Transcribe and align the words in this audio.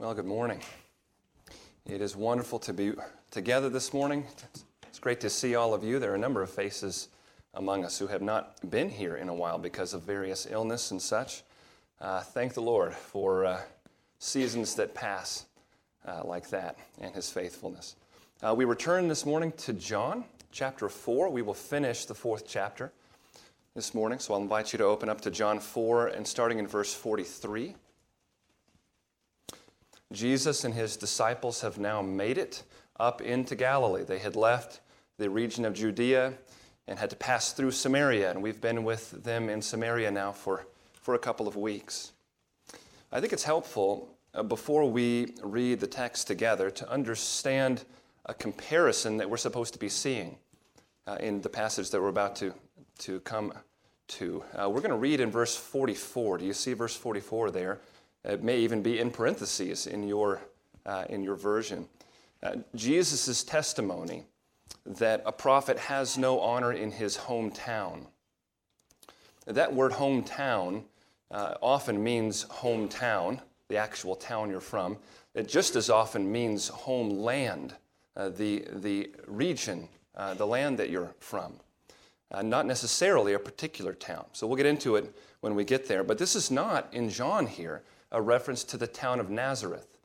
Well, 0.00 0.14
good 0.14 0.26
morning. 0.26 0.60
It 1.84 2.00
is 2.00 2.14
wonderful 2.14 2.60
to 2.60 2.72
be 2.72 2.92
together 3.32 3.68
this 3.68 3.92
morning. 3.92 4.24
It's 4.86 5.00
great 5.00 5.18
to 5.22 5.28
see 5.28 5.56
all 5.56 5.74
of 5.74 5.82
you. 5.82 5.98
There 5.98 6.12
are 6.12 6.14
a 6.14 6.18
number 6.18 6.40
of 6.40 6.50
faces 6.50 7.08
among 7.54 7.84
us 7.84 7.98
who 7.98 8.06
have 8.06 8.22
not 8.22 8.70
been 8.70 8.90
here 8.90 9.16
in 9.16 9.28
a 9.28 9.34
while 9.34 9.58
because 9.58 9.94
of 9.94 10.02
various 10.02 10.46
illness 10.48 10.92
and 10.92 11.02
such. 11.02 11.42
Uh, 12.00 12.20
thank 12.20 12.54
the 12.54 12.62
Lord 12.62 12.94
for 12.94 13.44
uh, 13.44 13.60
seasons 14.20 14.76
that 14.76 14.94
pass 14.94 15.46
uh, 16.06 16.22
like 16.24 16.48
that 16.50 16.76
and 17.00 17.12
his 17.12 17.28
faithfulness. 17.28 17.96
Uh, 18.40 18.54
we 18.56 18.64
return 18.64 19.08
this 19.08 19.26
morning 19.26 19.50
to 19.56 19.72
John 19.72 20.22
chapter 20.52 20.88
4. 20.88 21.28
We 21.28 21.42
will 21.42 21.54
finish 21.54 22.04
the 22.04 22.14
fourth 22.14 22.44
chapter 22.46 22.92
this 23.74 23.94
morning, 23.94 24.20
so 24.20 24.34
I'll 24.34 24.42
invite 24.42 24.72
you 24.72 24.76
to 24.76 24.84
open 24.84 25.08
up 25.08 25.22
to 25.22 25.32
John 25.32 25.58
4 25.58 26.06
and 26.06 26.24
starting 26.24 26.60
in 26.60 26.68
verse 26.68 26.94
43. 26.94 27.74
Jesus 30.12 30.64
and 30.64 30.74
his 30.74 30.96
disciples 30.96 31.60
have 31.60 31.78
now 31.78 32.00
made 32.00 32.38
it 32.38 32.62
up 32.98 33.20
into 33.20 33.54
Galilee. 33.54 34.04
They 34.04 34.18
had 34.18 34.36
left 34.36 34.80
the 35.18 35.28
region 35.28 35.64
of 35.64 35.74
Judea 35.74 36.34
and 36.86 36.98
had 36.98 37.10
to 37.10 37.16
pass 37.16 37.52
through 37.52 37.72
Samaria, 37.72 38.30
and 38.30 38.42
we've 38.42 38.60
been 38.60 38.84
with 38.84 39.22
them 39.22 39.50
in 39.50 39.60
Samaria 39.60 40.10
now 40.10 40.32
for, 40.32 40.66
for 40.94 41.14
a 41.14 41.18
couple 41.18 41.46
of 41.46 41.56
weeks. 41.56 42.12
I 43.12 43.20
think 43.20 43.32
it's 43.32 43.44
helpful 43.44 44.08
uh, 44.34 44.42
before 44.42 44.90
we 44.90 45.34
read 45.42 45.80
the 45.80 45.86
text 45.86 46.26
together 46.26 46.70
to 46.70 46.90
understand 46.90 47.84
a 48.26 48.34
comparison 48.34 49.18
that 49.18 49.28
we're 49.28 49.36
supposed 49.36 49.74
to 49.74 49.78
be 49.78 49.88
seeing 49.88 50.36
uh, 51.06 51.16
in 51.20 51.40
the 51.42 51.48
passage 51.48 51.90
that 51.90 52.00
we're 52.00 52.08
about 52.08 52.36
to, 52.36 52.54
to 52.98 53.20
come 53.20 53.52
to. 54.08 54.42
Uh, 54.54 54.68
we're 54.68 54.80
going 54.80 54.90
to 54.90 54.96
read 54.96 55.20
in 55.20 55.30
verse 55.30 55.56
44. 55.56 56.38
Do 56.38 56.46
you 56.46 56.52
see 56.54 56.72
verse 56.72 56.96
44 56.96 57.50
there? 57.50 57.80
It 58.28 58.44
may 58.44 58.58
even 58.58 58.82
be 58.82 58.98
in 58.98 59.10
parentheses 59.10 59.86
in 59.86 60.06
your, 60.06 60.42
uh, 60.84 61.04
in 61.08 61.22
your 61.22 61.34
version. 61.34 61.88
Uh, 62.42 62.56
Jesus' 62.74 63.42
testimony 63.42 64.24
that 64.84 65.22
a 65.24 65.32
prophet 65.32 65.78
has 65.78 66.18
no 66.18 66.38
honor 66.38 66.72
in 66.72 66.92
his 66.92 67.16
hometown. 67.16 68.06
That 69.46 69.74
word 69.74 69.92
hometown 69.92 70.84
uh, 71.30 71.54
often 71.62 72.04
means 72.04 72.44
hometown, 72.44 73.40
the 73.68 73.78
actual 73.78 74.14
town 74.14 74.50
you're 74.50 74.60
from. 74.60 74.98
It 75.34 75.48
just 75.48 75.74
as 75.74 75.88
often 75.88 76.30
means 76.30 76.68
homeland, 76.68 77.74
uh, 78.14 78.28
the, 78.28 78.66
the 78.74 79.10
region, 79.26 79.88
uh, 80.14 80.34
the 80.34 80.46
land 80.46 80.78
that 80.78 80.90
you're 80.90 81.14
from. 81.18 81.54
Uh, 82.30 82.42
not 82.42 82.66
necessarily 82.66 83.32
a 83.32 83.38
particular 83.38 83.94
town. 83.94 84.26
So 84.32 84.46
we'll 84.46 84.56
get 84.56 84.66
into 84.66 84.96
it 84.96 85.14
when 85.40 85.54
we 85.54 85.64
get 85.64 85.88
there. 85.88 86.04
But 86.04 86.18
this 86.18 86.36
is 86.36 86.50
not 86.50 86.92
in 86.92 87.08
John 87.08 87.46
here 87.46 87.82
a 88.10 88.20
reference 88.20 88.64
to 88.64 88.76
the 88.76 88.86
town 88.86 89.20
of 89.20 89.30
Nazareth. 89.30 89.98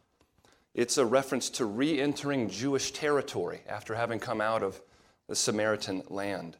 It's 0.73 0.97
a 0.97 1.05
reference 1.05 1.49
to 1.51 1.65
re 1.65 1.99
entering 1.99 2.49
Jewish 2.49 2.91
territory 2.91 3.61
after 3.67 3.95
having 3.95 4.19
come 4.19 4.41
out 4.41 4.63
of 4.63 4.81
the 5.27 5.35
Samaritan 5.35 6.03
land. 6.09 6.57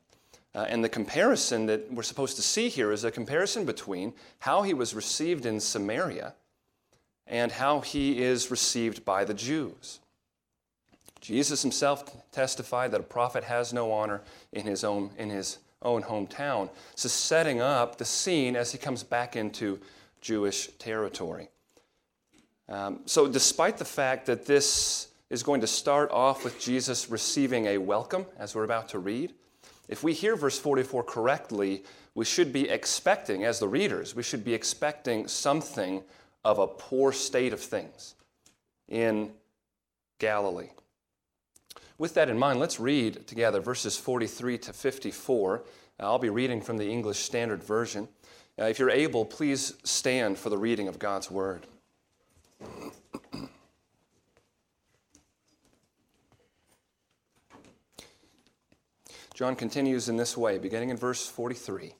Uh, 0.55 0.65
and 0.69 0.83
the 0.83 0.89
comparison 0.89 1.65
that 1.65 1.91
we're 1.91 2.03
supposed 2.03 2.35
to 2.35 2.43
see 2.43 2.69
here 2.69 2.91
is 2.91 3.03
a 3.03 3.11
comparison 3.11 3.65
between 3.65 4.13
how 4.39 4.61
he 4.61 4.73
was 4.73 4.93
received 4.93 5.45
in 5.45 5.59
Samaria 5.59 6.35
and 7.25 7.51
how 7.51 7.79
he 7.79 8.21
is 8.21 8.51
received 8.51 9.03
by 9.03 9.25
the 9.25 9.33
Jews. 9.33 9.99
Jesus 11.21 11.61
himself 11.61 12.03
testified 12.31 12.91
that 12.91 12.99
a 12.99 13.03
prophet 13.03 13.45
has 13.45 13.73
no 13.73 13.91
honor 13.91 14.21
in 14.51 14.65
his 14.65 14.83
own, 14.83 15.09
in 15.17 15.29
his 15.29 15.57
own 15.81 16.03
hometown. 16.03 16.69
So, 16.95 17.09
setting 17.09 17.61
up 17.61 17.97
the 17.97 18.05
scene 18.05 18.55
as 18.55 18.71
he 18.71 18.77
comes 18.77 19.03
back 19.03 19.35
into 19.35 19.79
Jewish 20.23 20.69
territory. 20.79 21.49
Um, 22.69 23.01
so, 23.05 23.27
despite 23.27 23.77
the 23.77 23.85
fact 23.85 24.25
that 24.25 24.45
this 24.45 25.09
is 25.29 25.43
going 25.43 25.61
to 25.61 25.67
start 25.67 26.09
off 26.11 26.43
with 26.43 26.59
Jesus 26.59 27.09
receiving 27.09 27.67
a 27.67 27.77
welcome, 27.77 28.25
as 28.39 28.55
we're 28.55 28.63
about 28.63 28.89
to 28.89 28.99
read, 28.99 29.33
if 29.89 30.01
we 30.01 30.13
hear 30.13 30.35
verse 30.37 30.57
44 30.57 31.03
correctly, 31.03 31.83
we 32.15 32.23
should 32.23 32.53
be 32.53 32.69
expecting, 32.69 33.43
as 33.43 33.59
the 33.59 33.67
readers, 33.67 34.15
we 34.15 34.23
should 34.23 34.45
be 34.45 34.53
expecting 34.53 35.27
something 35.27 36.01
of 36.45 36.57
a 36.57 36.67
poor 36.67 37.11
state 37.11 37.51
of 37.51 37.59
things 37.59 38.15
in 38.87 39.31
Galilee. 40.19 40.69
With 41.97 42.13
that 42.13 42.29
in 42.29 42.39
mind, 42.39 42.59
let's 42.59 42.79
read 42.79 43.27
together 43.27 43.59
verses 43.59 43.97
43 43.97 44.57
to 44.59 44.73
54. 44.73 45.63
I'll 45.99 46.17
be 46.17 46.29
reading 46.29 46.61
from 46.61 46.77
the 46.77 46.89
English 46.89 47.19
Standard 47.19 47.63
Version. 47.63 48.07
Uh, 48.59 48.65
if 48.65 48.77
you're 48.77 48.91
able, 48.91 49.25
please 49.25 49.73
stand 49.83 50.37
for 50.37 50.49
the 50.49 50.57
reading 50.57 50.87
of 50.87 50.99
God's 50.99 51.31
Word. 51.31 51.65
John 59.33 59.55
continues 59.55 60.07
in 60.07 60.17
this 60.17 60.37
way, 60.37 60.59
beginning 60.59 60.89
in 60.89 60.97
verse 60.97 61.25
43. 61.25 61.95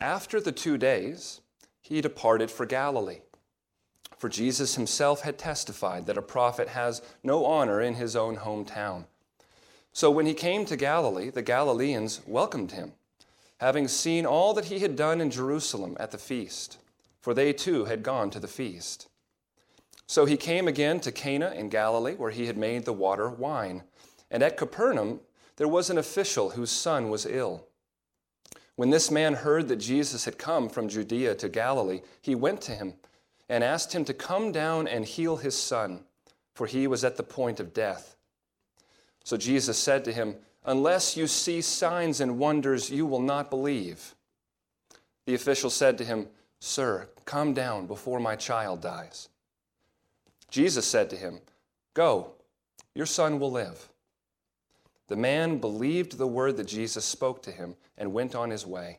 After 0.00 0.40
the 0.40 0.52
two 0.52 0.78
days, 0.78 1.40
he 1.80 2.00
departed 2.00 2.48
for 2.48 2.64
Galilee. 2.64 3.22
For 4.16 4.28
Jesus 4.28 4.76
himself 4.76 5.22
had 5.22 5.38
testified 5.38 6.06
that 6.06 6.16
a 6.16 6.22
prophet 6.22 6.68
has 6.68 7.02
no 7.24 7.44
honor 7.44 7.80
in 7.80 7.94
his 7.94 8.14
own 8.14 8.36
hometown. 8.36 9.06
So 9.92 10.10
when 10.10 10.26
he 10.26 10.34
came 10.34 10.64
to 10.66 10.76
Galilee, 10.76 11.30
the 11.30 11.42
Galileans 11.42 12.20
welcomed 12.26 12.72
him 12.72 12.92
having 13.58 13.88
seen 13.88 14.26
all 14.26 14.52
that 14.54 14.66
he 14.66 14.80
had 14.80 14.96
done 14.96 15.20
in 15.20 15.30
Jerusalem 15.30 15.96
at 15.98 16.10
the 16.10 16.18
feast, 16.18 16.78
for 17.20 17.34
they 17.34 17.52
too 17.52 17.86
had 17.86 18.02
gone 18.02 18.30
to 18.30 18.40
the 18.40 18.48
feast. 18.48 19.08
So 20.06 20.24
he 20.24 20.36
came 20.36 20.68
again 20.68 21.00
to 21.00 21.12
Cana 21.12 21.50
in 21.50 21.68
Galilee, 21.68 22.14
where 22.14 22.30
he 22.30 22.46
had 22.46 22.56
made 22.56 22.84
the 22.84 22.92
water 22.92 23.28
wine. 23.28 23.82
And 24.30 24.42
at 24.42 24.56
Capernaum 24.56 25.20
there 25.56 25.68
was 25.68 25.90
an 25.90 25.98
official 25.98 26.50
whose 26.50 26.70
son 26.70 27.08
was 27.10 27.26
ill. 27.26 27.66
When 28.76 28.90
this 28.90 29.10
man 29.10 29.34
heard 29.34 29.68
that 29.68 29.76
Jesus 29.76 30.26
had 30.26 30.38
come 30.38 30.68
from 30.68 30.88
Judea 30.88 31.34
to 31.36 31.48
Galilee, 31.48 32.02
he 32.20 32.34
went 32.34 32.60
to 32.62 32.72
him 32.72 32.94
and 33.48 33.64
asked 33.64 33.94
him 33.94 34.04
to 34.04 34.12
come 34.12 34.52
down 34.52 34.86
and 34.86 35.04
heal 35.04 35.38
his 35.38 35.56
son, 35.56 36.04
for 36.54 36.66
he 36.66 36.86
was 36.86 37.02
at 37.02 37.16
the 37.16 37.22
point 37.22 37.58
of 37.58 37.72
death. 37.72 38.16
So 39.24 39.36
Jesus 39.36 39.78
said 39.78 40.04
to 40.04 40.12
him, 40.12 40.36
Unless 40.66 41.16
you 41.16 41.28
see 41.28 41.60
signs 41.60 42.20
and 42.20 42.38
wonders, 42.38 42.90
you 42.90 43.06
will 43.06 43.22
not 43.22 43.50
believe. 43.50 44.14
The 45.24 45.34
official 45.34 45.70
said 45.70 45.96
to 45.98 46.04
him, 46.04 46.26
Sir, 46.58 47.08
come 47.24 47.54
down 47.54 47.86
before 47.86 48.18
my 48.18 48.34
child 48.34 48.82
dies. 48.82 49.28
Jesus 50.50 50.84
said 50.84 51.08
to 51.10 51.16
him, 51.16 51.40
Go, 51.94 52.32
your 52.94 53.06
son 53.06 53.38
will 53.38 53.50
live. 53.50 53.88
The 55.08 55.16
man 55.16 55.58
believed 55.58 56.18
the 56.18 56.26
word 56.26 56.56
that 56.56 56.66
Jesus 56.66 57.04
spoke 57.04 57.42
to 57.44 57.52
him 57.52 57.76
and 57.96 58.12
went 58.12 58.34
on 58.34 58.50
his 58.50 58.66
way. 58.66 58.98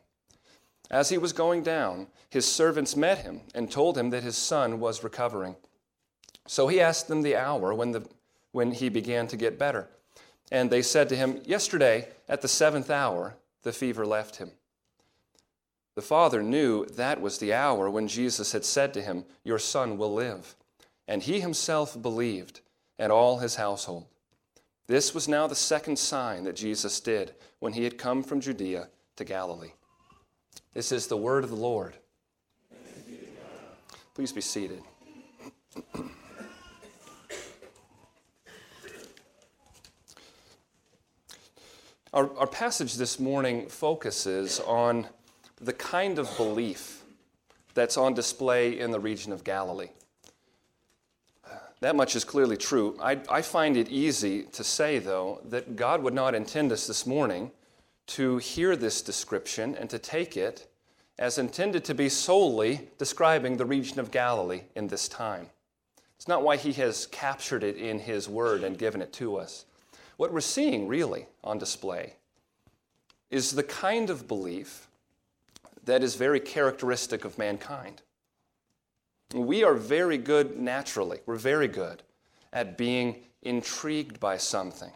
As 0.90 1.10
he 1.10 1.18
was 1.18 1.34
going 1.34 1.62
down, 1.62 2.06
his 2.30 2.50
servants 2.50 2.96
met 2.96 3.18
him 3.18 3.42
and 3.54 3.70
told 3.70 3.98
him 3.98 4.08
that 4.10 4.22
his 4.22 4.36
son 4.36 4.80
was 4.80 5.04
recovering. 5.04 5.56
So 6.46 6.66
he 6.68 6.80
asked 6.80 7.08
them 7.08 7.20
the 7.20 7.36
hour 7.36 7.74
when, 7.74 7.92
the, 7.92 8.08
when 8.52 8.72
he 8.72 8.88
began 8.88 9.26
to 9.26 9.36
get 9.36 9.58
better. 9.58 9.90
And 10.50 10.70
they 10.70 10.82
said 10.82 11.08
to 11.10 11.16
him, 11.16 11.40
Yesterday, 11.44 12.08
at 12.28 12.40
the 12.40 12.48
seventh 12.48 12.90
hour, 12.90 13.36
the 13.62 13.72
fever 13.72 14.06
left 14.06 14.36
him. 14.36 14.50
The 15.94 16.02
father 16.02 16.42
knew 16.42 16.86
that 16.86 17.20
was 17.20 17.38
the 17.38 17.52
hour 17.52 17.90
when 17.90 18.08
Jesus 18.08 18.52
had 18.52 18.64
said 18.64 18.94
to 18.94 19.02
him, 19.02 19.24
Your 19.44 19.58
son 19.58 19.98
will 19.98 20.14
live. 20.14 20.54
And 21.06 21.22
he 21.22 21.40
himself 21.40 22.00
believed, 22.00 22.60
and 22.98 23.10
all 23.10 23.38
his 23.38 23.56
household. 23.56 24.06
This 24.86 25.12
was 25.12 25.28
now 25.28 25.46
the 25.46 25.54
second 25.54 25.98
sign 25.98 26.44
that 26.44 26.56
Jesus 26.56 27.00
did 27.00 27.34
when 27.58 27.72
he 27.72 27.84
had 27.84 27.98
come 27.98 28.22
from 28.22 28.40
Judea 28.40 28.88
to 29.16 29.24
Galilee. 29.24 29.72
This 30.72 30.92
is 30.92 31.08
the 31.08 31.16
word 31.16 31.44
of 31.44 31.50
the 31.50 31.56
Lord. 31.56 31.94
Please 34.14 34.32
be 34.32 34.40
seated. 34.40 34.82
Our, 42.14 42.30
our 42.38 42.46
passage 42.46 42.94
this 42.94 43.20
morning 43.20 43.68
focuses 43.68 44.60
on 44.60 45.06
the 45.60 45.74
kind 45.74 46.18
of 46.18 46.34
belief 46.38 47.02
that's 47.74 47.98
on 47.98 48.14
display 48.14 48.78
in 48.80 48.92
the 48.92 49.00
region 49.00 49.30
of 49.30 49.44
Galilee. 49.44 49.90
That 51.80 51.96
much 51.96 52.16
is 52.16 52.24
clearly 52.24 52.56
true. 52.56 52.96
I, 53.00 53.20
I, 53.28 53.42
find 53.42 53.76
it 53.76 53.90
easy 53.90 54.44
to 54.44 54.64
say, 54.64 54.98
though, 54.98 55.42
that 55.44 55.76
God 55.76 56.02
would 56.02 56.14
not 56.14 56.34
intend 56.34 56.72
us 56.72 56.86
this 56.86 57.06
morning 57.06 57.50
to 58.08 58.38
hear 58.38 58.74
this 58.74 59.02
description 59.02 59.76
and 59.76 59.90
to 59.90 59.98
take 59.98 60.36
it 60.36 60.66
as 61.18 61.36
intended 61.36 61.84
to 61.84 61.94
be 61.94 62.08
solely 62.08 62.88
describing 62.96 63.58
the 63.58 63.66
region 63.66 64.00
of 64.00 64.10
Galilee 64.10 64.62
in 64.74 64.88
this 64.88 65.08
time. 65.08 65.50
It's 66.16 66.26
not 66.26 66.42
why 66.42 66.56
He 66.56 66.72
has 66.72 67.06
captured 67.06 67.62
it 67.62 67.76
in 67.76 68.00
His 68.00 68.28
Word 68.30 68.64
and 68.64 68.78
given 68.78 69.02
it 69.02 69.12
to 69.14 69.36
us. 69.36 69.66
What 70.18 70.32
we're 70.32 70.40
seeing 70.40 70.88
really 70.88 71.26
on 71.44 71.58
display 71.58 72.14
is 73.30 73.52
the 73.52 73.62
kind 73.62 74.10
of 74.10 74.26
belief 74.26 74.88
that 75.84 76.02
is 76.02 76.16
very 76.16 76.40
characteristic 76.40 77.24
of 77.24 77.38
mankind. 77.38 78.02
We 79.32 79.62
are 79.62 79.74
very 79.74 80.18
good 80.18 80.58
naturally, 80.58 81.20
we're 81.24 81.36
very 81.36 81.68
good 81.68 82.02
at 82.52 82.76
being 82.76 83.26
intrigued 83.42 84.18
by 84.18 84.38
something 84.38 84.90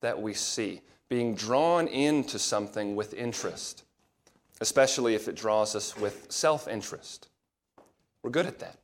that 0.00 0.20
we 0.20 0.34
see, 0.34 0.80
being 1.08 1.36
drawn 1.36 1.86
into 1.86 2.40
something 2.40 2.96
with 2.96 3.14
interest, 3.14 3.84
especially 4.60 5.14
if 5.14 5.28
it 5.28 5.36
draws 5.36 5.76
us 5.76 5.96
with 5.96 6.26
self 6.28 6.66
interest. 6.66 7.28
We're 8.24 8.30
good 8.30 8.46
at 8.46 8.58
that. 8.58 8.78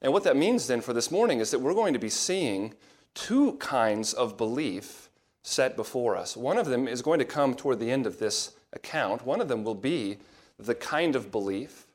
And 0.00 0.14
what 0.14 0.24
that 0.24 0.38
means 0.38 0.68
then 0.68 0.80
for 0.80 0.94
this 0.94 1.10
morning 1.10 1.40
is 1.40 1.50
that 1.50 1.58
we're 1.58 1.74
going 1.74 1.92
to 1.92 1.98
be 1.98 2.08
seeing 2.08 2.72
two 3.14 3.52
kinds 3.54 4.12
of 4.12 4.36
belief 4.36 5.08
set 5.42 5.76
before 5.76 6.16
us. 6.16 6.36
One 6.36 6.58
of 6.58 6.66
them 6.66 6.86
is 6.86 7.02
going 7.02 7.18
to 7.18 7.24
come 7.24 7.54
toward 7.54 7.80
the 7.80 7.90
end 7.90 8.06
of 8.06 8.18
this 8.18 8.52
account. 8.72 9.24
One 9.24 9.40
of 9.40 9.48
them 9.48 9.64
will 9.64 9.74
be 9.74 10.18
the 10.58 10.74
kind 10.74 11.16
of 11.16 11.30
belief 11.30 11.86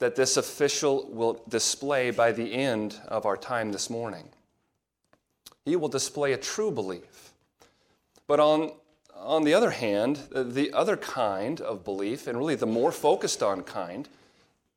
that 0.00 0.16
this 0.16 0.36
official 0.36 1.08
will 1.10 1.42
display 1.48 2.10
by 2.10 2.32
the 2.32 2.52
end 2.52 2.98
of 3.06 3.26
our 3.26 3.36
time 3.36 3.70
this 3.72 3.90
morning. 3.90 4.28
He 5.64 5.76
will 5.76 5.88
display 5.88 6.32
a 6.32 6.38
true 6.38 6.70
belief. 6.70 7.32
But 8.26 8.40
on, 8.40 8.72
on 9.14 9.44
the 9.44 9.54
other 9.54 9.70
hand, 9.70 10.20
the 10.30 10.72
other 10.72 10.96
kind 10.96 11.60
of 11.60 11.84
belief, 11.84 12.26
and 12.26 12.38
really 12.38 12.54
the 12.54 12.66
more 12.66 12.92
focused 12.92 13.42
on 13.42 13.62
kind 13.62 14.08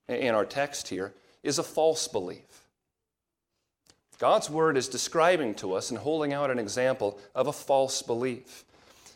in 0.07 0.35
our 0.35 0.45
text 0.45 0.89
here, 0.89 1.13
is 1.41 1.57
a 1.57 1.63
false 1.63 2.07
belief. 2.07 2.52
God's 4.23 4.49
word 4.49 4.77
is 4.77 4.87
describing 4.87 5.53
to 5.55 5.73
us 5.73 5.89
and 5.89 5.99
holding 5.99 6.31
out 6.31 6.49
an 6.49 6.57
example 6.57 7.19
of 7.35 7.47
a 7.47 7.51
false 7.51 8.01
belief. 8.01 8.63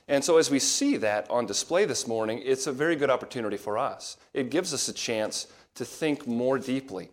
And 0.10 0.22
so, 0.22 0.38
as 0.38 0.52
we 0.52 0.60
see 0.60 0.98
that 0.98 1.30
on 1.30 1.46
display 1.46 1.86
this 1.86 2.10
morning, 2.10 2.42
it's 2.44 2.68
a 2.68 2.74
very 2.74 2.98
good 2.98 3.10
opportunity 3.10 3.56
for 3.56 3.78
us. 3.78 4.18
It 4.34 4.50
gives 4.50 4.74
us 4.74 4.90
a 4.90 4.94
chance 4.94 5.48
to 5.76 5.86
think 5.86 6.28
more 6.28 6.60
deeply 6.60 7.12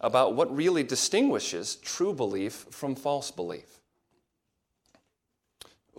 about 0.00 0.34
what 0.34 0.56
really 0.56 0.82
distinguishes 0.82 1.76
true 1.76 2.14
belief 2.14 2.68
from 2.70 2.94
false 2.94 3.30
belief. 3.30 3.80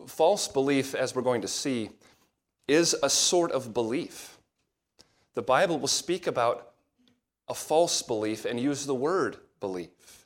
False 0.07 0.47
belief, 0.47 0.95
as 0.95 1.13
we're 1.13 1.21
going 1.21 1.41
to 1.41 1.47
see, 1.47 1.91
is 2.67 2.95
a 3.03 3.11
sort 3.11 3.51
of 3.51 3.75
belief. 3.75 4.39
The 5.35 5.43
Bible 5.43 5.77
will 5.77 5.87
speak 5.87 6.25
about 6.25 6.71
a 7.47 7.53
false 7.53 8.01
belief 8.01 8.43
and 8.43 8.59
use 8.59 8.87
the 8.87 8.95
word 8.95 9.37
belief. 9.59 10.16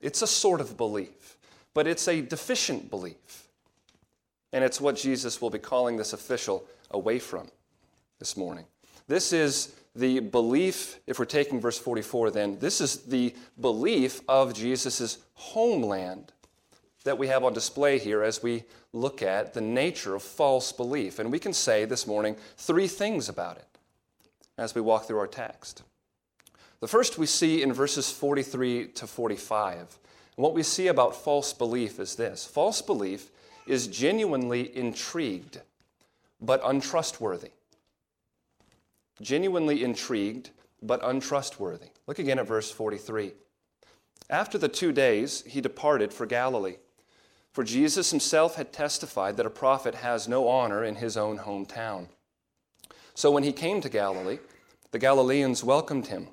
It's 0.00 0.22
a 0.22 0.26
sort 0.26 0.60
of 0.60 0.76
belief, 0.76 1.36
but 1.74 1.86
it's 1.86 2.08
a 2.08 2.20
deficient 2.20 2.90
belief. 2.90 3.48
And 4.52 4.64
it's 4.64 4.80
what 4.80 4.96
Jesus 4.96 5.40
will 5.40 5.50
be 5.50 5.58
calling 5.58 5.96
this 5.96 6.12
official 6.12 6.64
away 6.90 7.18
from 7.18 7.48
this 8.18 8.36
morning. 8.36 8.64
This 9.06 9.32
is 9.32 9.74
the 9.94 10.20
belief, 10.20 11.00
if 11.06 11.18
we're 11.18 11.24
taking 11.24 11.60
verse 11.60 11.78
44, 11.78 12.30
then, 12.30 12.58
this 12.58 12.80
is 12.80 12.98
the 12.98 13.34
belief 13.60 14.20
of 14.28 14.54
Jesus' 14.54 15.18
homeland 15.34 16.32
that 17.04 17.18
we 17.18 17.28
have 17.28 17.44
on 17.44 17.52
display 17.52 17.98
here 17.98 18.22
as 18.22 18.42
we 18.42 18.64
look 18.92 19.22
at 19.22 19.54
the 19.54 19.60
nature 19.60 20.14
of 20.14 20.22
false 20.22 20.72
belief. 20.72 21.18
And 21.18 21.32
we 21.32 21.38
can 21.38 21.52
say 21.52 21.84
this 21.84 22.06
morning 22.06 22.36
three 22.56 22.88
things 22.88 23.28
about 23.28 23.56
it 23.56 23.66
as 24.58 24.74
we 24.74 24.80
walk 24.80 25.06
through 25.06 25.18
our 25.18 25.26
text. 25.26 25.82
The 26.80 26.88
first 26.88 27.18
we 27.18 27.26
see 27.26 27.62
in 27.62 27.72
verses 27.72 28.10
43 28.10 28.88
to 28.88 29.06
45. 29.06 29.78
And 29.78 30.42
what 30.42 30.54
we 30.54 30.62
see 30.62 30.86
about 30.86 31.14
false 31.14 31.52
belief 31.52 32.00
is 32.00 32.16
this 32.16 32.46
false 32.46 32.80
belief 32.80 33.30
is 33.66 33.86
genuinely 33.86 34.74
intrigued, 34.76 35.60
but 36.40 36.60
untrustworthy. 36.64 37.50
Genuinely 39.20 39.84
intrigued, 39.84 40.50
but 40.82 41.00
untrustworthy. 41.04 41.88
Look 42.06 42.18
again 42.18 42.38
at 42.38 42.48
verse 42.48 42.70
43. 42.70 43.32
After 44.30 44.56
the 44.56 44.68
two 44.68 44.92
days, 44.92 45.44
he 45.46 45.60
departed 45.60 46.14
for 46.14 46.24
Galilee. 46.24 46.76
For 47.52 47.64
Jesus 47.64 48.10
himself 48.10 48.54
had 48.54 48.72
testified 48.72 49.36
that 49.36 49.44
a 49.44 49.50
prophet 49.50 49.96
has 49.96 50.28
no 50.28 50.48
honor 50.48 50.84
in 50.84 50.94
his 50.94 51.16
own 51.16 51.38
hometown. 51.40 52.06
So 53.14 53.30
when 53.30 53.42
he 53.42 53.52
came 53.52 53.80
to 53.82 53.88
Galilee, 53.88 54.38
the 54.92 54.98
Galileans 54.98 55.62
welcomed 55.62 56.06
him, 56.06 56.28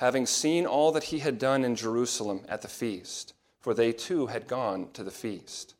having 0.00 0.24
seen 0.24 0.64
all 0.64 0.92
that 0.92 1.04
he 1.04 1.18
had 1.18 1.38
done 1.38 1.62
in 1.62 1.76
Jerusalem 1.76 2.40
at 2.48 2.62
the 2.62 2.68
feast, 2.68 3.34
for 3.60 3.74
they 3.74 3.92
too 3.92 4.28
had 4.28 4.48
gone 4.48 4.88
to 4.94 5.04
the 5.04 5.10
feast. 5.10 5.74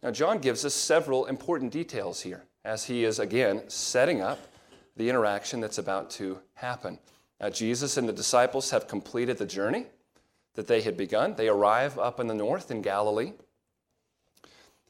Now, 0.00 0.12
John 0.12 0.38
gives 0.38 0.64
us 0.64 0.74
several 0.74 1.26
important 1.26 1.72
details 1.72 2.20
here 2.20 2.44
as 2.64 2.84
he 2.84 3.02
is 3.02 3.18
again 3.18 3.62
setting 3.66 4.20
up 4.20 4.38
the 4.96 5.08
interaction 5.08 5.58
that's 5.58 5.78
about 5.78 6.08
to 6.10 6.38
happen. 6.54 7.00
Now, 7.40 7.50
Jesus 7.50 7.96
and 7.96 8.08
the 8.08 8.12
disciples 8.12 8.70
have 8.70 8.86
completed 8.86 9.38
the 9.38 9.46
journey 9.46 9.86
that 10.54 10.68
they 10.68 10.80
had 10.80 10.96
begun. 10.96 11.34
They 11.34 11.48
arrive 11.48 11.98
up 11.98 12.20
in 12.20 12.28
the 12.28 12.34
north 12.34 12.70
in 12.70 12.80
Galilee. 12.80 13.32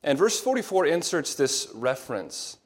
And 0.03 0.19
verse 0.19 0.39
44 0.39 0.85
inserts 0.85 1.35
this 1.35 1.69
reference. 1.73 2.59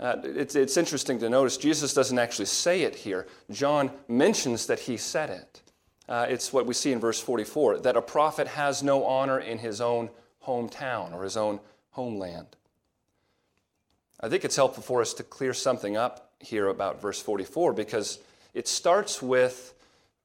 Uh, 0.00 0.16
it's, 0.22 0.54
it's 0.54 0.76
interesting 0.76 1.18
to 1.18 1.28
notice 1.28 1.56
Jesus 1.56 1.92
doesn't 1.92 2.18
actually 2.18 2.46
say 2.46 2.82
it 2.82 2.94
here. 2.94 3.26
John 3.50 3.90
mentions 4.06 4.66
that 4.66 4.80
he 4.80 4.96
said 4.96 5.30
it. 5.30 5.62
Uh, 6.08 6.26
it's 6.28 6.52
what 6.52 6.66
we 6.66 6.74
see 6.74 6.92
in 6.92 7.00
verse 7.00 7.20
44 7.20 7.80
that 7.80 7.96
a 7.96 8.02
prophet 8.02 8.46
has 8.46 8.82
no 8.82 9.04
honor 9.04 9.40
in 9.40 9.58
his 9.58 9.80
own 9.80 10.08
hometown 10.46 11.12
or 11.12 11.24
his 11.24 11.36
own 11.36 11.60
homeland. 11.90 12.46
I 14.20 14.28
think 14.28 14.44
it's 14.44 14.56
helpful 14.56 14.82
for 14.82 15.00
us 15.00 15.14
to 15.14 15.22
clear 15.22 15.52
something 15.52 15.96
up 15.96 16.32
here 16.40 16.68
about 16.68 17.00
verse 17.00 17.20
44 17.20 17.72
because 17.72 18.18
it 18.54 18.66
starts 18.66 19.20
with, 19.20 19.74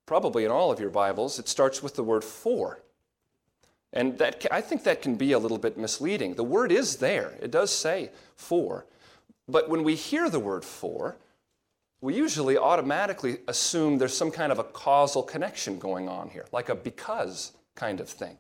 probably 0.06 0.46
in 0.46 0.52
all 0.52 0.72
of 0.72 0.80
your 0.80 0.90
Bibles, 0.90 1.38
it 1.40 1.48
starts 1.48 1.84
with 1.84 1.96
the 1.96 2.04
word 2.04 2.24
for. 2.24 2.80
And 3.92 4.18
that, 4.18 4.46
I 4.52 4.62
think 4.62 4.84
that 4.84 5.02
can 5.02 5.16
be 5.16 5.34
a 5.34 5.40
little 5.40 5.60
bit 5.60 5.78
misleading. 5.78 6.36
The 6.36 6.44
word 6.44 6.72
is 6.72 6.98
there, 6.98 7.34
it 7.42 7.52
does 7.52 7.72
say 7.72 8.10
for. 8.36 8.86
But 9.48 9.70
when 9.70 9.84
we 9.84 9.96
hear 9.96 10.30
the 10.30 10.40
word 10.40 10.64
for, 10.64 11.18
we 12.02 12.16
usually 12.16 12.58
automatically 12.58 13.38
assume 13.48 13.98
there's 13.98 14.16
some 14.16 14.32
kind 14.32 14.52
of 14.52 14.60
a 14.60 14.64
causal 14.64 15.24
connection 15.24 15.80
going 15.80 16.10
on 16.10 16.30
here, 16.30 16.46
like 16.52 16.70
a 16.70 16.76
because 16.76 17.54
kind 17.76 18.00
of 18.00 18.10
thing. 18.10 18.38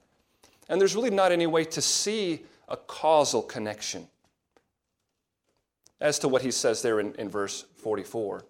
And 0.69 0.79
there's 0.79 0.95
really 0.95 1.09
not 1.09 1.31
any 1.31 1.47
way 1.47 1.63
to 1.65 1.81
see 1.81 2.43
a 2.67 2.77
causal 2.77 3.41
connection 3.41 4.07
as 6.01 6.19
to 6.19 6.27
what 6.27 6.41
he 6.41 6.51
says 6.51 6.81
there 6.81 6.99
in, 6.99 7.13
in 7.15 7.29
verse 7.29 7.65
44. 7.77 8.43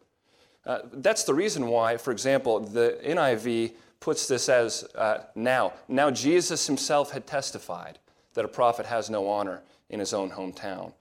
Uh, 0.65 0.79
that's 0.93 1.23
the 1.23 1.33
reason 1.33 1.67
why, 1.67 1.97
for 1.97 2.11
example, 2.11 2.59
the 2.59 2.97
NIV 3.05 3.73
puts 3.99 4.27
this 4.27 4.49
as 4.49 4.83
uh, 4.95 5.25
now. 5.35 5.73
Now, 5.87 6.09
Jesus 6.09 6.65
himself 6.65 7.11
had 7.11 7.27
testified 7.27 7.99
that 8.33 8.45
a 8.45 8.47
prophet 8.47 8.85
has 8.85 9.09
no 9.09 9.29
honor 9.29 9.61
in 9.89 9.99
his 9.99 10.13
own 10.13 10.31
hometown. 10.31 10.93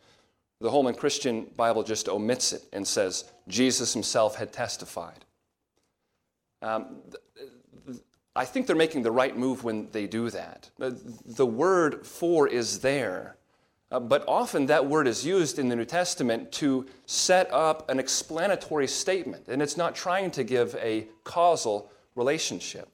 The 0.63 0.71
Holman 0.71 0.95
Christian 0.95 1.49
Bible 1.57 1.83
just 1.83 2.09
omits 2.09 2.53
it 2.53 2.63
and 2.73 2.87
says, 2.87 3.25
Jesus 3.49 3.93
himself 3.93 4.37
had 4.37 4.53
testified. 4.53 5.25
Um, 6.63 6.99
I 8.37 8.45
think 8.45 8.69
they're 8.69 8.77
making 8.77 9.03
the 9.03 9.11
right 9.11 9.37
move 9.37 9.65
when 9.65 9.91
they 9.91 10.07
do 10.07 10.31
that. 10.31 10.71
The 10.79 11.45
word 11.45 12.07
for 12.07 12.47
is 12.47 12.79
there, 12.79 13.37
uh, 13.91 13.99
but 13.99 14.25
often 14.29 14.67
that 14.67 14.87
word 14.87 15.09
is 15.09 15.27
used 15.27 15.59
in 15.59 15.69
the 15.69 15.75
New 15.75 15.85
Testament 15.85 16.53
to 16.53 16.87
set 17.07 17.53
up 17.53 17.91
an 17.91 17.99
explanatory 17.99 18.87
statement, 18.87 19.49
and 19.49 19.61
it's 19.61 19.77
not 19.77 19.97
trying 19.97 20.31
to 20.31 20.45
give 20.45 20.77
a 20.77 21.09
causal 21.25 21.91
relationship. 22.15 22.89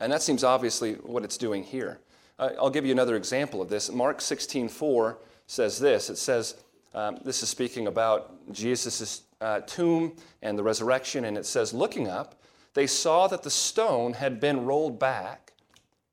And 0.00 0.12
that 0.12 0.22
seems 0.22 0.42
obviously 0.42 0.94
what 0.94 1.22
it's 1.22 1.38
doing 1.38 1.62
here. 1.62 2.00
Uh, 2.36 2.50
I'll 2.58 2.68
give 2.68 2.84
you 2.84 2.92
another 2.92 3.14
example 3.14 3.62
of 3.62 3.68
this. 3.68 3.92
Mark 3.92 4.20
16:4 4.20 5.18
says 5.48 5.80
this. 5.80 6.10
It 6.10 6.18
says, 6.18 6.54
um, 6.94 7.18
this 7.24 7.42
is 7.42 7.48
speaking 7.48 7.88
about 7.88 8.52
Jesus' 8.52 9.22
uh, 9.40 9.60
tomb 9.60 10.14
and 10.42 10.56
the 10.56 10.62
resurrection, 10.62 11.24
and 11.24 11.36
it 11.36 11.46
says, 11.46 11.74
looking 11.74 12.06
up, 12.06 12.40
they 12.74 12.86
saw 12.86 13.26
that 13.26 13.42
the 13.42 13.50
stone 13.50 14.12
had 14.12 14.38
been 14.38 14.64
rolled 14.64 15.00
back. 15.00 15.52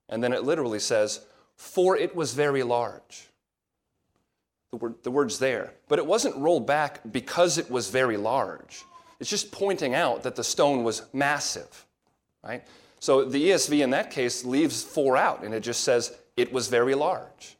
And 0.10 0.24
then 0.24 0.34
it 0.34 0.44
literally 0.44 0.80
says, 0.80 1.26
for 1.56 1.96
it 1.96 2.16
was 2.16 2.34
very 2.34 2.64
large. 2.64 3.28
The, 4.72 4.78
word, 4.78 4.96
the 5.04 5.12
word's 5.12 5.38
there. 5.38 5.74
But 5.88 6.00
it 6.00 6.06
wasn't 6.06 6.36
rolled 6.38 6.66
back 6.66 7.02
because 7.12 7.58
it 7.58 7.70
was 7.70 7.90
very 7.90 8.18
large. 8.18 8.84
It's 9.20 9.30
just 9.30 9.52
pointing 9.52 9.94
out 9.94 10.24
that 10.24 10.36
the 10.36 10.44
stone 10.44 10.84
was 10.84 11.04
massive, 11.14 11.86
right? 12.44 12.64
So 13.00 13.26
the 13.26 13.50
ESV 13.50 13.84
in 13.84 13.92
that 13.92 14.12
case 14.12 14.44
leaves 14.44 14.84
for 14.84 15.16
out 15.18 15.44
and 15.44 15.54
it 15.54 15.62
just 15.62 15.84
says, 15.84 16.18
it 16.36 16.52
was 16.52 16.68
very 16.68 16.96
large. 16.96 17.56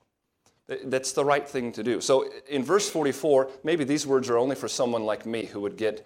That's 0.68 1.12
the 1.12 1.24
right 1.24 1.48
thing 1.48 1.72
to 1.74 1.84
do. 1.84 2.02
So 2.02 2.30
in 2.50 2.64
verse 2.64 2.90
44, 2.90 3.52
maybe 3.64 3.84
these 3.84 4.08
words 4.08 4.30
are 4.30 4.38
only 4.38 4.56
for 4.56 4.68
someone 4.68 5.04
like 5.04 5.26
me 5.26 5.46
who 5.46 5.62
would 5.62 5.78
get 5.78 6.06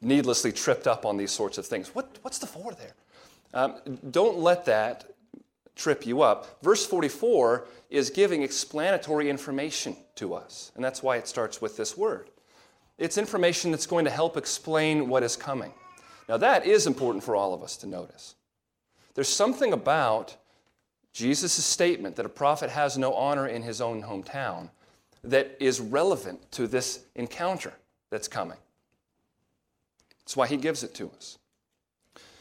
needlessly 0.00 0.52
tripped 0.52 0.86
up 0.86 1.06
on 1.06 1.16
these 1.16 1.30
sorts 1.30 1.58
of 1.58 1.66
things. 1.66 1.94
What, 1.94 2.18
what's 2.22 2.38
the 2.38 2.46
for 2.46 2.72
there? 2.72 2.94
Um, 3.54 3.76
don't 4.10 4.38
let 4.38 4.64
that 4.66 5.12
trip 5.76 6.06
you 6.06 6.22
up. 6.22 6.62
Verse 6.62 6.84
44 6.84 7.66
is 7.88 8.10
giving 8.10 8.42
explanatory 8.42 9.30
information 9.30 9.96
to 10.16 10.34
us, 10.34 10.72
and 10.74 10.84
that's 10.84 11.02
why 11.02 11.16
it 11.16 11.26
starts 11.26 11.60
with 11.60 11.76
this 11.76 11.96
word. 11.96 12.30
It's 12.98 13.16
information 13.16 13.70
that's 13.70 13.86
going 13.86 14.04
to 14.04 14.10
help 14.10 14.36
explain 14.36 15.08
what 15.08 15.22
is 15.22 15.36
coming. 15.36 15.72
Now, 16.28 16.36
that 16.36 16.66
is 16.66 16.86
important 16.86 17.24
for 17.24 17.34
all 17.34 17.54
of 17.54 17.62
us 17.62 17.76
to 17.78 17.86
notice. 17.86 18.34
There's 19.14 19.28
something 19.28 19.72
about 19.72 20.36
Jesus' 21.12 21.64
statement 21.64 22.16
that 22.16 22.26
a 22.26 22.30
prophet 22.30 22.70
has 22.70 22.96
no 22.96 23.14
honor 23.14 23.46
in 23.46 23.62
his 23.62 23.80
own 23.80 24.02
hometown 24.02 24.70
that 25.24 25.56
is 25.60 25.80
relevant 25.80 26.50
to 26.52 26.66
this 26.66 27.00
encounter 27.14 27.72
that's 28.10 28.28
coming. 28.28 28.56
That's 30.20 30.36
why 30.36 30.46
he 30.46 30.56
gives 30.56 30.82
it 30.82 30.94
to 30.94 31.10
us. 31.16 31.38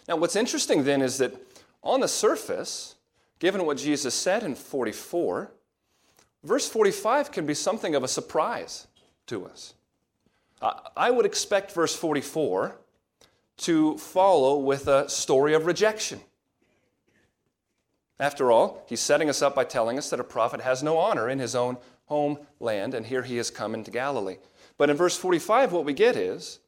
Now, 0.08 0.16
what's 0.16 0.36
interesting 0.36 0.84
then 0.84 1.02
is 1.02 1.18
that 1.18 1.34
on 1.84 2.00
the 2.00 2.08
surface, 2.08 2.96
given 3.40 3.66
what 3.66 3.78
Jesus 3.78 4.14
said 4.14 4.44
in 4.44 4.56
44, 4.56 5.52
verse 6.44 6.68
45 6.68 7.32
can 7.32 7.46
be 7.46 7.54
something 7.54 7.96
of 7.96 8.04
a 8.04 8.08
surprise 8.08 8.88
to 9.28 9.46
us. 9.46 9.74
I 10.62 11.10
would 11.10 11.26
expect 11.26 11.72
verse 11.72 11.96
44 11.96 12.76
to 13.58 13.98
follow 13.98 14.58
with 14.58 14.88
a 14.88 15.08
story 15.10 15.54
of 15.54 15.66
rejection. 15.66 16.20
After 18.20 18.52
all, 18.52 18.84
he's 18.88 19.00
setting 19.00 19.30
us 19.30 19.42
up 19.42 19.56
by 19.56 19.64
telling 19.64 19.98
us 19.98 20.10
that 20.10 20.20
a 20.20 20.26
prophet 20.26 20.62
has 20.62 20.84
no 20.84 20.98
honor 20.98 21.30
in 21.30 21.40
his 21.40 21.56
own 21.56 21.78
homeland, 22.06 22.94
and 22.94 23.06
here 23.06 23.24
he 23.24 23.38
has 23.38 23.50
come 23.50 23.74
into 23.74 23.92
Galilee. 23.92 24.38
But 24.78 24.90
in 24.90 24.98
verse 24.98 25.16
45, 25.16 25.72
what 25.72 25.86
we 25.86 25.94
get 25.94 26.16
is 26.16 26.60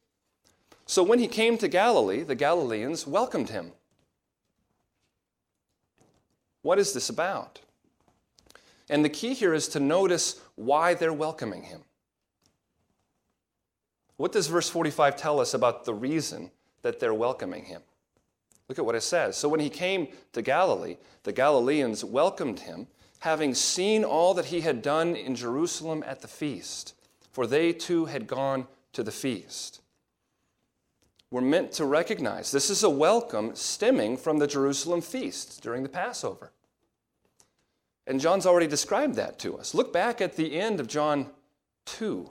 So 0.86 1.02
when 1.02 1.18
he 1.18 1.28
came 1.28 1.58
to 1.58 1.68
Galilee, 1.68 2.22
the 2.22 2.34
Galileans 2.34 3.06
welcomed 3.06 3.50
him. 3.50 3.72
What 6.62 6.78
is 6.78 6.92
this 6.92 7.08
about? 7.08 7.60
And 8.88 9.04
the 9.04 9.08
key 9.08 9.34
here 9.34 9.54
is 9.54 9.68
to 9.68 9.80
notice 9.80 10.40
why 10.54 10.94
they're 10.94 11.12
welcoming 11.12 11.64
him. 11.64 11.82
What 14.16 14.32
does 14.32 14.46
verse 14.46 14.68
45 14.68 15.16
tell 15.16 15.40
us 15.40 15.54
about 15.54 15.84
the 15.84 15.94
reason 15.94 16.50
that 16.82 17.00
they're 17.00 17.14
welcoming 17.14 17.64
him? 17.64 17.82
Look 18.72 18.78
at 18.78 18.86
what 18.86 18.94
it 18.94 19.02
says. 19.02 19.36
So 19.36 19.50
when 19.50 19.60
he 19.60 19.68
came 19.68 20.08
to 20.32 20.40
Galilee, 20.40 20.96
the 21.24 21.32
Galileans 21.34 22.06
welcomed 22.06 22.60
him, 22.60 22.86
having 23.18 23.54
seen 23.54 24.02
all 24.02 24.32
that 24.32 24.46
he 24.46 24.62
had 24.62 24.80
done 24.80 25.14
in 25.14 25.34
Jerusalem 25.34 26.02
at 26.06 26.22
the 26.22 26.26
feast, 26.26 26.94
for 27.32 27.46
they 27.46 27.74
too 27.74 28.06
had 28.06 28.26
gone 28.26 28.66
to 28.94 29.02
the 29.02 29.12
feast. 29.12 29.82
We're 31.30 31.42
meant 31.42 31.72
to 31.72 31.84
recognize 31.84 32.50
this 32.50 32.70
is 32.70 32.82
a 32.82 32.88
welcome 32.88 33.54
stemming 33.54 34.16
from 34.16 34.38
the 34.38 34.46
Jerusalem 34.46 35.02
feast 35.02 35.62
during 35.62 35.82
the 35.82 35.90
Passover. 35.90 36.50
And 38.06 38.22
John's 38.22 38.46
already 38.46 38.68
described 38.68 39.16
that 39.16 39.38
to 39.40 39.58
us. 39.58 39.74
Look 39.74 39.92
back 39.92 40.22
at 40.22 40.34
the 40.34 40.58
end 40.58 40.80
of 40.80 40.86
John 40.86 41.26
2. 41.84 42.26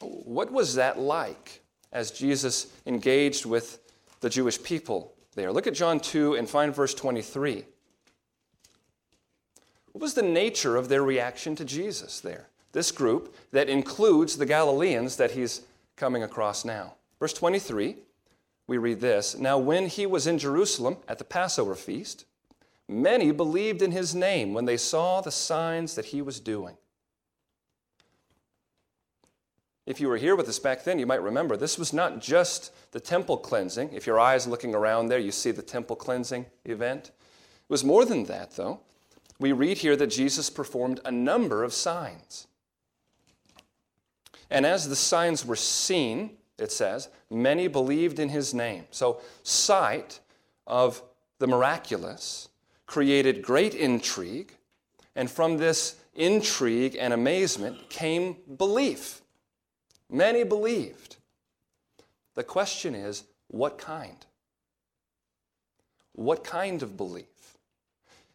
What 0.00 0.50
was 0.50 0.74
that 0.74 0.98
like 0.98 1.62
as 1.92 2.10
Jesus 2.10 2.72
engaged 2.86 3.46
with 3.46 3.78
the 4.18 4.30
Jewish 4.30 4.60
people 4.60 5.13
there. 5.34 5.52
Look 5.52 5.66
at 5.66 5.74
John 5.74 6.00
2 6.00 6.34
and 6.34 6.48
find 6.48 6.74
verse 6.74 6.94
23. 6.94 7.64
What 9.92 10.02
was 10.02 10.14
the 10.14 10.22
nature 10.22 10.76
of 10.76 10.88
their 10.88 11.02
reaction 11.02 11.54
to 11.56 11.64
Jesus 11.64 12.20
there? 12.20 12.48
This 12.72 12.90
group 12.90 13.34
that 13.52 13.68
includes 13.68 14.36
the 14.36 14.46
Galileans 14.46 15.16
that 15.16 15.32
he's 15.32 15.62
coming 15.96 16.22
across 16.22 16.64
now. 16.64 16.94
Verse 17.20 17.32
23, 17.32 17.96
we 18.66 18.78
read 18.78 19.00
this 19.00 19.38
Now, 19.38 19.58
when 19.58 19.86
he 19.86 20.06
was 20.06 20.26
in 20.26 20.38
Jerusalem 20.38 20.96
at 21.06 21.18
the 21.18 21.24
Passover 21.24 21.74
feast, 21.74 22.24
many 22.88 23.30
believed 23.30 23.82
in 23.82 23.92
his 23.92 24.14
name 24.14 24.52
when 24.52 24.64
they 24.64 24.76
saw 24.76 25.20
the 25.20 25.30
signs 25.30 25.94
that 25.94 26.06
he 26.06 26.20
was 26.20 26.40
doing. 26.40 26.76
If 29.86 30.00
you 30.00 30.08
were 30.08 30.16
here 30.16 30.34
with 30.34 30.48
us 30.48 30.58
back 30.58 30.84
then, 30.84 30.98
you 30.98 31.06
might 31.06 31.22
remember 31.22 31.56
this 31.56 31.78
was 31.78 31.92
not 31.92 32.20
just 32.20 32.72
the 32.92 33.00
temple 33.00 33.36
cleansing. 33.36 33.92
If 33.92 34.06
your 34.06 34.18
eyes 34.18 34.46
looking 34.46 34.74
around 34.74 35.08
there, 35.08 35.18
you 35.18 35.30
see 35.30 35.50
the 35.50 35.62
temple 35.62 35.96
cleansing 35.96 36.46
event. 36.64 37.08
It 37.08 37.12
was 37.68 37.84
more 37.84 38.04
than 38.04 38.24
that, 38.24 38.56
though. 38.56 38.80
We 39.38 39.52
read 39.52 39.78
here 39.78 39.96
that 39.96 40.06
Jesus 40.06 40.48
performed 40.48 41.00
a 41.04 41.10
number 41.10 41.64
of 41.64 41.74
signs. 41.74 42.46
And 44.50 44.64
as 44.64 44.88
the 44.88 44.96
signs 44.96 45.44
were 45.44 45.56
seen, 45.56 46.36
it 46.58 46.70
says, 46.70 47.08
many 47.30 47.66
believed 47.68 48.18
in 48.18 48.28
his 48.28 48.54
name. 48.54 48.84
So, 48.90 49.20
sight 49.42 50.20
of 50.66 51.02
the 51.38 51.46
miraculous 51.46 52.48
created 52.86 53.42
great 53.42 53.74
intrigue, 53.74 54.54
and 55.16 55.30
from 55.30 55.56
this 55.56 55.96
intrigue 56.14 56.96
and 56.98 57.12
amazement 57.12 57.90
came 57.90 58.36
belief. 58.56 59.20
Many 60.14 60.44
believed. 60.44 61.16
The 62.36 62.44
question 62.44 62.94
is, 62.94 63.24
what 63.48 63.78
kind? 63.78 64.24
What 66.12 66.44
kind 66.44 66.84
of 66.84 66.96
belief? 66.96 67.26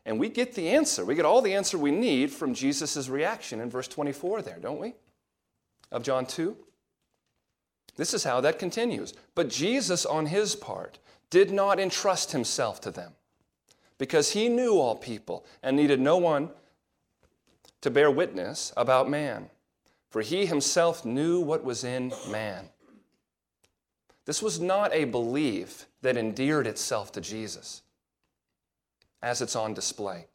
And 0.06 0.20
we 0.20 0.28
get 0.28 0.56
the 0.56 0.68
answer. 0.68 1.06
We 1.06 1.16
get 1.16 1.24
all 1.24 1.42
the 1.42 1.54
answer 1.54 1.78
we 1.78 1.92
need 1.92 2.32
from 2.32 2.54
Jesus' 2.54 3.08
reaction 3.08 3.62
in 3.62 3.70
verse 3.70 3.88
24 3.88 4.42
there, 4.42 4.58
don't 4.60 4.82
we? 4.82 4.94
Of 5.90 6.04
John 6.04 6.26
2. 6.26 6.58
This 7.96 8.14
is 8.14 8.26
how 8.26 8.42
that 8.42 8.60
continues. 8.60 9.14
But 9.34 9.50
Jesus, 9.50 10.06
on 10.06 10.26
his 10.26 10.58
part, 10.58 11.00
did 11.30 11.50
not 11.50 11.80
entrust 11.80 12.34
himself 12.34 12.82
to 12.82 12.92
them 12.92 13.14
because 13.98 14.32
he 14.32 14.50
knew 14.50 14.74
all 14.74 14.98
people 14.98 15.46
and 15.64 15.78
needed 15.78 16.02
no 16.02 16.18
one 16.18 16.50
to 17.80 17.90
bear 17.90 18.12
witness 18.12 18.74
about 18.76 19.10
man 19.10 19.50
for 20.10 20.22
he 20.22 20.46
himself 20.46 21.06
knew 21.06 21.40
what 21.40 21.64
was 21.64 21.84
in 21.84 22.12
man. 22.30 22.70
This 24.26 24.42
was 24.42 24.60
not 24.60 24.94
a 24.94 25.06
belief 25.06 25.88
that 26.02 26.18
endeared 26.18 26.68
itself 26.68 27.12
to 27.14 27.22
Jesus, 27.22 27.82
as 29.22 29.42
it's 29.42 29.56
on 29.56 29.74
display. 29.74 30.28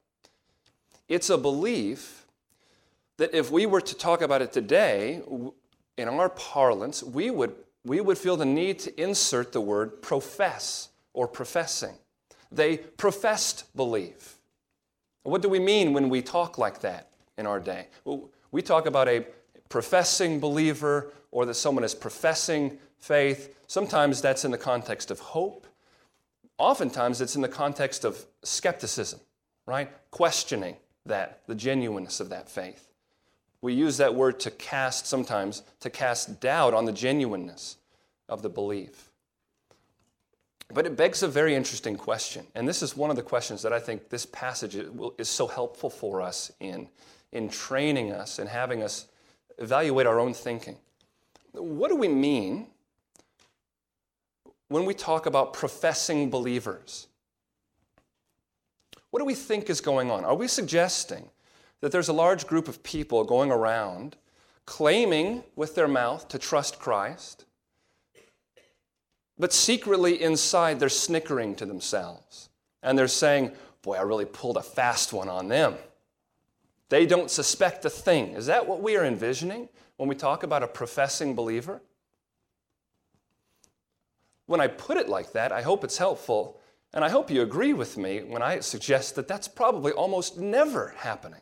It's 1.08 1.30
a 1.30 1.38
belief 1.38 2.26
that 3.16 3.34
if 3.34 3.50
we 3.50 3.66
were 3.66 3.80
to 3.80 3.94
talk 3.94 4.22
about 4.22 4.42
it 4.42 4.52
today, 4.52 5.22
in 5.96 6.08
our 6.08 6.28
parlance, 6.30 7.02
we 7.02 7.30
would, 7.30 7.54
we 7.84 8.00
would 8.00 8.18
feel 8.18 8.36
the 8.36 8.44
need 8.44 8.78
to 8.80 9.00
insert 9.00 9.52
the 9.52 9.60
word 9.60 10.02
profess 10.02 10.88
or 11.12 11.28
professing. 11.28 11.94
They 12.50 12.78
professed 12.78 13.74
belief. 13.76 14.38
What 15.22 15.42
do 15.42 15.48
we 15.48 15.58
mean 15.58 15.92
when 15.92 16.08
we 16.08 16.20
talk 16.20 16.58
like 16.58 16.80
that 16.80 17.10
in 17.38 17.46
our 17.46 17.60
day? 17.60 17.88
Well, 18.04 18.30
we 18.50 18.62
talk 18.62 18.86
about 18.86 19.08
a 19.08 19.24
professing 19.74 20.38
believer 20.38 21.10
or 21.32 21.44
that 21.44 21.54
someone 21.54 21.82
is 21.82 21.96
professing 21.96 22.78
faith. 22.96 23.58
Sometimes 23.66 24.22
that's 24.22 24.44
in 24.44 24.52
the 24.52 24.56
context 24.56 25.10
of 25.10 25.18
hope. 25.18 25.66
Oftentimes 26.58 27.20
it's 27.20 27.34
in 27.34 27.42
the 27.42 27.48
context 27.48 28.04
of 28.04 28.24
skepticism, 28.44 29.18
right? 29.66 29.90
Questioning 30.12 30.76
that, 31.06 31.40
the 31.48 31.56
genuineness 31.56 32.20
of 32.20 32.28
that 32.28 32.48
faith. 32.48 32.86
We 33.62 33.74
use 33.74 33.96
that 33.96 34.14
word 34.14 34.38
to 34.40 34.52
cast 34.52 35.08
sometimes, 35.08 35.64
to 35.80 35.90
cast 35.90 36.40
doubt 36.40 36.72
on 36.72 36.84
the 36.84 36.92
genuineness 36.92 37.78
of 38.28 38.42
the 38.42 38.50
belief. 38.50 39.10
But 40.72 40.86
it 40.86 40.96
begs 40.96 41.24
a 41.24 41.28
very 41.28 41.56
interesting 41.56 41.96
question. 41.96 42.46
And 42.54 42.68
this 42.68 42.80
is 42.80 42.96
one 42.96 43.10
of 43.10 43.16
the 43.16 43.22
questions 43.22 43.60
that 43.62 43.72
I 43.72 43.80
think 43.80 44.08
this 44.08 44.24
passage 44.24 44.76
is 45.18 45.28
so 45.28 45.48
helpful 45.48 45.90
for 45.90 46.22
us 46.22 46.52
in, 46.60 46.86
in 47.32 47.48
training 47.48 48.12
us 48.12 48.38
and 48.38 48.48
having 48.48 48.80
us 48.80 49.08
evaluate 49.58 50.06
our 50.06 50.18
own 50.18 50.34
thinking. 50.34 50.76
What 51.52 51.88
do 51.88 51.96
we 51.96 52.08
mean 52.08 52.66
when 54.68 54.84
we 54.84 54.94
talk 54.94 55.26
about 55.26 55.52
professing 55.52 56.30
believers? 56.30 57.06
What 59.10 59.20
do 59.20 59.24
we 59.24 59.34
think 59.34 59.70
is 59.70 59.80
going 59.80 60.10
on? 60.10 60.24
Are 60.24 60.34
we 60.34 60.48
suggesting 60.48 61.30
that 61.80 61.92
there's 61.92 62.08
a 62.08 62.12
large 62.12 62.46
group 62.46 62.66
of 62.66 62.82
people 62.82 63.24
going 63.24 63.52
around 63.52 64.16
claiming 64.66 65.44
with 65.54 65.74
their 65.74 65.86
mouth 65.86 66.26
to 66.28 66.38
trust 66.38 66.78
Christ, 66.78 67.44
but 69.38 69.52
secretly 69.52 70.22
inside 70.22 70.80
they're 70.80 70.88
snickering 70.88 71.54
to 71.56 71.66
themselves 71.66 72.48
and 72.82 72.98
they're 72.98 73.08
saying, 73.08 73.52
Boy, 73.82 73.96
I 73.96 74.02
really 74.02 74.24
pulled 74.24 74.56
a 74.56 74.62
fast 74.62 75.12
one 75.12 75.28
on 75.28 75.48
them. 75.48 75.74
They 76.88 77.06
don't 77.06 77.30
suspect 77.30 77.84
a 77.84 77.90
thing. 77.90 78.32
Is 78.32 78.46
that 78.46 78.66
what 78.66 78.82
we 78.82 78.96
are 78.96 79.04
envisioning 79.04 79.68
when 79.96 80.08
we 80.08 80.14
talk 80.14 80.42
about 80.42 80.62
a 80.62 80.68
professing 80.68 81.34
believer? 81.34 81.82
When 84.46 84.60
I 84.60 84.66
put 84.66 84.98
it 84.98 85.08
like 85.08 85.32
that, 85.32 85.52
I 85.52 85.62
hope 85.62 85.84
it's 85.84 85.96
helpful, 85.96 86.60
and 86.92 87.04
I 87.04 87.08
hope 87.08 87.30
you 87.30 87.42
agree 87.42 87.72
with 87.72 87.96
me 87.96 88.22
when 88.22 88.42
I 88.42 88.60
suggest 88.60 89.14
that 89.14 89.26
that's 89.26 89.48
probably 89.48 89.92
almost 89.92 90.38
never 90.38 90.94
happening. 90.98 91.40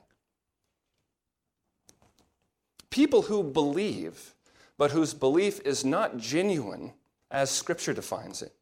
People 2.90 3.22
who 3.22 3.42
believe, 3.42 4.34
but 4.78 4.92
whose 4.92 5.14
belief 5.14 5.60
is 5.64 5.84
not 5.84 6.18
genuine 6.18 6.92
as 7.30 7.50
Scripture 7.50 7.92
defines 7.92 8.42
it, 8.42 8.54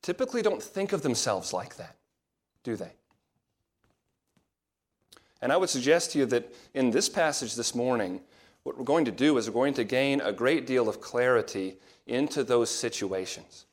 typically 0.00 0.42
don't 0.42 0.62
think 0.62 0.92
of 0.92 1.02
themselves 1.02 1.52
like 1.52 1.76
that, 1.76 1.96
do 2.64 2.74
they? 2.74 2.92
And 5.42 5.52
I 5.52 5.56
would 5.56 5.68
suggest 5.68 6.12
to 6.12 6.20
you 6.20 6.26
that 6.26 6.54
in 6.72 6.92
this 6.92 7.08
passage 7.08 7.56
this 7.56 7.74
morning, 7.74 8.20
what 8.62 8.78
we're 8.78 8.84
going 8.84 9.04
to 9.06 9.10
do 9.10 9.36
is 9.36 9.50
we're 9.50 9.54
going 9.54 9.74
to 9.74 9.84
gain 9.84 10.20
a 10.20 10.32
great 10.32 10.66
deal 10.66 10.88
of 10.88 11.00
clarity 11.00 11.76
into 12.06 12.44
those 12.44 12.70
situations. 12.70 13.66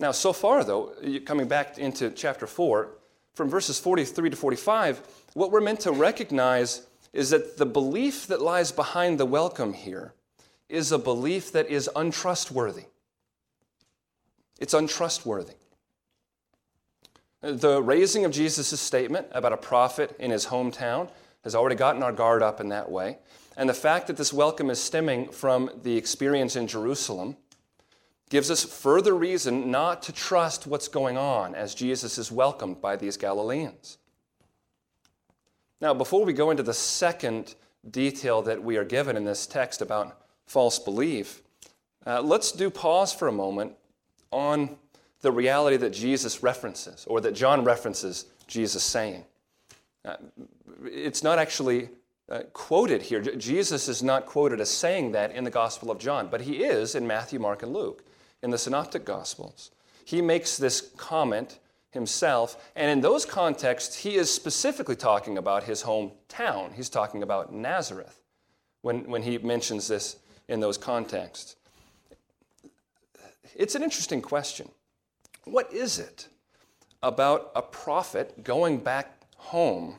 Now, 0.00 0.10
so 0.10 0.32
far, 0.32 0.64
though, 0.64 0.92
coming 1.24 1.46
back 1.46 1.78
into 1.78 2.10
chapter 2.10 2.48
4, 2.48 2.88
from 3.34 3.48
verses 3.48 3.78
43 3.78 4.30
to 4.30 4.36
45, 4.36 5.00
what 5.34 5.52
we're 5.52 5.60
meant 5.60 5.80
to 5.80 5.92
recognize 5.92 6.86
is 7.12 7.30
that 7.30 7.56
the 7.56 7.66
belief 7.66 8.26
that 8.26 8.42
lies 8.42 8.72
behind 8.72 9.18
the 9.20 9.26
welcome 9.26 9.72
here 9.72 10.14
is 10.68 10.90
a 10.90 10.98
belief 10.98 11.52
that 11.52 11.68
is 11.68 11.88
untrustworthy. 11.94 12.86
It's 14.58 14.74
untrustworthy. 14.74 15.54
The 17.44 17.82
raising 17.82 18.24
of 18.24 18.32
Jesus' 18.32 18.80
statement 18.80 19.26
about 19.32 19.52
a 19.52 19.58
prophet 19.58 20.16
in 20.18 20.30
his 20.30 20.46
hometown 20.46 21.10
has 21.42 21.54
already 21.54 21.76
gotten 21.76 22.02
our 22.02 22.10
guard 22.10 22.42
up 22.42 22.58
in 22.58 22.70
that 22.70 22.90
way. 22.90 23.18
And 23.54 23.68
the 23.68 23.74
fact 23.74 24.06
that 24.06 24.16
this 24.16 24.32
welcome 24.32 24.70
is 24.70 24.80
stemming 24.80 25.28
from 25.28 25.68
the 25.82 25.94
experience 25.94 26.56
in 26.56 26.66
Jerusalem 26.66 27.36
gives 28.30 28.50
us 28.50 28.64
further 28.64 29.12
reason 29.12 29.70
not 29.70 30.02
to 30.04 30.12
trust 30.12 30.66
what's 30.66 30.88
going 30.88 31.18
on 31.18 31.54
as 31.54 31.74
Jesus 31.74 32.16
is 32.16 32.32
welcomed 32.32 32.80
by 32.80 32.96
these 32.96 33.18
Galileans. 33.18 33.98
Now, 35.82 35.92
before 35.92 36.24
we 36.24 36.32
go 36.32 36.50
into 36.50 36.62
the 36.62 36.72
second 36.72 37.56
detail 37.90 38.40
that 38.40 38.64
we 38.64 38.78
are 38.78 38.86
given 38.86 39.18
in 39.18 39.24
this 39.24 39.46
text 39.46 39.82
about 39.82 40.18
false 40.46 40.78
belief, 40.78 41.42
uh, 42.06 42.22
let's 42.22 42.52
do 42.52 42.70
pause 42.70 43.12
for 43.12 43.28
a 43.28 43.32
moment 43.32 43.74
on 44.30 44.78
the 45.24 45.32
reality 45.32 45.78
that 45.78 45.90
Jesus 45.90 46.42
references, 46.42 47.04
or 47.08 47.20
that 47.22 47.34
John 47.34 47.64
references 47.64 48.26
Jesus 48.46 48.84
saying. 48.84 49.24
Uh, 50.04 50.16
it's 50.84 51.22
not 51.22 51.38
actually 51.38 51.88
uh, 52.28 52.40
quoted 52.52 53.00
here. 53.00 53.22
Jesus 53.22 53.88
is 53.88 54.02
not 54.02 54.26
quoted 54.26 54.60
as 54.60 54.68
saying 54.68 55.12
that 55.12 55.32
in 55.32 55.44
the 55.44 55.50
Gospel 55.50 55.90
of 55.90 55.98
John, 55.98 56.28
but 56.30 56.42
he 56.42 56.62
is 56.62 56.94
in 56.94 57.06
Matthew, 57.06 57.38
Mark, 57.38 57.62
and 57.62 57.72
Luke, 57.72 58.04
in 58.42 58.50
the 58.50 58.58
Synoptic 58.58 59.06
Gospels. 59.06 59.70
He 60.04 60.20
makes 60.20 60.58
this 60.58 60.92
comment 60.98 61.58
himself, 61.90 62.70
and 62.76 62.90
in 62.90 63.00
those 63.00 63.24
contexts, 63.24 63.96
he 63.96 64.16
is 64.16 64.30
specifically 64.30 64.96
talking 64.96 65.38
about 65.38 65.64
his 65.64 65.84
hometown. 65.84 66.74
He's 66.74 66.90
talking 66.90 67.22
about 67.22 67.50
Nazareth 67.50 68.20
when, 68.82 69.08
when 69.08 69.22
he 69.22 69.38
mentions 69.38 69.88
this 69.88 70.16
in 70.48 70.60
those 70.60 70.76
contexts. 70.76 71.56
It's 73.54 73.74
an 73.74 73.82
interesting 73.82 74.20
question. 74.20 74.68
What 75.44 75.72
is 75.72 75.98
it 75.98 76.28
about 77.02 77.52
a 77.54 77.62
prophet 77.62 78.44
going 78.44 78.78
back 78.78 79.20
home 79.36 79.96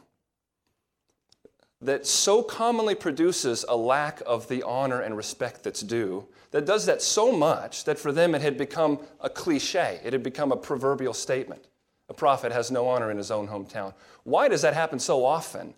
that 1.82 2.08
so 2.08 2.42
commonly 2.42 2.96
produces 2.96 3.64
a 3.70 3.76
lack 3.76 4.22
of 4.26 4.48
the 4.48 4.64
honor 4.64 5.02
and 5.02 5.16
respect 5.16 5.64
that's 5.64 5.82
due, 5.82 6.28
that 6.52 6.66
does 6.66 6.86
that 6.88 7.02
so 7.02 7.32
much 7.32 7.84
that 7.84 8.00
for 8.00 8.12
them 8.12 8.34
it 8.34 8.42
had 8.42 8.58
become 8.58 9.00
a 9.22 9.30
cliche, 9.30 10.00
it 10.04 10.14
had 10.14 10.24
become 10.24 10.52
a 10.52 10.58
proverbial 10.58 11.14
statement. 11.14 11.68
A 12.10 12.14
prophet 12.14 12.52
has 12.52 12.72
no 12.72 12.88
honor 12.88 13.12
in 13.12 13.18
his 13.18 13.32
own 13.32 13.48
hometown. 13.48 13.94
Why 14.24 14.48
does 14.48 14.62
that 14.62 14.74
happen 14.74 15.00
so 15.00 15.26
often 15.26 15.74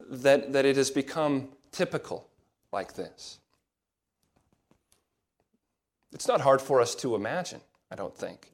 that, 0.00 0.52
that 0.52 0.64
it 0.64 0.76
has 0.76 0.90
become 0.90 1.48
typical 1.70 2.28
like 2.72 2.94
this? 2.94 3.38
It's 6.12 6.26
not 6.26 6.40
hard 6.40 6.60
for 6.60 6.80
us 6.80 6.94
to 6.96 7.14
imagine, 7.14 7.60
I 7.90 7.94
don't 7.94 8.16
think. 8.16 8.50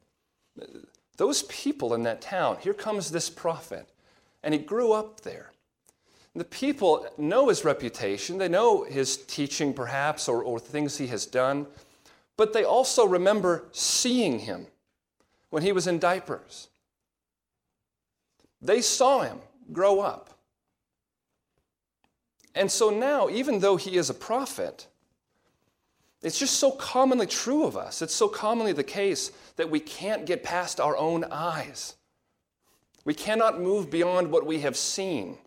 Those 1.16 1.42
people 1.44 1.94
in 1.94 2.02
that 2.02 2.20
town, 2.20 2.58
here 2.60 2.74
comes 2.74 3.10
this 3.10 3.30
prophet, 3.30 3.88
and 4.42 4.52
he 4.52 4.60
grew 4.60 4.92
up 4.92 5.20
there. 5.22 5.52
The 6.34 6.44
people 6.44 7.06
know 7.16 7.48
his 7.48 7.64
reputation, 7.64 8.36
they 8.36 8.48
know 8.48 8.84
his 8.84 9.16
teaching 9.16 9.72
perhaps, 9.72 10.28
or, 10.28 10.42
or 10.42 10.58
things 10.58 10.98
he 10.98 11.06
has 11.06 11.24
done, 11.24 11.66
but 12.36 12.52
they 12.52 12.64
also 12.64 13.06
remember 13.06 13.64
seeing 13.72 14.40
him 14.40 14.66
when 15.48 15.62
he 15.62 15.72
was 15.72 15.86
in 15.86 15.98
diapers. 15.98 16.68
They 18.60 18.82
saw 18.82 19.22
him 19.22 19.38
grow 19.72 20.00
up. 20.00 20.30
And 22.54 22.70
so 22.70 22.90
now, 22.90 23.28
even 23.28 23.60
though 23.60 23.76
he 23.76 23.96
is 23.96 24.10
a 24.10 24.14
prophet, 24.14 24.86
it's 26.22 26.38
just 26.38 26.58
so 26.58 26.70
commonly 26.70 27.26
true 27.26 27.64
of 27.64 27.76
us. 27.76 28.02
It's 28.02 28.14
so 28.14 28.28
commonly 28.28 28.72
the 28.72 28.82
case 28.82 29.30
that 29.56 29.70
we 29.70 29.80
can't 29.80 30.26
get 30.26 30.42
past 30.42 30.80
our 30.80 30.96
own 30.96 31.24
eyes. 31.30 31.94
We 33.04 33.14
cannot 33.14 33.60
move 33.60 33.90
beyond 33.90 34.30
what 34.30 34.46
we 34.46 34.60
have 34.60 34.76
seen. 34.76 35.38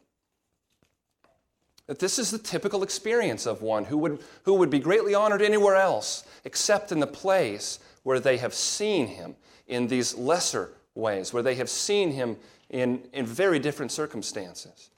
That 1.87 1.99
this 1.99 2.19
is 2.19 2.29
the 2.29 2.37
typical 2.37 2.83
experience 2.83 3.45
of 3.47 3.61
one 3.61 3.85
who 3.85 3.97
would, 3.97 4.19
who 4.43 4.53
would 4.53 4.69
be 4.69 4.79
greatly 4.79 5.15
honored 5.15 5.41
anywhere 5.41 5.75
else 5.75 6.23
except 6.45 6.91
in 6.91 6.99
the 6.99 7.07
place 7.07 7.79
where 8.03 8.19
they 8.19 8.37
have 8.37 8.53
seen 8.53 9.07
him 9.07 9.35
in 9.67 9.87
these 9.87 10.15
lesser 10.15 10.71
ways, 10.95 11.33
where 11.33 11.43
they 11.43 11.55
have 11.55 11.69
seen 11.69 12.11
him 12.11 12.37
in, 12.69 13.01
in 13.11 13.25
very 13.25 13.59
different 13.59 13.91
circumstances. 13.91 14.91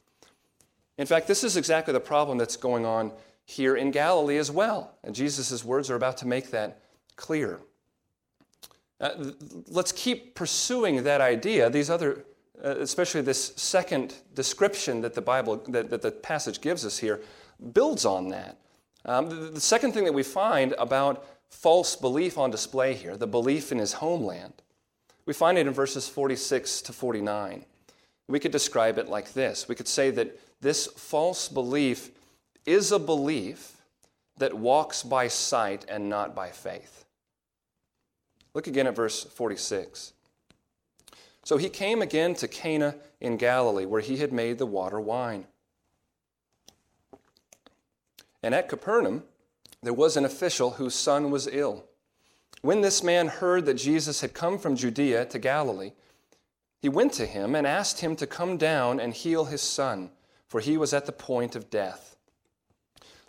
In 0.98 1.08
fact, 1.08 1.28
this 1.28 1.44
is 1.44 1.58
exactly 1.58 1.94
the 1.94 2.00
problem 2.00 2.38
that's 2.38 2.58
going 2.58 2.86
on 2.86 3.12
here 3.46 3.76
in 3.76 3.92
Galilee 3.92 4.38
as 4.38 4.52
well. 4.52 4.96
And 5.04 5.14
Jesus' 5.16 5.64
words 5.64 5.90
are 5.90 5.96
about 5.96 6.18
to 6.18 6.28
make 6.28 6.52
that 6.52 6.82
clear. 7.16 7.60
Uh, 9.00 9.32
let's 9.68 9.92
keep 9.92 10.36
pursuing 10.36 11.04
that 11.04 11.22
idea. 11.22 11.70
These 11.70 11.90
other 11.90 12.26
uh, 12.64 12.76
especially 12.80 13.22
this 13.22 13.54
second 13.56 14.14
description 14.36 15.02
that 15.02 15.16
the 15.16 15.22
Bible, 15.22 15.58
that, 15.70 15.90
that 15.90 16.04
the 16.04 16.12
passage 16.12 16.62
gives 16.62 16.86
us 16.86 17.00
here, 17.00 17.22
builds 17.74 18.06
on 18.06 18.30
that. 18.30 18.58
Um, 19.06 19.30
the, 19.30 19.36
the 19.36 19.62
second 19.62 19.94
thing 19.94 20.04
that 20.04 20.14
we 20.14 20.22
find 20.22 20.76
about 20.78 21.26
false 21.50 21.96
belief 21.96 22.38
on 22.38 22.52
display 22.52 22.94
here, 22.94 23.18
the 23.18 23.26
belief 23.26 23.72
in 23.72 23.80
his 23.80 23.94
homeland, 23.94 24.54
we 25.26 25.34
find 25.34 25.58
it 25.58 25.66
in 25.66 25.74
verses 25.74 26.08
46 26.08 26.84
to 26.84 26.94
49. 26.94 27.66
We 28.28 28.40
could 28.40 28.52
describe 28.52 29.00
it 29.00 29.10
like 29.10 29.34
this 29.34 29.68
we 29.68 29.76
could 29.76 29.88
say 29.88 30.12
that 30.12 30.40
this 30.62 30.86
false 30.86 31.50
belief 31.50 32.12
is 32.66 32.92
a 32.92 33.00
belief 33.00 33.82
that 34.38 34.54
walks 34.54 35.04
by 35.04 35.28
sight 35.28 35.86
and 35.88 36.10
not 36.10 36.36
by 36.36 36.50
faith. 36.50 37.06
Look 38.54 38.68
again 38.68 38.88
at 38.88 38.96
verse 38.96 39.24
46. 39.24 40.14
So 41.44 41.58
he 41.58 41.70
came 41.70 42.02
again 42.02 42.36
to 42.36 42.48
Cana 42.48 42.96
in 43.20 43.38
Galilee, 43.38 43.86
where 43.86 44.02
he 44.02 44.18
had 44.18 44.32
made 44.32 44.58
the 44.58 44.66
water 44.66 45.00
wine. 45.00 45.46
And 48.44 48.54
at 48.54 48.70
Capernaum, 48.70 49.24
there 49.84 49.94
was 49.94 50.18
an 50.18 50.26
official 50.26 50.72
whose 50.72 50.96
son 50.96 51.32
was 51.32 51.48
ill. 51.48 51.86
When 52.62 52.82
this 52.82 53.04
man 53.04 53.28
heard 53.28 53.66
that 53.66 53.76
Jesus 53.76 54.22
had 54.22 54.34
come 54.34 54.60
from 54.60 54.76
Judea 54.76 55.26
to 55.26 55.40
Galilee, 55.40 55.94
he 56.80 56.90
went 56.90 57.14
to 57.14 57.26
him 57.26 57.56
and 57.56 57.66
asked 57.66 58.02
him 58.02 58.16
to 58.18 58.28
come 58.28 58.58
down 58.58 59.00
and 59.00 59.14
heal 59.14 59.46
his 59.46 59.62
son, 59.62 60.12
for 60.48 60.60
he 60.60 60.78
was 60.78 60.94
at 60.94 61.06
the 61.06 61.12
point 61.12 61.56
of 61.56 61.70
death. 61.70 62.11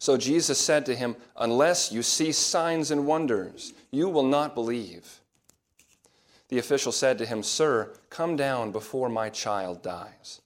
So 0.02 0.16
Jesus 0.16 0.58
said 0.58 0.84
to 0.86 0.96
him, 0.96 1.14
Unless 1.36 1.92
you 1.92 2.02
see 2.02 2.32
signs 2.32 2.90
and 2.90 3.06
wonders, 3.06 3.72
you 3.92 4.08
will 4.08 4.24
not 4.24 4.52
believe. 4.52 5.20
The 6.48 6.58
official 6.58 6.90
said 6.90 7.18
to 7.18 7.24
him, 7.24 7.44
Sir, 7.44 7.94
come 8.10 8.34
down 8.34 8.72
before 8.72 9.08
my 9.08 9.28
child 9.28 9.80
dies. 9.80 10.40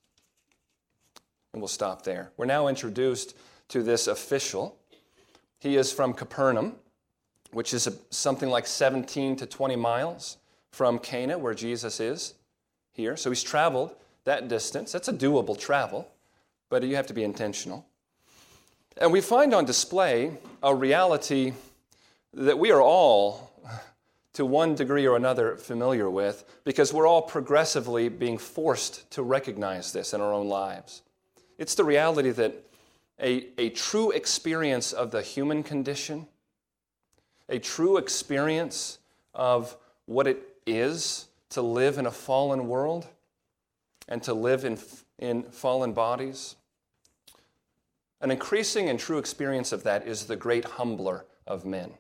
And 1.54 1.62
we'll 1.62 1.68
stop 1.68 2.02
there. 2.02 2.32
We're 2.36 2.44
now 2.44 2.68
introduced 2.68 3.34
to 3.68 3.82
this 3.82 4.08
official. 4.08 4.76
He 5.58 5.76
is 5.76 5.90
from 5.90 6.12
Capernaum, 6.12 6.74
which 7.50 7.72
is 7.72 7.88
something 8.10 8.50
like 8.50 8.66
17 8.66 9.36
to 9.36 9.46
20 9.46 9.74
miles 9.74 10.36
from 10.70 10.98
Cana, 10.98 11.38
where 11.38 11.54
Jesus 11.54 11.98
is 11.98 12.34
here. 12.92 13.16
So 13.16 13.30
he's 13.30 13.42
traveled 13.42 13.94
that 14.24 14.48
distance. 14.48 14.92
That's 14.92 15.08
a 15.08 15.14
doable 15.14 15.58
travel, 15.58 16.10
but 16.68 16.82
you 16.82 16.94
have 16.96 17.06
to 17.06 17.14
be 17.14 17.24
intentional. 17.24 17.86
And 18.98 19.12
we 19.12 19.20
find 19.20 19.52
on 19.52 19.64
display 19.64 20.32
a 20.62 20.74
reality 20.74 21.52
that 22.32 22.58
we 22.58 22.70
are 22.70 22.80
all 22.80 23.50
to 24.32 24.44
one 24.44 24.74
degree 24.74 25.06
or 25.06 25.16
another 25.16 25.56
familiar 25.56 26.10
with 26.10 26.44
because 26.64 26.92
we're 26.92 27.06
all 27.06 27.22
progressively 27.22 28.08
being 28.08 28.38
forced 28.38 29.10
to 29.10 29.22
recognize 29.22 29.92
this 29.92 30.12
in 30.12 30.20
our 30.20 30.32
own 30.32 30.48
lives. 30.48 31.02
It's 31.58 31.74
the 31.74 31.84
reality 31.84 32.30
that 32.32 32.54
a, 33.20 33.46
a 33.58 33.70
true 33.70 34.10
experience 34.10 34.92
of 34.92 35.10
the 35.10 35.22
human 35.22 35.62
condition, 35.62 36.26
a 37.48 37.58
true 37.58 37.96
experience 37.96 38.98
of 39.34 39.76
what 40.04 40.26
it 40.26 40.42
is 40.66 41.28
to 41.50 41.62
live 41.62 41.96
in 41.98 42.06
a 42.06 42.10
fallen 42.10 42.68
world 42.68 43.06
and 44.08 44.22
to 44.22 44.34
live 44.34 44.64
in, 44.64 44.78
in 45.18 45.42
fallen 45.44 45.92
bodies. 45.92 46.56
An 48.20 48.30
increasing 48.30 48.88
and 48.88 48.98
true 48.98 49.18
experience 49.18 49.72
of 49.72 49.82
that 49.82 50.06
is 50.06 50.26
the 50.26 50.36
great 50.36 50.64
humbler 50.64 51.26
of 51.46 51.64
men. 51.64 51.92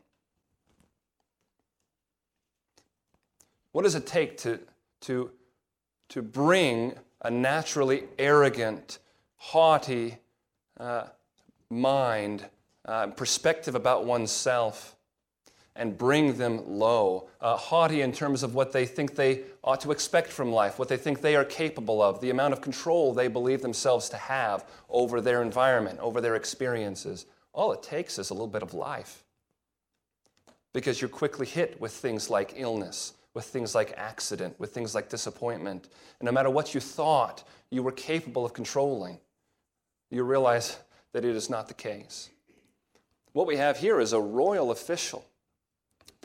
What 3.72 3.82
does 3.82 3.94
it 3.94 4.06
take 4.06 4.38
to, 4.38 4.58
to, 5.02 5.30
to 6.08 6.22
bring 6.22 6.94
a 7.20 7.30
naturally 7.30 8.04
arrogant, 8.18 8.98
haughty 9.36 10.16
uh, 10.80 11.08
mind, 11.68 12.46
uh, 12.86 13.08
perspective 13.08 13.74
about 13.74 14.06
oneself, 14.06 14.95
and 15.76 15.96
bring 15.96 16.36
them 16.36 16.62
low, 16.66 17.28
uh, 17.40 17.56
haughty 17.56 18.00
in 18.00 18.12
terms 18.12 18.42
of 18.42 18.54
what 18.54 18.72
they 18.72 18.86
think 18.86 19.14
they 19.14 19.42
ought 19.62 19.80
to 19.80 19.92
expect 19.92 20.28
from 20.28 20.52
life, 20.52 20.78
what 20.78 20.88
they 20.88 20.96
think 20.96 21.20
they 21.20 21.36
are 21.36 21.44
capable 21.44 22.02
of, 22.02 22.20
the 22.20 22.30
amount 22.30 22.52
of 22.52 22.60
control 22.60 23.12
they 23.12 23.28
believe 23.28 23.62
themselves 23.62 24.08
to 24.08 24.16
have 24.16 24.64
over 24.88 25.20
their 25.20 25.42
environment, 25.42 25.98
over 26.00 26.20
their 26.20 26.36
experiences. 26.36 27.26
All 27.52 27.72
it 27.72 27.82
takes 27.82 28.18
is 28.18 28.30
a 28.30 28.34
little 28.34 28.46
bit 28.46 28.62
of 28.62 28.74
life. 28.74 29.24
Because 30.72 31.00
you're 31.00 31.08
quickly 31.08 31.46
hit 31.46 31.80
with 31.80 31.92
things 31.92 32.28
like 32.28 32.54
illness, 32.56 33.14
with 33.34 33.44
things 33.44 33.74
like 33.74 33.94
accident, 33.96 34.58
with 34.58 34.72
things 34.72 34.94
like 34.94 35.08
disappointment. 35.08 35.88
And 36.20 36.26
no 36.26 36.32
matter 36.32 36.50
what 36.50 36.74
you 36.74 36.80
thought 36.80 37.44
you 37.70 37.82
were 37.82 37.92
capable 37.92 38.44
of 38.44 38.52
controlling, 38.52 39.18
you 40.10 40.22
realize 40.22 40.78
that 41.12 41.24
it 41.24 41.34
is 41.34 41.48
not 41.48 41.68
the 41.68 41.74
case. 41.74 42.30
What 43.32 43.46
we 43.46 43.56
have 43.56 43.78
here 43.78 44.00
is 44.00 44.12
a 44.12 44.20
royal 44.20 44.70
official, 44.70 45.26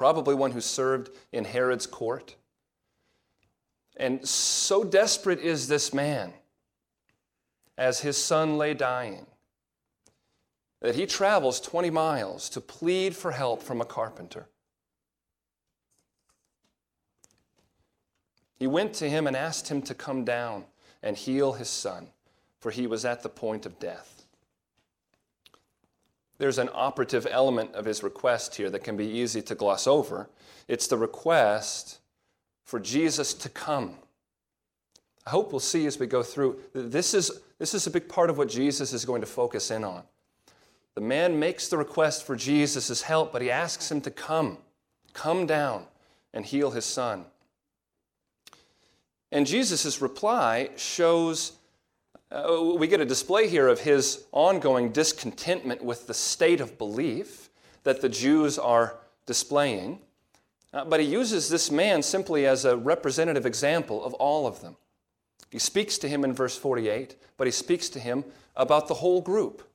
probably 0.02 0.34
one 0.34 0.50
who 0.50 0.62
served 0.62 1.12
in 1.32 1.46
Herod's 1.46 1.86
court. 1.86 2.36
And 3.98 4.28
so 4.28 4.84
desperate 4.84 5.38
is 5.38 5.68
this 5.68 5.94
man 5.94 6.34
as 7.78 8.00
his 8.00 8.18
son 8.18 8.58
lay 8.58 8.74
dying 8.74 9.28
that 10.82 10.96
he 10.96 11.06
travels 11.06 11.62
20 11.62 11.92
miles 11.92 12.50
to 12.50 12.60
plead 12.60 13.16
for 13.16 13.30
help 13.30 13.62
from 13.62 13.80
a 13.80 13.86
carpenter. 13.86 14.48
He 18.56 18.66
went 18.66 18.96
to 18.96 19.08
him 19.08 19.28
and 19.28 19.36
asked 19.36 19.68
him 19.68 19.84
to 19.84 19.94
come 19.94 20.26
down 20.26 20.66
and 21.04 21.16
heal 21.16 21.54
his 21.54 21.70
son, 21.70 22.08
for 22.60 22.72
he 22.72 22.88
was 22.88 23.06
at 23.06 23.22
the 23.22 23.30
point 23.30 23.68
of 23.68 23.78
death. 23.78 24.21
There's 26.42 26.58
an 26.58 26.72
operative 26.74 27.28
element 27.30 27.76
of 27.76 27.86
his 27.86 28.02
request 28.02 28.56
here 28.56 28.72
that 28.72 28.84
can 28.84 28.98
be 28.98 29.06
easy 29.06 29.44
to 29.44 29.54
gloss 29.54 29.86
over. 29.86 30.28
It's 30.68 30.88
the 30.88 30.98
request 30.98 32.00
for 32.64 32.80
Jesus 32.80 33.36
to 33.36 33.48
come. 33.48 33.98
I 35.28 35.30
hope 35.30 35.52
we'll 35.52 35.60
see 35.60 35.86
as 35.86 36.00
we 36.00 36.08
go 36.08 36.24
through. 36.24 36.60
This 36.74 37.14
is, 37.14 37.30
this 37.60 37.76
is 37.76 37.86
a 37.86 37.92
big 37.92 38.10
part 38.10 38.32
of 38.32 38.40
what 38.40 38.50
Jesus 38.50 38.92
is 38.92 39.06
going 39.06 39.22
to 39.22 39.28
focus 39.28 39.70
in 39.70 39.84
on. 39.84 40.02
The 40.96 41.02
man 41.02 41.38
makes 41.38 41.68
the 41.68 41.78
request 41.78 42.26
for 42.26 42.36
Jesus' 42.36 43.04
help, 43.04 43.32
but 43.32 43.44
he 43.44 43.52
asks 43.52 43.92
him 43.92 44.02
to 44.02 44.10
come, 44.10 44.58
come 45.14 45.46
down 45.46 45.86
and 46.34 46.44
heal 46.44 46.72
his 46.72 46.86
son. 46.86 47.26
And 49.32 49.46
Jesus' 49.46 50.02
reply 50.02 50.72
shows 50.76 51.52
uh, 52.32 52.76
we 52.78 52.88
get 52.88 53.02
a 53.02 53.06
display 53.06 53.48
here 53.48 53.68
of 53.68 53.80
his 53.80 54.26
ongoing 54.32 54.92
discontentment 54.92 55.84
with 55.84 56.08
the 56.08 56.14
state 56.14 56.62
of 56.62 56.78
belief 56.78 57.50
that 57.84 58.02
the 58.02 58.10
Jews 58.10 58.58
are 58.58 58.98
displaying. 59.26 60.00
Uh, 60.74 60.86
but 60.86 61.00
he 61.00 61.06
uses 61.06 61.50
this 61.50 61.70
man 61.70 62.02
simply 62.02 62.46
as 62.46 62.66
a 62.66 62.78
representative 62.78 63.46
example 63.46 64.04
of 64.04 64.14
all 64.16 64.48
of 64.48 64.62
them. 64.62 64.78
He 65.50 65.60
speaks 65.60 65.98
to 66.00 66.08
him 66.08 66.24
in 66.24 66.34
verse 66.34 66.58
48, 66.58 67.16
but 67.38 67.48
he 67.48 67.52
speaks 67.52 67.90
to 67.90 68.00
him 68.00 68.24
about 68.56 68.88
the 68.88 68.94
whole 68.94 69.22
group. 69.22 69.68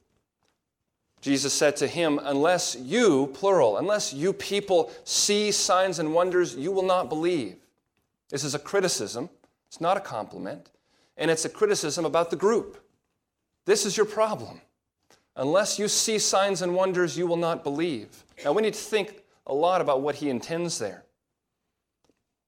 Jesus 1.21 1.53
said 1.53 1.77
to 1.77 1.87
him, 1.87 2.19
Unless 2.23 2.77
you, 2.77 3.29
plural, 3.35 3.77
unless 3.77 4.15
you 4.15 4.33
people 4.33 4.91
see 5.05 5.51
signs 5.51 5.99
and 5.99 6.15
wonders, 6.15 6.55
you 6.55 6.73
will 6.73 6.83
not 6.83 7.09
believe. 7.09 7.57
This 8.31 8.45
is 8.45 8.55
a 8.55 8.59
criticism 8.59 9.29
it's 9.69 9.81
not 9.81 9.97
a 9.97 10.01
compliment, 10.01 10.71
and 11.17 11.31
it's 11.31 11.45
a 11.45 11.49
criticism 11.49 12.05
about 12.05 12.31
the 12.31 12.37
group. 12.37 12.83
This 13.65 13.85
is 13.87 13.97
your 13.97 14.07
problem. 14.07 14.61
Unless 15.37 15.79
you 15.79 15.89
see 15.89 16.19
signs 16.19 16.63
and 16.63 16.75
wonders, 16.75 17.19
you 17.19 17.27
will 17.27 17.37
not 17.37 17.63
believe. 17.63 18.25
Now, 18.45 18.53
we 18.53 18.63
need 18.63 18.75
to 18.75 18.81
think 18.81 19.23
a 19.47 19.53
lot 19.53 19.81
about 19.81 20.01
what 20.01 20.17
he 20.17 20.31
intends 20.31 20.79
there. 20.79 21.05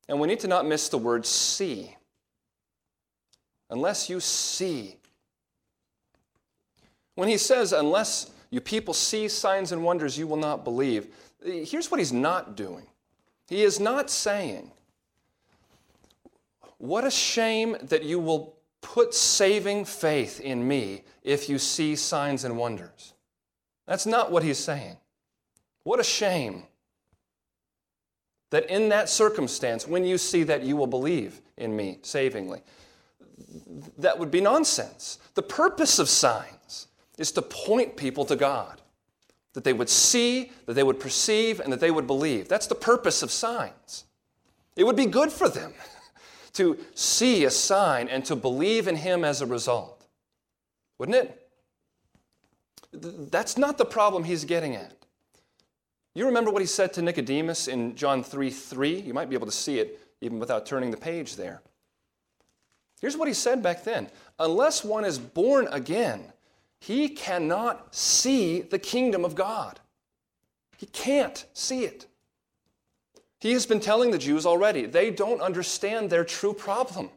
And 0.08 0.18
we 0.18 0.26
need 0.26 0.40
to 0.40 0.48
not 0.48 0.66
miss 0.66 0.88
the 0.88 0.98
word 0.98 1.26
see. 1.26 1.96
Unless 3.68 4.08
you 4.08 4.20
see. 4.20 4.96
When 7.14 7.28
he 7.28 7.36
says, 7.36 7.72
unless 7.72 8.30
you 8.50 8.60
people 8.60 8.94
see 8.94 9.28
signs 9.28 9.72
and 9.72 9.84
wonders, 9.84 10.16
you 10.16 10.26
will 10.26 10.36
not 10.36 10.64
believe, 10.64 11.08
here's 11.44 11.90
what 11.90 12.00
he's 12.00 12.12
not 12.12 12.56
doing. 12.56 12.86
He 13.48 13.62
is 13.62 13.78
not 13.80 14.08
saying, 14.08 14.70
what 16.78 17.04
a 17.04 17.10
shame 17.10 17.76
that 17.82 18.04
you 18.04 18.18
will 18.18 18.57
put 18.80 19.14
saving 19.14 19.84
faith 19.84 20.40
in 20.40 20.66
me 20.66 21.02
if 21.22 21.48
you 21.48 21.58
see 21.58 21.96
signs 21.96 22.44
and 22.44 22.56
wonders. 22.56 23.14
That's 23.86 24.06
not 24.06 24.30
what 24.30 24.42
he's 24.42 24.58
saying. 24.58 24.98
What 25.82 26.00
a 26.00 26.04
shame 26.04 26.64
that 28.50 28.70
in 28.70 28.88
that 28.88 29.08
circumstance, 29.08 29.86
when 29.86 30.04
you 30.04 30.18
see 30.18 30.42
that, 30.44 30.62
you 30.62 30.76
will 30.76 30.86
believe 30.86 31.40
in 31.56 31.76
me 31.76 31.98
savingly. 32.02 32.62
That 33.98 34.18
would 34.18 34.30
be 34.30 34.40
nonsense. 34.40 35.18
The 35.34 35.42
purpose 35.42 35.98
of 35.98 36.08
signs 36.08 36.88
is 37.18 37.32
to 37.32 37.42
point 37.42 37.96
people 37.96 38.24
to 38.24 38.36
God, 38.36 38.80
that 39.52 39.64
they 39.64 39.72
would 39.72 39.88
see, 39.88 40.52
that 40.66 40.74
they 40.74 40.82
would 40.82 41.00
perceive, 41.00 41.60
and 41.60 41.72
that 41.72 41.80
they 41.80 41.90
would 41.90 42.06
believe. 42.06 42.48
That's 42.48 42.66
the 42.66 42.74
purpose 42.74 43.22
of 43.22 43.30
signs. 43.30 44.04
It 44.76 44.84
would 44.84 44.96
be 44.96 45.06
good 45.06 45.32
for 45.32 45.48
them. 45.48 45.74
to 46.54 46.78
see 46.94 47.44
a 47.44 47.50
sign 47.50 48.08
and 48.08 48.24
to 48.24 48.36
believe 48.36 48.88
in 48.88 48.96
him 48.96 49.24
as 49.24 49.40
a 49.40 49.46
result. 49.46 50.06
Wouldn't 50.98 51.16
it? 51.16 51.48
That's 52.92 53.58
not 53.58 53.78
the 53.78 53.84
problem 53.84 54.24
he's 54.24 54.44
getting 54.44 54.74
at. 54.74 54.92
You 56.14 56.26
remember 56.26 56.50
what 56.50 56.62
he 56.62 56.66
said 56.66 56.92
to 56.94 57.02
Nicodemus 57.02 57.68
in 57.68 57.94
John 57.94 58.24
3 58.24 58.50
3? 58.50 59.00
You 59.00 59.14
might 59.14 59.28
be 59.28 59.36
able 59.36 59.46
to 59.46 59.52
see 59.52 59.78
it 59.78 60.00
even 60.20 60.40
without 60.40 60.66
turning 60.66 60.90
the 60.90 60.96
page 60.96 61.36
there. 61.36 61.62
Here's 63.00 63.16
what 63.16 63.28
he 63.28 63.34
said 63.34 63.62
back 63.62 63.84
then 63.84 64.08
Unless 64.38 64.84
one 64.84 65.04
is 65.04 65.18
born 65.18 65.68
again, 65.70 66.32
he 66.80 67.08
cannot 67.08 67.94
see 67.94 68.62
the 68.62 68.78
kingdom 68.78 69.24
of 69.24 69.36
God. 69.36 69.78
He 70.76 70.86
can't 70.86 71.44
see 71.54 71.84
it. 71.84 72.06
He 73.40 73.52
has 73.52 73.66
been 73.66 73.80
telling 73.80 74.10
the 74.10 74.18
Jews 74.18 74.46
already, 74.46 74.86
they 74.86 75.10
don't 75.10 75.40
understand 75.40 76.10
their 76.10 76.24
true 76.24 76.52
problem. 76.52 77.10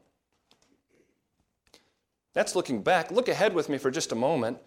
That's 2.34 2.56
looking 2.56 2.82
back. 2.82 3.12
Look 3.12 3.28
ahead 3.28 3.54
with 3.54 3.70
me 3.70 3.78
for 3.78 3.92
just 3.92 4.12
a 4.12 4.16
moment. 4.16 4.58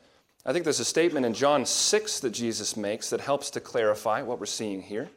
I 0.44 0.52
think 0.52 0.64
there's 0.64 0.80
a 0.80 0.84
statement 0.84 1.24
in 1.24 1.32
John 1.32 1.64
6 1.64 2.20
that 2.20 2.30
Jesus 2.30 2.76
makes 2.76 3.08
that 3.10 3.20
helps 3.20 3.50
to 3.50 3.60
clarify 3.60 4.20
what 4.20 4.38
we're 4.38 4.46
seeing 4.46 4.82
here. 4.82 5.08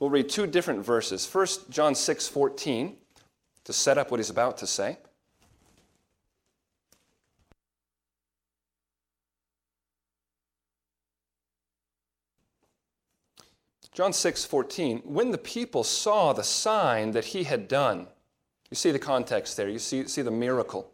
We'll 0.00 0.10
read 0.10 0.28
two 0.28 0.46
different 0.46 0.84
verses. 0.84 1.24
First, 1.24 1.70
John 1.70 1.94
6 1.94 2.26
14, 2.28 2.96
to 3.64 3.72
set 3.72 3.98
up 3.98 4.10
what 4.10 4.18
he's 4.18 4.30
about 4.30 4.58
to 4.58 4.66
say. 4.66 4.98
John 13.96 14.12
6 14.12 14.44
14, 14.44 14.98
when 15.04 15.30
the 15.30 15.38
people 15.38 15.82
saw 15.82 16.34
the 16.34 16.44
sign 16.44 17.12
that 17.12 17.24
he 17.24 17.44
had 17.44 17.66
done, 17.66 18.06
you 18.70 18.74
see 18.74 18.90
the 18.90 18.98
context 18.98 19.56
there, 19.56 19.70
you 19.70 19.78
see, 19.78 20.06
see 20.06 20.20
the 20.20 20.30
miracle 20.30 20.92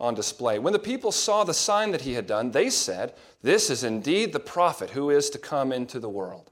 on 0.00 0.16
display. 0.16 0.58
When 0.58 0.72
the 0.72 0.80
people 0.80 1.12
saw 1.12 1.44
the 1.44 1.54
sign 1.54 1.92
that 1.92 2.00
he 2.00 2.14
had 2.14 2.26
done, 2.26 2.50
they 2.50 2.70
said, 2.70 3.14
This 3.42 3.70
is 3.70 3.84
indeed 3.84 4.32
the 4.32 4.40
prophet 4.40 4.90
who 4.90 5.10
is 5.10 5.30
to 5.30 5.38
come 5.38 5.70
into 5.70 6.00
the 6.00 6.08
world. 6.08 6.50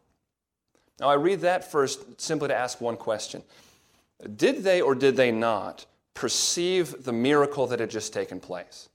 Now, 1.00 1.08
I 1.08 1.14
read 1.14 1.40
that 1.40 1.68
first 1.68 2.20
simply 2.20 2.46
to 2.46 2.56
ask 2.56 2.80
one 2.80 2.96
question 2.96 3.42
Did 4.36 4.62
they 4.62 4.80
or 4.80 4.94
did 4.94 5.16
they 5.16 5.32
not 5.32 5.86
perceive 6.14 7.02
the 7.02 7.12
miracle 7.12 7.66
that 7.66 7.80
had 7.80 7.90
just 7.90 8.12
taken 8.12 8.38
place? 8.38 8.88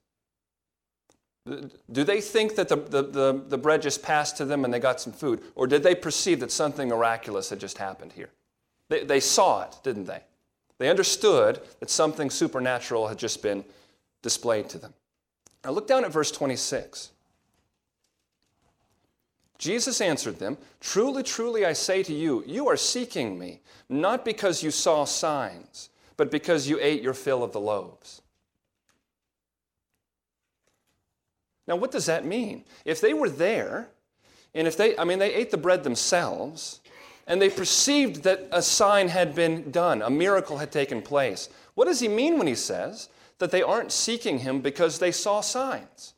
Do 1.91 2.03
they 2.03 2.21
think 2.21 2.55
that 2.55 2.67
the, 2.67 2.75
the, 2.75 3.01
the, 3.03 3.43
the, 3.47 3.57
bread 3.57 3.81
just 3.81 4.03
passed 4.03 4.37
to 4.37 4.45
them 4.45 4.65
and 4.65 4.73
they 4.73 4.79
got 4.79 4.99
some 4.99 5.13
food? 5.13 5.41
Or 5.55 5.67
did 5.67 5.83
they 5.83 5.95
perceive 5.95 6.39
that 6.41 6.51
something 6.51 6.89
miraculous 6.89 7.49
had 7.49 7.59
just 7.59 7.77
happened 7.77 8.13
here? 8.13 8.29
They, 8.89 9.03
they 9.03 9.19
saw 9.19 9.63
it, 9.63 9.75
didn't 9.83 10.05
they? 10.05 10.21
They 10.77 10.89
understood 10.89 11.61
that 11.79 11.89
something 11.89 12.29
supernatural 12.29 13.07
had 13.07 13.17
just 13.17 13.41
been 13.41 13.63
displayed 14.21 14.69
to 14.69 14.77
them. 14.77 14.93
Now 15.63 15.71
look 15.71 15.87
down 15.87 16.05
at 16.05 16.11
verse 16.11 16.31
26. 16.31 17.11
Jesus 19.57 20.01
answered 20.01 20.39
them, 20.39 20.57
Truly, 20.79 21.23
truly, 21.23 21.65
I 21.65 21.73
say 21.73 22.03
to 22.03 22.13
you, 22.13 22.43
you 22.45 22.67
are 22.67 22.77
seeking 22.77 23.39
me, 23.39 23.61
not 23.89 24.23
because 24.23 24.61
you 24.61 24.71
saw 24.71 25.05
signs, 25.05 25.89
but 26.15 26.29
because 26.29 26.67
you 26.67 26.77
ate 26.79 27.01
your 27.01 27.13
fill 27.13 27.43
of 27.43 27.53
the 27.53 27.59
loaves. 27.59 28.21
Now, 31.67 31.75
what 31.75 31.91
does 31.91 32.05
that 32.05 32.25
mean? 32.25 32.63
If 32.85 33.01
they 33.01 33.13
were 33.13 33.29
there, 33.29 33.89
and 34.55 34.67
if 34.67 34.77
they, 34.77 34.97
I 34.97 35.03
mean, 35.03 35.19
they 35.19 35.33
ate 35.33 35.51
the 35.51 35.57
bread 35.57 35.83
themselves, 35.83 36.79
and 37.27 37.41
they 37.41 37.49
perceived 37.49 38.23
that 38.23 38.47
a 38.51 38.61
sign 38.61 39.09
had 39.09 39.35
been 39.35 39.69
done, 39.69 40.01
a 40.01 40.09
miracle 40.09 40.57
had 40.57 40.71
taken 40.71 41.01
place, 41.01 41.49
what 41.75 41.85
does 41.85 41.99
he 41.99 42.07
mean 42.07 42.37
when 42.37 42.47
he 42.47 42.55
says 42.55 43.09
that 43.39 43.51
they 43.51 43.61
aren't 43.61 43.91
seeking 43.91 44.39
him 44.39 44.61
because 44.61 44.97
they 44.97 45.11
saw 45.11 45.41
signs? 45.41 46.13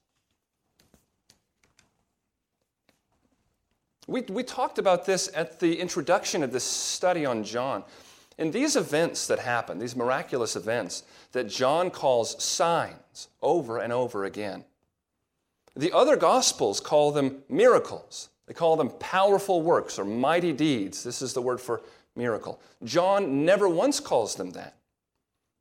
We, 4.07 4.21
we 4.21 4.43
talked 4.43 4.79
about 4.79 5.05
this 5.05 5.29
at 5.35 5.59
the 5.59 5.79
introduction 5.79 6.41
of 6.43 6.51
this 6.51 6.63
study 6.63 7.25
on 7.25 7.43
John. 7.43 7.83
In 8.37 8.51
these 8.51 8.75
events 8.75 9.27
that 9.27 9.39
happen, 9.39 9.77
these 9.77 9.95
miraculous 9.95 10.55
events 10.55 11.03
that 11.33 11.47
John 11.47 11.91
calls 11.91 12.41
signs 12.41 13.27
over 13.41 13.79
and 13.79 13.91
over 13.91 14.25
again, 14.25 14.63
the 15.75 15.91
other 15.91 16.15
Gospels 16.15 16.79
call 16.79 17.11
them 17.11 17.43
miracles. 17.49 18.29
They 18.47 18.53
call 18.53 18.75
them 18.75 18.89
powerful 18.99 19.61
works 19.61 19.99
or 19.99 20.05
mighty 20.05 20.53
deeds. 20.53 21.03
This 21.03 21.21
is 21.21 21.33
the 21.33 21.41
word 21.41 21.61
for 21.61 21.81
miracle. 22.15 22.59
John 22.83 23.45
never 23.45 23.69
once 23.69 23.99
calls 23.99 24.35
them 24.35 24.51
that. 24.51 24.75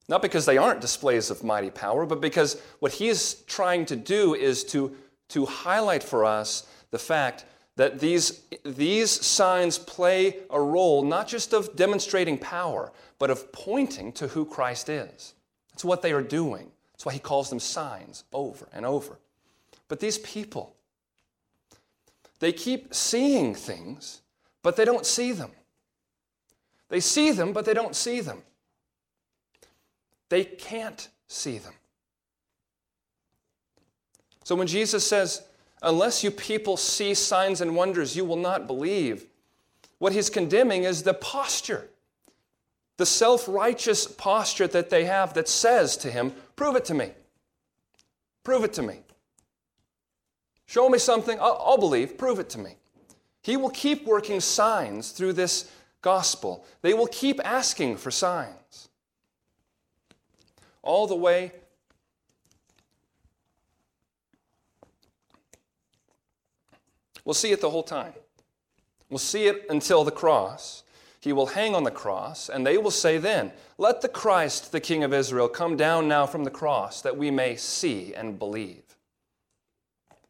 Not 0.08 0.22
because 0.22 0.46
they 0.46 0.56
aren't 0.56 0.80
displays 0.80 1.30
of 1.30 1.44
mighty 1.44 1.70
power, 1.70 2.06
but 2.06 2.20
because 2.20 2.60
what 2.78 2.92
he 2.92 3.08
is 3.08 3.42
trying 3.46 3.84
to 3.86 3.96
do 3.96 4.34
is 4.34 4.64
to, 4.64 4.96
to 5.28 5.44
highlight 5.44 6.02
for 6.02 6.24
us 6.24 6.66
the 6.90 6.98
fact 6.98 7.44
that 7.76 8.00
these, 8.00 8.42
these 8.64 9.10
signs 9.10 9.78
play 9.78 10.38
a 10.50 10.60
role 10.60 11.04
not 11.04 11.28
just 11.28 11.52
of 11.52 11.76
demonstrating 11.76 12.38
power, 12.38 12.90
but 13.18 13.30
of 13.30 13.52
pointing 13.52 14.12
to 14.12 14.28
who 14.28 14.44
Christ 14.44 14.88
is. 14.88 15.34
That's 15.70 15.84
what 15.84 16.02
they 16.02 16.12
are 16.12 16.22
doing. 16.22 16.70
That's 16.92 17.06
why 17.06 17.12
he 17.12 17.20
calls 17.20 17.50
them 17.50 17.60
signs 17.60 18.24
over 18.32 18.66
and 18.72 18.84
over. 18.84 19.18
But 19.88 20.00
these 20.00 20.18
people, 20.18 20.74
they 22.40 22.52
keep 22.52 22.94
seeing 22.94 23.54
things, 23.54 24.20
but 24.62 24.76
they 24.76 24.84
don't 24.84 25.06
see 25.06 25.32
them. 25.32 25.50
They 26.88 27.00
see 27.00 27.32
them, 27.32 27.52
but 27.52 27.64
they 27.64 27.74
don't 27.74 27.96
see 27.96 28.20
them. 28.20 28.42
They 30.28 30.44
can't 30.44 31.08
see 31.26 31.58
them. 31.58 31.74
So 34.44 34.54
when 34.54 34.66
Jesus 34.66 35.06
says, 35.06 35.42
Unless 35.82 36.24
you 36.24 36.30
people 36.30 36.76
see 36.76 37.14
signs 37.14 37.60
and 37.60 37.76
wonders, 37.76 38.16
you 38.16 38.24
will 38.24 38.36
not 38.36 38.66
believe. 38.66 39.26
What 39.98 40.12
he's 40.12 40.30
condemning 40.30 40.84
is 40.84 41.02
the 41.02 41.14
posture, 41.14 41.88
the 42.96 43.06
self 43.06 43.46
righteous 43.48 44.06
posture 44.06 44.66
that 44.68 44.90
they 44.90 45.04
have 45.04 45.34
that 45.34 45.48
says 45.48 45.96
to 45.98 46.10
him, 46.10 46.32
Prove 46.56 46.76
it 46.76 46.84
to 46.86 46.94
me. 46.94 47.12
Prove 48.42 48.64
it 48.64 48.72
to 48.74 48.82
me. 48.82 49.00
Show 50.68 50.90
me 50.90 50.98
something, 50.98 51.40
I'll, 51.40 51.60
I'll 51.64 51.78
believe. 51.78 52.18
Prove 52.18 52.38
it 52.38 52.50
to 52.50 52.58
me. 52.58 52.76
He 53.40 53.56
will 53.56 53.70
keep 53.70 54.04
working 54.06 54.38
signs 54.38 55.12
through 55.12 55.32
this 55.32 55.72
gospel. 56.02 56.66
They 56.82 56.92
will 56.92 57.06
keep 57.06 57.40
asking 57.42 57.96
for 57.96 58.10
signs. 58.10 58.90
All 60.82 61.06
the 61.06 61.16
way 61.16 61.52
We'll 67.24 67.34
see 67.34 67.52
it 67.52 67.60
the 67.60 67.68
whole 67.68 67.82
time. 67.82 68.14
We'll 69.10 69.18
see 69.18 69.48
it 69.48 69.66
until 69.68 70.02
the 70.02 70.10
cross. 70.10 70.82
He 71.20 71.34
will 71.34 71.44
hang 71.44 71.74
on 71.74 71.84
the 71.84 71.90
cross, 71.90 72.48
and 72.48 72.66
they 72.66 72.78
will 72.78 72.90
say 72.90 73.18
then, 73.18 73.52
Let 73.76 74.00
the 74.00 74.08
Christ, 74.08 74.72
the 74.72 74.80
King 74.80 75.04
of 75.04 75.12
Israel, 75.12 75.46
come 75.46 75.76
down 75.76 76.08
now 76.08 76.24
from 76.24 76.44
the 76.44 76.50
cross, 76.50 77.02
that 77.02 77.18
we 77.18 77.30
may 77.30 77.54
see 77.56 78.14
and 78.14 78.38
believe. 78.38 78.87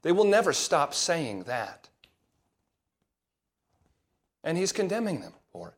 They 0.08 0.12
will 0.12 0.24
never 0.24 0.54
stop 0.54 0.94
saying 0.94 1.42
that. 1.42 1.90
And 4.42 4.56
he's 4.56 4.72
condemning 4.72 5.20
them 5.20 5.34
for 5.52 5.68
it, 5.68 5.74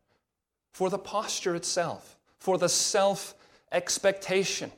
for 0.73 0.88
the 0.88 1.01
posture 1.01 1.57
itself, 1.57 2.16
for 2.38 2.57
the 2.57 2.69
self 2.69 3.35
expectation. 3.73 4.71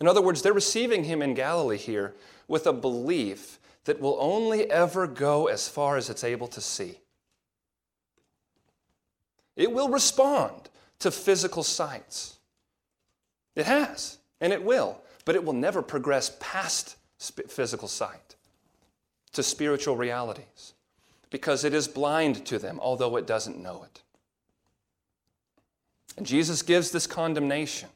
In 0.00 0.06
other 0.06 0.22
words, 0.22 0.42
they're 0.42 0.52
receiving 0.52 1.02
him 1.02 1.22
in 1.22 1.34
Galilee 1.34 1.76
here 1.76 2.14
with 2.46 2.68
a 2.68 2.72
belief 2.72 3.58
that 3.82 4.00
will 4.00 4.16
only 4.20 4.70
ever 4.70 5.08
go 5.08 5.48
as 5.48 5.68
far 5.68 5.96
as 5.96 6.08
it's 6.08 6.22
able 6.22 6.46
to 6.46 6.60
see. 6.60 7.00
It 9.56 9.72
will 9.72 9.88
respond 9.88 10.70
to 11.00 11.10
physical 11.10 11.64
sights. 11.64 12.38
It 13.56 13.66
has, 13.66 14.18
and 14.40 14.52
it 14.52 14.62
will, 14.62 15.02
but 15.24 15.34
it 15.34 15.44
will 15.44 15.52
never 15.52 15.82
progress 15.82 16.36
past 16.38 16.94
physical 17.30 17.88
sight 17.88 18.36
to 19.32 19.42
spiritual 19.42 19.96
realities 19.96 20.74
because 21.30 21.64
it 21.64 21.74
is 21.74 21.88
blind 21.88 22.46
to 22.46 22.58
them, 22.58 22.78
although 22.80 23.16
it 23.16 23.26
doesn't 23.26 23.60
know 23.60 23.84
it. 23.84 24.02
And 26.16 26.26
Jesus 26.26 26.62
gives 26.62 26.90
this 26.90 27.06
condemnation 27.06 27.88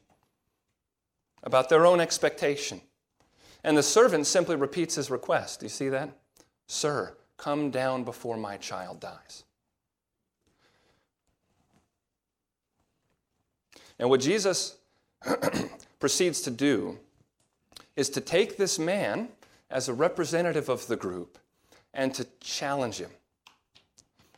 about 1.43 1.69
their 1.69 1.85
own 1.85 1.99
expectation. 2.01 2.81
And 3.63 3.77
the 3.77 3.83
servant 3.83 4.27
simply 4.27 4.55
repeats 4.55 4.95
his 4.95 5.09
request. 5.09 5.61
Do 5.61 5.65
you 5.65 5.69
see 5.69 5.89
that? 5.89 6.09
Sir, 6.67 7.13
come 7.37 7.71
down 7.71 8.03
before 8.03 8.37
my 8.37 8.57
child 8.57 8.99
dies. 8.99 9.43
And 13.97 14.09
what 14.09 14.21
Jesus 14.21 14.77
proceeds 15.99 16.41
to 16.41 16.51
do 16.51 16.97
is 17.99 18.09
to 18.09 18.21
take 18.21 18.55
this 18.55 18.79
man 18.79 19.27
as 19.69 19.89
a 19.89 19.93
representative 19.93 20.69
of 20.69 20.87
the 20.87 20.95
group 20.95 21.37
and 21.93 22.13
to 22.13 22.25
challenge 22.39 22.95
him 22.97 23.09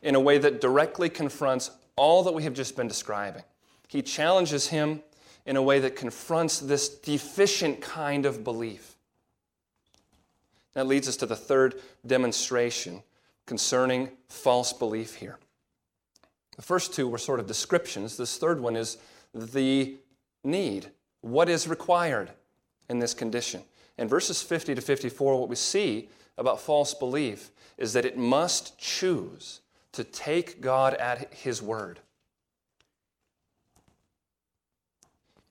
in 0.02 0.16
a 0.16 0.20
way 0.20 0.36
that 0.36 0.60
directly 0.60 1.08
confronts 1.08 1.70
all 1.94 2.24
that 2.24 2.34
we 2.34 2.42
have 2.42 2.54
just 2.54 2.76
been 2.76 2.88
describing. 2.88 3.44
He 3.86 4.02
challenges 4.02 4.66
him 4.66 5.00
in 5.46 5.54
a 5.54 5.62
way 5.62 5.78
that 5.78 5.94
confronts 5.94 6.58
this 6.58 6.88
deficient 6.88 7.80
kind 7.80 8.26
of 8.26 8.42
belief. 8.42 8.96
That 10.74 10.88
leads 10.88 11.06
us 11.06 11.16
to 11.18 11.26
the 11.26 11.36
third 11.36 11.76
demonstration 12.04 13.04
concerning 13.46 14.10
false 14.28 14.72
belief 14.72 15.14
here. 15.14 15.38
The 16.56 16.62
first 16.62 16.94
two 16.94 17.06
were 17.06 17.18
sort 17.18 17.38
of 17.38 17.46
descriptions. 17.46 18.16
This 18.16 18.38
third 18.38 18.60
one 18.60 18.74
is 18.74 18.98
the 19.32 19.98
need. 20.42 20.90
What 21.20 21.48
is 21.48 21.68
required 21.68 22.32
in 22.92 23.00
this 23.00 23.14
condition? 23.14 23.62
In 23.98 24.06
verses 24.06 24.40
50 24.40 24.76
to 24.76 24.80
54, 24.80 25.40
what 25.40 25.48
we 25.48 25.56
see 25.56 26.08
about 26.38 26.60
false 26.60 26.94
belief 26.94 27.50
is 27.76 27.92
that 27.94 28.04
it 28.04 28.16
must 28.16 28.78
choose 28.78 29.60
to 29.90 30.04
take 30.04 30.60
God 30.60 30.94
at 30.94 31.34
His 31.34 31.60
word. 31.60 31.98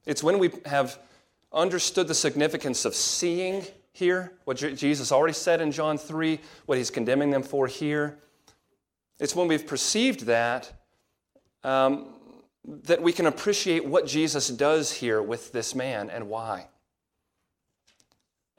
It's 0.05 0.23
when 0.23 0.39
we 0.39 0.51
have 0.65 0.97
understood 1.53 2.07
the 2.07 2.15
significance 2.15 2.85
of 2.85 2.95
seeing 2.95 3.65
here, 3.93 4.31
what 4.45 4.57
Jesus 4.57 5.11
already 5.11 5.33
said 5.33 5.61
in 5.61 5.71
John 5.71 5.97
3, 5.97 6.39
what 6.65 6.77
he's 6.77 6.89
condemning 6.89 7.29
them 7.29 7.43
for 7.43 7.67
here. 7.67 8.17
It's 9.19 9.35
when 9.35 9.47
we've 9.47 9.67
perceived 9.67 10.21
that 10.21 10.71
um, 11.63 12.07
that 12.65 13.01
we 13.01 13.11
can 13.11 13.25
appreciate 13.25 13.85
what 13.85 14.05
Jesus 14.05 14.47
does 14.47 14.91
here 14.91 15.21
with 15.21 15.51
this 15.51 15.73
man 15.73 16.09
and 16.09 16.29
why. 16.29 16.67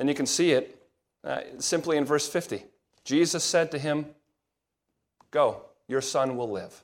And 0.03 0.09
you 0.09 0.17
can 0.17 0.27
see 0.27 0.51
it 0.51 0.83
uh, 1.23 1.43
simply 1.61 1.97
in 1.97 2.05
verse 2.05 2.29
50. 2.29 2.65
Jesus 3.05 3.45
said 3.45 3.71
to 3.71 3.79
him, 3.79 4.07
Go, 5.31 5.63
your 5.87 6.01
son 6.01 6.37
will 6.37 6.51
live. 6.51 6.83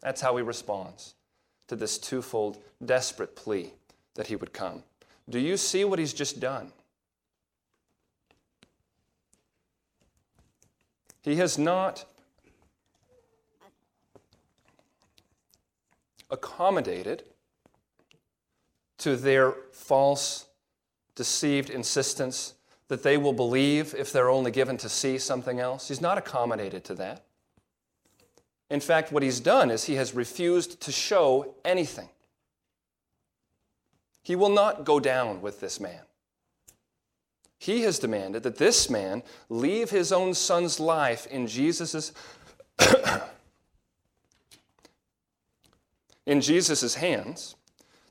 That's 0.00 0.20
how 0.20 0.36
he 0.36 0.42
responds 0.44 1.16
to 1.66 1.74
this 1.74 1.98
twofold 1.98 2.58
desperate 2.86 3.34
plea 3.34 3.72
that 4.14 4.28
he 4.28 4.36
would 4.36 4.52
come. 4.52 4.84
Do 5.28 5.40
you 5.40 5.56
see 5.56 5.84
what 5.84 5.98
he's 5.98 6.12
just 6.12 6.38
done? 6.38 6.70
He 11.22 11.34
has 11.34 11.58
not 11.58 12.04
accommodated 16.30 17.24
to 18.98 19.16
their 19.16 19.54
false, 19.72 20.46
deceived 21.18 21.68
insistence 21.68 22.54
that 22.86 23.02
they 23.02 23.18
will 23.18 23.32
believe 23.34 23.92
if 23.98 24.12
they're 24.12 24.30
only 24.30 24.52
given 24.52 24.76
to 24.78 24.88
see 24.88 25.18
something 25.18 25.58
else. 25.60 25.88
He's 25.88 26.00
not 26.00 26.16
accommodated 26.16 26.84
to 26.84 26.94
that. 26.94 27.24
In 28.70 28.80
fact, 28.80 29.10
what 29.12 29.24
he's 29.24 29.40
done 29.40 29.70
is 29.70 29.84
he 29.84 29.96
has 29.96 30.14
refused 30.14 30.80
to 30.82 30.92
show 30.92 31.56
anything. 31.64 32.08
He 34.22 34.36
will 34.36 34.48
not 34.48 34.84
go 34.84 35.00
down 35.00 35.42
with 35.42 35.60
this 35.60 35.80
man. 35.80 36.02
He 37.58 37.82
has 37.82 37.98
demanded 37.98 38.44
that 38.44 38.58
this 38.58 38.88
man 38.88 39.24
leave 39.48 39.90
his 39.90 40.12
own 40.12 40.34
son's 40.34 40.78
life 40.78 41.26
in 41.26 41.48
Jesus's 41.48 42.12
in 46.26 46.40
Jesus's 46.40 46.94
hands, 46.94 47.56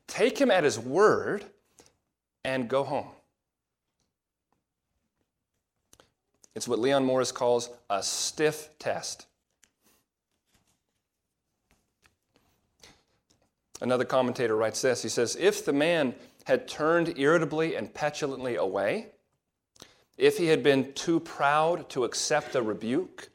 take 0.07 0.37
him 0.39 0.51
at 0.51 0.65
his 0.65 0.77
word, 0.77 1.45
and 2.47 2.69
go 2.69 2.81
home. 2.85 3.09
It's 6.55 6.65
what 6.65 6.79
Leon 6.79 7.03
Morris 7.03 7.33
calls 7.33 7.69
a 7.89 8.01
stiff 8.01 8.69
test. 8.79 9.27
Another 13.81 14.05
commentator 14.05 14.55
writes 14.55 14.81
this 14.81 15.03
he 15.03 15.09
says, 15.09 15.35
If 15.37 15.65
the 15.65 15.73
man 15.73 16.15
had 16.45 16.69
turned 16.69 17.19
irritably 17.19 17.75
and 17.75 17.93
petulantly 17.93 18.55
away, 18.55 19.07
if 20.17 20.37
he 20.37 20.47
had 20.47 20.63
been 20.63 20.93
too 20.93 21.19
proud 21.19 21.89
to 21.89 22.05
accept 22.05 22.55
a 22.55 22.61
rebuke, 22.61 23.27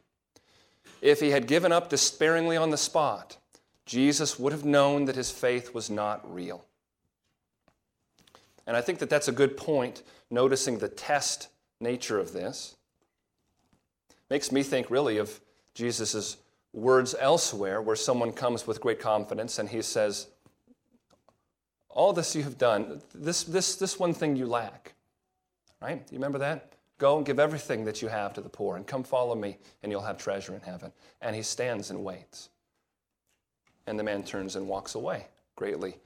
if 1.03 1.21
he 1.21 1.31
had 1.31 1.47
given 1.47 1.71
up 1.71 1.91
despairingly 1.91 2.57
on 2.57 2.71
the 2.71 2.79
spot, 2.79 3.37
Jesus 3.85 4.39
would 4.39 4.53
have 4.53 4.65
known 4.65 5.05
that 5.05 5.17
his 5.17 5.31
faith 5.31 5.75
was 5.75 5.91
not 5.91 6.33
real. 6.33 6.65
And 8.67 8.77
I 8.77 8.81
think 8.81 8.99
that 9.01 9.11
that's 9.11 9.29
a 9.29 9.33
good 9.33 9.57
point, 9.57 10.03
noticing 10.31 10.79
the 10.79 10.89
test 10.89 11.49
nature 11.81 12.19
of 12.19 12.33
this. 12.33 12.77
Makes 14.31 14.53
me 14.53 14.63
think 14.63 14.91
really 14.91 15.19
of 15.19 15.41
Jesus' 15.75 16.37
words 16.73 17.15
elsewhere, 17.19 17.83
where 17.83 17.97
someone 17.97 18.33
comes 18.33 18.67
with 18.67 18.81
great 18.81 19.01
confidence 19.01 19.59
and 19.59 19.69
he 19.69 19.83
says, 19.83 20.29
All 21.91 22.13
this 22.13 22.35
you 22.35 22.43
have 22.45 22.57
done, 22.57 23.03
this, 23.15 23.45
this, 23.45 23.77
this 23.77 23.99
one 23.99 24.15
thing 24.15 24.37
you 24.37 24.47
lack. 24.47 24.95
Right? 25.81 26.07
Do 26.07 26.15
you 26.15 26.19
remember 26.19 26.39
that? 26.39 26.73
Go 26.99 27.17
and 27.17 27.27
give 27.27 27.41
everything 27.41 27.85
that 27.87 28.01
you 28.01 28.09
have 28.09 28.33
to 28.35 28.41
the 28.41 28.49
poor 28.49 28.77
and 28.77 28.87
come 28.87 29.03
follow 29.03 29.35
me, 29.35 29.59
and 29.83 29.91
you'll 29.91 30.03
have 30.03 30.19
treasure 30.19 30.55
in 30.55 30.61
heaven. 30.61 30.93
And 31.21 31.35
he 31.35 31.43
stands 31.43 31.91
and 31.91 32.05
waits. 32.05 32.49
And 33.89 33.99
the 33.99 34.05
man 34.05 34.23
turns 34.23 34.55
and 34.55 34.69
walks 34.69 34.95
away, 34.95 35.27
greatly 35.57 35.97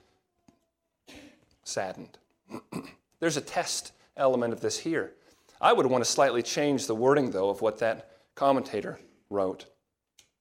saddened. 1.64 2.16
There's 3.20 3.36
a 3.36 3.42
test 3.42 3.92
element 4.16 4.52
of 4.52 4.60
this 4.60 4.78
here. 4.78 5.12
I 5.60 5.72
would 5.72 5.86
want 5.86 6.04
to 6.04 6.10
slightly 6.10 6.42
change 6.42 6.86
the 6.86 6.94
wording, 6.94 7.30
though, 7.30 7.48
of 7.48 7.60
what 7.62 7.78
that 7.78 8.10
commentator 8.34 8.98
wrote. 9.30 9.66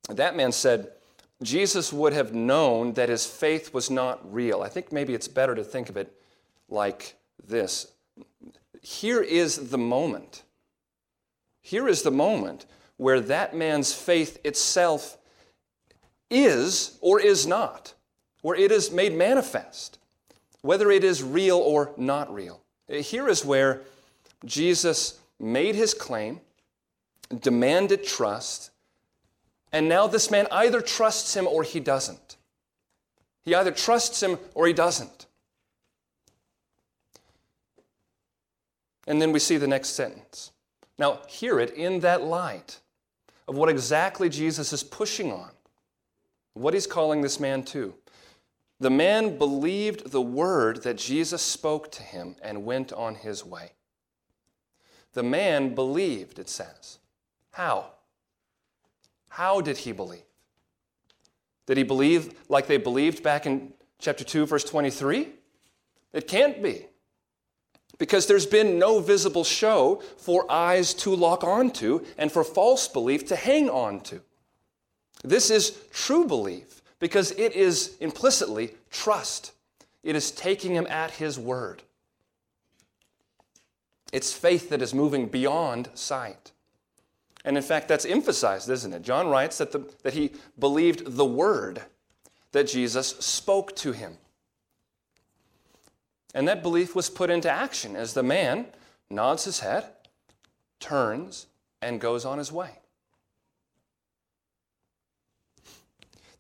That 0.10 0.36
man 0.36 0.52
said, 0.52 0.92
Jesus 1.42 1.92
would 1.92 2.14
have 2.14 2.34
known 2.34 2.94
that 2.94 3.10
his 3.10 3.26
faith 3.26 3.74
was 3.74 3.90
not 3.90 4.34
real. 4.34 4.62
I 4.62 4.70
think 4.70 4.92
maybe 4.92 5.14
it's 5.14 5.28
better 5.28 5.56
to 5.56 5.64
think 5.64 5.90
of 5.90 5.98
it 5.98 6.14
like 6.70 7.16
this. 7.46 7.92
Here 8.82 9.22
is 9.22 9.70
the 9.70 9.78
moment. 9.78 10.44
Here 11.62 11.88
is 11.88 12.04
the 12.04 12.12
moment 12.12 12.66
where 12.98 13.20
that 13.20 13.56
man's 13.56 13.94
faith 13.94 14.40
itself 14.44 15.18
is 16.30 16.98
or 17.02 17.20
is 17.20 17.46
not, 17.46 17.94
where 18.42 18.56
it 18.56 18.72
is 18.72 18.92
made 18.92 19.14
manifest, 19.14 19.98
whether 20.66 20.90
it 20.90 21.04
is 21.04 21.22
real 21.22 21.58
or 21.58 21.92
not 21.96 22.34
real. 22.34 22.60
Here 22.90 23.30
is 23.30 23.46
where 23.46 23.82
Jesus 24.44 25.20
made 25.40 25.76
his 25.76 25.94
claim, 25.94 26.42
demanded 27.40 28.04
trust, 28.04 28.72
and 29.72 29.88
now 29.88 30.08
this 30.08 30.32
man 30.32 30.48
either 30.52 30.82
trusts 30.82 31.36
him 31.36 31.46
or 31.46 31.62
he 31.62 31.80
doesn't. 31.80 32.38
He 33.44 33.54
either 33.54 33.72
trusts 33.72 34.24
him 34.24 34.40
or 34.56 34.66
he 34.66 34.74
doesn't. 34.74 35.28
And 39.06 39.22
then 39.22 39.32
we 39.32 39.40
see 39.40 39.58
the 39.58 39.68
next 39.68 39.90
sentence. 39.90 40.52
Now, 40.98 41.20
hear 41.28 41.60
it 41.60 41.72
in 41.76 42.00
that 42.00 42.24
light 42.24 42.80
of 43.48 43.56
what 43.56 43.70
exactly 43.70 44.30
Jesus 44.30 44.74
is 44.74 44.82
pushing 44.82 45.32
on, 45.32 45.52
what 46.54 46.74
he's 46.74 46.88
calling 46.88 47.22
this 47.22 47.40
man 47.40 47.62
to. 47.66 47.94
The 48.80 48.90
man 48.90 49.38
believed 49.38 50.12
the 50.12 50.22
word 50.22 50.84
that 50.84 50.98
Jesus 50.98 51.42
spoke 51.42 51.92
to 51.94 52.04
him 52.04 52.36
and 52.42 52.66
went 52.66 52.92
on 52.92 53.16
his 53.16 53.46
way. 53.46 53.72
The 55.14 55.24
man 55.24 55.74
believed, 55.76 56.40
it 56.40 56.50
says. 56.50 57.00
How? 57.52 57.92
How 59.30 59.62
did 59.62 59.78
he 59.78 59.94
believe? 59.94 60.24
Did 61.66 61.78
he 61.78 61.84
believe 61.84 62.34
like 62.50 62.68
they 62.68 62.78
believed 62.78 63.24
back 63.24 63.46
in 63.46 63.74
chapter 63.98 64.26
2, 64.26 64.46
verse 64.46 64.66
23? 64.66 65.30
It 66.12 66.28
can't 66.28 66.62
be. 66.62 66.88
Because 67.98 68.28
there's 68.28 68.46
been 68.46 68.78
no 68.78 69.00
visible 69.00 69.46
show 69.46 70.02
for 70.18 70.52
eyes 70.52 70.94
to 70.96 71.16
lock 71.16 71.46
onto 71.46 72.06
and 72.18 72.30
for 72.30 72.44
false 72.44 72.90
belief 72.90 73.26
to 73.28 73.38
hang 73.38 73.70
on 73.70 74.02
to. 74.02 74.22
This 75.24 75.50
is 75.50 75.80
true 75.92 76.26
belief 76.26 76.82
because 77.00 77.32
it 77.32 77.54
is 77.54 77.96
implicitly 78.00 78.72
trust. 78.90 79.52
It 80.04 80.16
is 80.16 80.32
taking 80.32 80.74
him 80.74 80.88
at 80.88 81.12
his 81.12 81.38
word. 81.38 81.84
It's 84.14 84.32
faith 84.32 84.70
that 84.70 84.82
is 84.82 84.94
moving 84.94 85.28
beyond 85.28 85.90
sight. 85.94 86.52
And 87.44 87.58
in 87.58 87.64
fact, 87.64 87.88
that's 87.88 88.06
emphasized, 88.06 88.70
isn't 88.70 88.94
it? 88.94 89.02
John 89.02 89.28
writes 89.28 89.58
that, 89.60 89.72
the, 89.72 89.88
that 90.04 90.14
he 90.14 90.32
believed 90.58 91.16
the 91.16 91.26
word 91.26 91.82
that 92.52 92.68
Jesus 92.68 93.10
spoke 93.20 93.76
to 93.78 93.92
him. 93.92 94.18
And 96.34 96.48
that 96.48 96.64
belief 96.64 96.96
was 96.96 97.10
put 97.10 97.30
into 97.30 97.50
action 97.50 97.96
as 97.96 98.14
the 98.14 98.24
man 98.24 98.68
nods 99.10 99.46
his 99.46 99.60
head, 99.60 99.86
turns, 100.80 101.48
and 101.82 102.02
goes 102.02 102.26
on 102.26 102.38
his 102.38 102.52
way. 102.52 102.80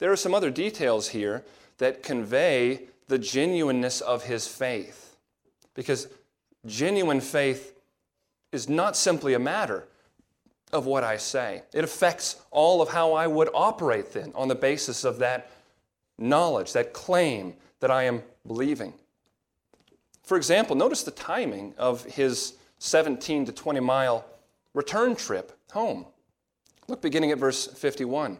There 0.05 0.11
are 0.11 0.15
some 0.15 0.35
other 0.35 0.51
details 0.51 1.07
here 1.07 1.43
that 1.79 2.03
convey 2.03 2.81
the 3.07 3.17
genuineness 3.17 4.01
of 4.01 4.25
his 4.25 4.47
faith. 4.47 5.17
Because 5.73 6.07
genuine 6.63 7.19
faith 7.19 7.73
is 8.51 8.69
not 8.69 8.95
simply 8.95 9.33
a 9.33 9.39
matter 9.39 9.87
of 10.71 10.85
what 10.85 11.03
I 11.03 11.17
say. 11.17 11.63
It 11.73 11.83
affects 11.83 12.39
all 12.51 12.83
of 12.83 12.89
how 12.89 13.13
I 13.13 13.25
would 13.25 13.49
operate 13.51 14.13
then 14.13 14.31
on 14.35 14.47
the 14.47 14.53
basis 14.53 15.05
of 15.05 15.17
that 15.17 15.49
knowledge, 16.19 16.73
that 16.73 16.93
claim 16.93 17.55
that 17.79 17.89
I 17.89 18.03
am 18.03 18.21
believing. 18.45 18.93
For 20.21 20.37
example, 20.37 20.75
notice 20.75 21.01
the 21.01 21.09
timing 21.09 21.73
of 21.79 22.03
his 22.03 22.53
17 22.77 23.45
to 23.45 23.51
20 23.51 23.79
mile 23.79 24.23
return 24.75 25.15
trip 25.15 25.57
home. 25.71 26.05
Look 26.87 27.01
beginning 27.01 27.31
at 27.31 27.39
verse 27.39 27.65
51. 27.65 28.37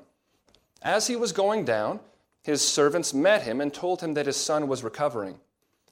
As 0.86 1.08
he 1.08 1.16
was 1.16 1.32
going 1.32 1.66
down, 1.66 2.00
his 2.44 2.66
servants 2.66 3.12
met 3.12 3.42
him 3.42 3.60
and 3.60 3.74
told 3.74 4.02
him 4.02 4.14
that 4.14 4.28
his 4.28 4.38
son 4.38 4.68
was 4.68 4.84
recovering. 4.84 5.40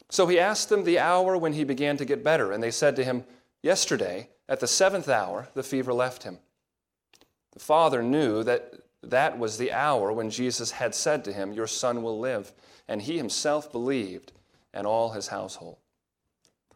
So 0.10 0.28
he 0.28 0.40
asked 0.40 0.70
them 0.70 0.84
the 0.84 1.00
hour 1.00 1.36
when 1.36 1.54
he 1.54 1.64
began 1.64 1.98
to 1.98 2.06
get 2.06 2.24
better, 2.24 2.52
and 2.52 2.62
they 2.62 2.70
said 2.70 2.96
to 2.98 3.04
him, 3.04 3.24
Yesterday, 3.64 4.30
at 4.48 4.60
the 4.60 4.68
seventh 4.68 5.10
hour, 5.10 5.50
the 5.56 5.64
fever 5.64 5.92
left 5.92 6.22
him. 6.22 6.38
The 7.54 7.60
father 7.60 8.04
knew 8.04 8.44
that 8.44 8.72
that 9.02 9.40
was 9.40 9.58
the 9.58 9.72
hour 9.72 10.14
when 10.14 10.30
Jesus 10.30 10.70
had 10.70 10.94
said 10.94 11.26
to 11.26 11.34
him, 11.34 11.54
Your 11.54 11.66
son 11.66 12.04
will 12.04 12.20
live. 12.20 12.54
And 12.88 13.02
he 13.02 13.18
himself 13.18 13.72
believed, 13.72 14.32
and 14.74 14.86
all 14.86 15.12
his 15.12 15.30
household. 15.30 15.78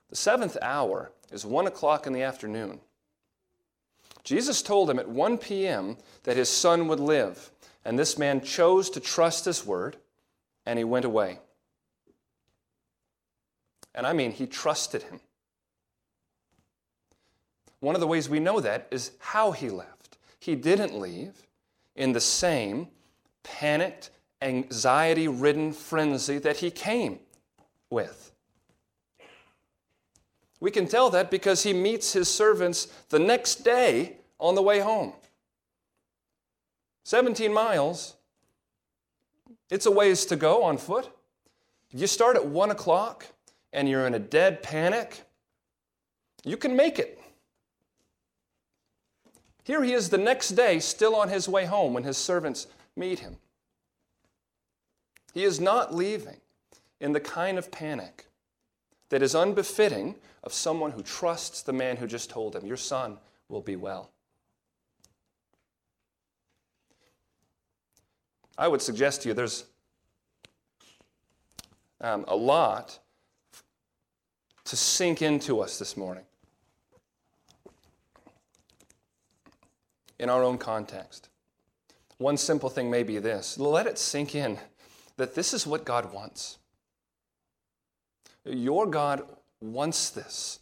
The 0.10 0.16
seventh 0.16 0.58
hour 0.62 1.12
is 1.32 1.46
one 1.46 1.68
o'clock 1.68 2.08
in 2.08 2.14
the 2.14 2.24
afternoon. 2.24 2.80
Jesus 4.24 4.62
told 4.62 4.90
him 4.90 5.00
at 5.00 5.08
1 5.08 5.38
p.m. 5.38 5.98
that 6.24 6.36
his 6.36 6.50
son 6.50 6.88
would 6.88 7.00
live, 7.00 7.52
and 7.88 7.98
this 7.98 8.18
man 8.18 8.42
chose 8.42 8.90
to 8.90 9.00
trust 9.00 9.46
his 9.46 9.66
word, 9.66 9.96
and 10.66 10.78
he 10.78 10.84
went 10.84 11.06
away. 11.06 11.40
And 13.96 14.06
I 14.06 14.12
mean, 14.12 14.34
he 14.34 14.46
trusted 14.46 15.04
him. 15.04 15.22
One 17.80 17.96
of 17.96 18.02
the 18.02 18.08
ways 18.08 18.28
we 18.28 18.42
know 18.42 18.60
that 18.60 18.90
is 18.92 19.12
how 19.20 19.54
he 19.54 19.70
left. 19.70 20.18
He 20.38 20.54
didn't 20.54 21.00
leave 21.00 21.48
in 21.96 22.12
the 22.12 22.20
same 22.20 22.90
panicked, 23.42 24.10
anxiety 24.42 25.30
ridden 25.30 25.72
frenzy 25.72 26.40
that 26.40 26.58
he 26.58 26.70
came 26.70 27.20
with. 27.90 28.34
We 30.60 30.72
can 30.72 30.90
tell 30.90 31.10
that 31.12 31.32
because 31.32 31.64
he 31.64 31.72
meets 31.72 32.12
his 32.12 32.28
servants 32.28 32.88
the 33.08 33.20
next 33.20 33.64
day 33.64 34.18
on 34.42 34.56
the 34.56 34.62
way 34.62 34.80
home. 34.82 35.14
17 37.08 37.54
miles, 37.54 38.18
it's 39.70 39.86
a 39.86 39.92
ways 39.92 40.26
to 40.26 40.36
go 40.36 40.64
on 40.64 40.78
foot. 40.78 41.10
If 41.90 42.02
you 42.02 42.06
start 42.06 42.36
at 42.36 42.46
1 42.46 42.70
o'clock 42.70 43.26
and 43.72 43.88
you're 43.88 44.06
in 44.06 44.14
a 44.14 44.20
dead 44.20 44.62
panic, 44.62 45.22
you 46.44 46.58
can 46.58 46.76
make 46.76 47.00
it. 47.00 47.18
Here 49.64 49.82
he 49.86 49.94
is 49.94 50.10
the 50.10 50.18
next 50.18 50.50
day, 50.50 50.80
still 50.82 51.16
on 51.16 51.30
his 51.30 51.48
way 51.48 51.64
home 51.64 51.94
when 51.94 52.04
his 52.04 52.18
servants 52.18 52.68
meet 52.98 53.20
him. 53.20 53.38
He 55.34 55.46
is 55.46 55.62
not 55.62 55.96
leaving 55.96 56.42
in 57.00 57.14
the 57.14 57.22
kind 57.22 57.58
of 57.58 57.72
panic 57.72 58.26
that 59.08 59.22
is 59.22 59.34
unbefitting 59.34 60.16
of 60.44 60.52
someone 60.52 60.92
who 60.92 61.04
trusts 61.04 61.62
the 61.62 61.72
man 61.72 61.96
who 61.96 62.06
just 62.06 62.30
told 62.30 62.54
him, 62.54 62.66
Your 62.66 62.76
son 62.76 63.18
will 63.48 63.62
be 63.62 63.78
well. 63.78 64.12
I 68.58 68.68
would 68.68 68.82
suggest 68.82 69.22
to 69.22 69.30
you 69.30 69.34
there's 69.34 69.66
um, 72.02 72.26
a 72.28 72.36
lot 72.36 73.00
to 74.66 74.76
sink 74.76 75.22
into 75.22 75.62
us 75.62 75.80
this 75.80 75.96
morning. 75.96 76.24
in 80.20 80.30
our 80.30 80.44
own 80.44 80.58
context. 80.58 81.30
One 82.18 82.38
simple 82.38 82.70
thing 82.70 82.90
may 82.90 83.04
be 83.04 83.20
this 83.20 83.58
let 83.58 83.88
it 83.88 83.98
sink 83.98 84.36
in 84.36 84.58
that 85.18 85.36
this 85.36 85.54
is 85.54 85.68
what 85.68 85.86
God 85.86 86.14
wants. 86.14 86.58
Your 88.46 88.86
God 88.86 89.24
wants 89.62 90.10
this 90.10 90.60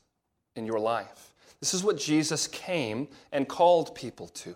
in 0.55 0.65
your 0.65 0.79
life. 0.79 1.33
This 1.59 1.73
is 1.73 1.83
what 1.83 1.97
Jesus 1.97 2.47
came 2.47 3.07
and 3.31 3.47
called 3.47 3.95
people 3.95 4.27
to. 4.29 4.55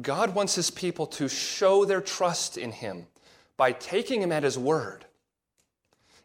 God 0.00 0.34
wants 0.34 0.54
his 0.54 0.70
people 0.70 1.06
to 1.08 1.28
show 1.28 1.84
their 1.84 2.00
trust 2.00 2.56
in 2.56 2.72
him 2.72 3.06
by 3.56 3.72
taking 3.72 4.22
him 4.22 4.32
at 4.32 4.42
his 4.42 4.58
word 4.58 5.04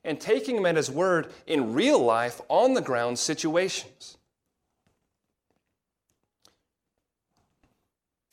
and 0.07 0.21
taking 0.21 0.55
him 0.55 0.65
at 0.65 0.77
his 0.77 0.89
word 0.89 1.27
in 1.45 1.73
real 1.73 1.99
life, 1.99 2.39
on 2.47 2.73
the 2.73 2.81
ground 2.81 3.19
situations. 3.19 4.17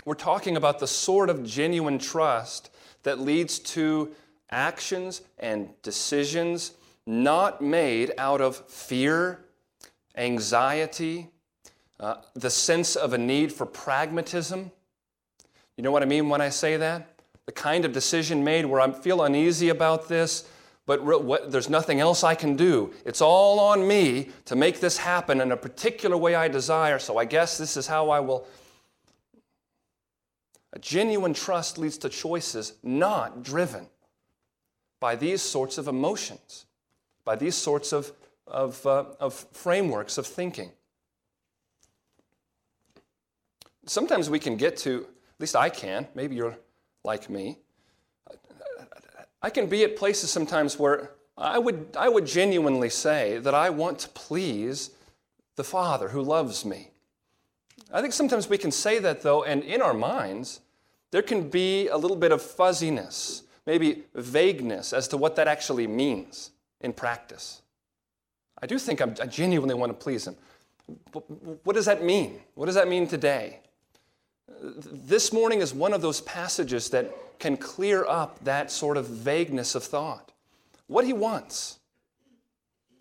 We're 0.05 0.15
talking 0.15 0.57
about 0.57 0.79
the 0.79 0.87
sort 0.87 1.31
of 1.31 1.45
genuine 1.45 1.99
trust 1.99 2.71
that 3.03 3.19
leads 3.19 3.59
to 3.59 4.15
actions 4.51 5.23
and 5.39 5.71
decisions 5.83 6.73
not 7.07 7.61
made 7.61 8.13
out 8.19 8.41
of 8.41 8.57
fear, 8.69 9.45
anxiety, 10.17 11.29
uh, 11.99 12.17
the 12.35 12.51
sense 12.51 12.95
of 12.97 13.13
a 13.13 13.19
need 13.19 13.53
for 13.53 13.67
pragmatism. 13.67 14.71
You 15.77 15.83
know 15.83 15.91
what 15.91 16.03
I 16.03 16.07
mean 16.07 16.29
when 16.29 16.41
I 16.41 16.49
say 16.49 16.77
that? 16.77 17.11
The 17.47 17.53
kind 17.53 17.85
of 17.85 17.93
decision 17.93 18.43
made 18.45 18.65
where 18.65 18.81
I 18.81 18.91
feel 18.91 19.23
uneasy 19.23 19.69
about 19.69 20.09
this, 20.09 20.49
but 20.87 21.05
re- 21.05 21.17
what, 21.17 21.51
there's 21.51 21.69
nothing 21.69 22.01
else 22.01 22.25
I 22.25 22.35
can 22.35 22.57
do. 22.57 22.93
It's 23.05 23.21
all 23.21 23.59
on 23.59 23.87
me 23.87 24.31
to 24.47 24.57
make 24.57 24.81
this 24.81 24.97
happen 24.97 25.41
in 25.41 25.53
a 25.53 25.57
particular 25.57 26.17
way 26.17 26.35
I 26.35 26.49
desire, 26.49 26.99
so 26.99 27.19
I 27.19 27.25
guess 27.25 27.59
this 27.59 27.77
is 27.77 27.87
how 27.87 28.11
I 28.11 28.21
will. 28.21 28.47
A 30.73 30.79
genuine 30.79 31.35
trust 31.35 31.79
leads 31.79 31.99
to 31.99 32.09
choices 32.09 32.75
not 32.83 33.43
driven 33.43 33.87
by 35.01 35.17
these 35.17 35.43
sorts 35.43 35.77
of 35.77 35.87
emotions, 35.87 36.67
by 37.25 37.37
these 37.37 37.55
sorts 37.55 37.93
of, 37.93 38.13
of, 38.47 38.85
uh, 38.87 39.05
of 39.21 39.35
frameworks 39.53 40.19
of 40.19 40.27
thinking. 40.27 40.71
Sometimes 43.87 44.31
we 44.31 44.39
can 44.39 44.57
get 44.57 44.77
to, 44.79 45.07
least 45.45 45.57
I 45.57 45.69
can, 45.69 46.09
maybe 46.15 46.35
you're 46.37 46.57
like 47.05 47.29
me, 47.29 47.59
I 49.43 49.51
can 49.51 49.67
be 49.67 49.85
at 49.85 49.95
places 49.95 50.31
sometimes 50.31 50.79
where 50.79 51.11
I 51.37 51.59
would, 51.59 51.89
I 51.99 52.09
would 52.09 52.25
genuinely 52.25 52.89
say 52.89 53.37
that 53.41 53.55
I 53.55 53.69
want 53.69 53.99
to 53.99 54.09
please 54.09 54.93
the 55.57 55.65
Father 55.65 56.09
who 56.09 56.23
loves 56.23 56.65
me. 56.65 56.89
I 57.93 58.01
think 58.01 58.15
sometimes 58.15 58.49
we 58.49 58.57
can 58.57 58.71
say 58.71 58.99
that 59.01 59.21
though, 59.21 59.45
and 59.45 59.63
in 59.65 59.83
our 59.83 59.93
minds, 59.93 60.61
there 61.11 61.21
can 61.21 61.51
be 61.51 61.89
a 61.89 61.97
little 61.99 62.17
bit 62.17 62.33
of 62.33 62.41
fuzziness, 62.41 63.43
maybe 63.67 64.05
vagueness 64.15 64.95
as 64.95 65.09
to 65.09 65.19
what 65.19 65.37
that 65.37 65.47
actually 65.47 65.87
means 65.87 66.53
in 66.81 66.95
practice. 66.95 67.61
I 68.63 68.67
do 68.67 68.79
think 68.79 69.03
I'm, 69.03 69.15
i 69.21 69.27
genuinely 69.27 69.75
want 69.75 69.91
to 69.91 69.95
please 70.03 70.27
Him. 70.27 70.37
But 71.13 71.21
what 71.67 71.77
does 71.77 71.85
that 71.85 72.03
mean? 72.03 72.41
What 72.55 72.65
does 72.65 72.77
that 72.77 72.89
mean 72.89 73.07
today? 73.07 73.61
This 74.49 75.33
morning 75.33 75.61
is 75.61 75.75
one 75.75 75.93
of 75.93 76.03
those 76.03 76.21
passages 76.23 76.91
that 76.91 77.15
can 77.39 77.57
clear 77.57 78.05
up 78.07 78.43
that 78.45 78.71
sort 78.71 78.97
of 78.97 79.07
vagueness 79.07 79.75
of 79.75 79.85
thought. 79.85 80.33
What 80.87 81.05
he 81.05 81.13
wants. 81.13 81.79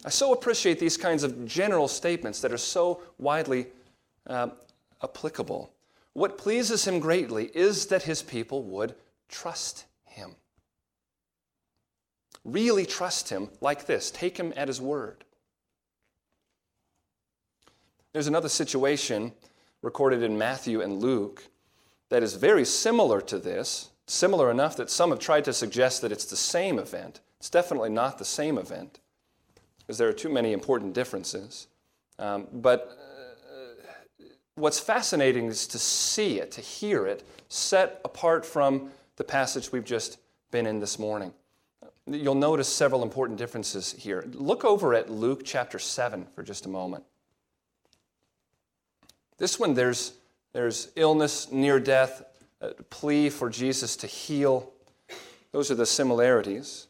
I 0.06 0.10
so 0.10 0.34
appreciate 0.34 0.80
these 0.80 0.98
kinds 0.98 1.24
of 1.24 1.46
general 1.46 1.88
statements 1.88 2.41
that 2.41 2.52
are 2.52 2.58
so 2.58 3.02
widely 3.18 3.68
uh, 4.28 4.50
applicable. 5.02 5.72
What 6.14 6.38
pleases 6.38 6.86
him 6.86 7.00
greatly 7.00 7.46
is 7.54 7.88
that 7.88 8.04
his 8.04 8.22
people 8.22 8.64
would 8.64 8.96
trust 9.30 9.86
him. 10.06 10.36
Really 12.44 12.86
trust 12.86 13.30
him 13.30 13.50
like 13.62 13.86
this, 13.86 14.12
take 14.12 14.38
him 14.38 14.54
at 14.56 14.68
his 14.68 14.82
word. 14.82 15.24
There's 18.12 18.28
another 18.28 18.50
situation 18.50 19.32
recorded 19.84 20.23
in 20.23 20.36
Matthew 20.38 20.81
and 20.81 20.99
Luke 20.99 21.43
that 22.09 22.23
is 22.23 22.34
very 22.34 22.65
similar 22.65 23.21
to 23.21 23.38
this 23.38 23.91
similar 24.05 24.51
enough 24.51 24.75
that 24.77 24.89
some 24.89 25.11
have 25.11 25.19
tried 25.19 25.45
to 25.45 25.53
suggest 25.53 26.01
that 26.01 26.11
it's 26.11 26.25
the 26.25 26.36
same 26.36 26.79
event. 26.79 27.21
It's 27.39 27.49
definitely 27.49 27.89
not 27.89 28.17
the 28.17 28.25
same 28.25 28.57
event, 28.57 28.99
because 29.79 29.97
there 29.97 30.07
are 30.07 30.13
too 30.13 30.29
many 30.29 30.53
important 30.53 30.93
differences. 30.93 31.67
Um, 32.19 32.47
but 32.51 32.97
uh, 32.99 34.25
what's 34.55 34.79
fascinating 34.79 35.47
is 35.47 35.67
to 35.67 35.79
see 35.79 36.39
it, 36.39 36.51
to 36.51 36.61
hear 36.61 37.05
it, 37.05 37.25
set 37.49 38.01
apart 38.05 38.45
from 38.45 38.91
the 39.15 39.23
passage 39.23 39.71
we've 39.71 39.86
just 39.86 40.19
been 40.51 40.65
in 40.65 40.79
this 40.79 40.99
morning. 40.99 41.34
You'll 42.05 42.36
notice 42.36 42.67
several 42.67 43.03
important 43.03 43.38
differences 43.38 43.93
here. 43.97 44.25
Look 44.34 44.65
over 44.65 44.93
at 44.93 45.09
Luke 45.09 45.41
chapter 45.45 45.79
7 45.79 46.27
for 46.36 46.43
just 46.43 46.65
a 46.65 46.69
moment. 46.69 47.05
This 49.38 49.59
one, 49.59 49.73
there's, 49.73 50.13
there's 50.53 50.89
illness, 50.95 51.51
near 51.51 51.79
death, 51.79 52.23
plea 52.89 53.29
for 53.29 53.49
Jesus 53.49 53.95
to 53.97 54.07
heal. 54.07 54.71
Those 55.51 55.69
are 55.71 55.75
the 55.75 55.86
similarities. 55.86 56.88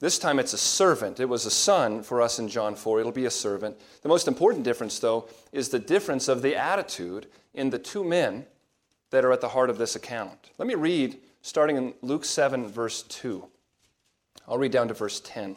This 0.00 0.18
time 0.18 0.38
it's 0.38 0.52
a 0.52 0.58
servant. 0.58 1.18
It 1.18 1.28
was 1.28 1.44
a 1.44 1.50
son 1.50 2.02
for 2.02 2.22
us 2.22 2.38
in 2.38 2.48
John 2.48 2.74
4. 2.74 3.00
It'll 3.00 3.12
be 3.12 3.26
a 3.26 3.30
servant. 3.30 3.76
The 4.02 4.08
most 4.08 4.28
important 4.28 4.64
difference, 4.64 4.98
though, 4.98 5.28
is 5.52 5.68
the 5.68 5.78
difference 5.78 6.28
of 6.28 6.42
the 6.42 6.54
attitude 6.54 7.26
in 7.54 7.70
the 7.70 7.78
two 7.78 8.04
men 8.04 8.46
that 9.10 9.24
are 9.24 9.32
at 9.32 9.40
the 9.40 9.48
heart 9.48 9.70
of 9.70 9.78
this 9.78 9.96
account. 9.96 10.50
Let 10.58 10.68
me 10.68 10.74
read 10.74 11.18
starting 11.42 11.76
in 11.76 11.94
Luke 12.02 12.24
7, 12.24 12.68
verse 12.68 13.02
2. 13.02 13.44
I'll 14.46 14.58
read 14.58 14.72
down 14.72 14.88
to 14.88 14.94
verse 14.94 15.20
10. 15.20 15.56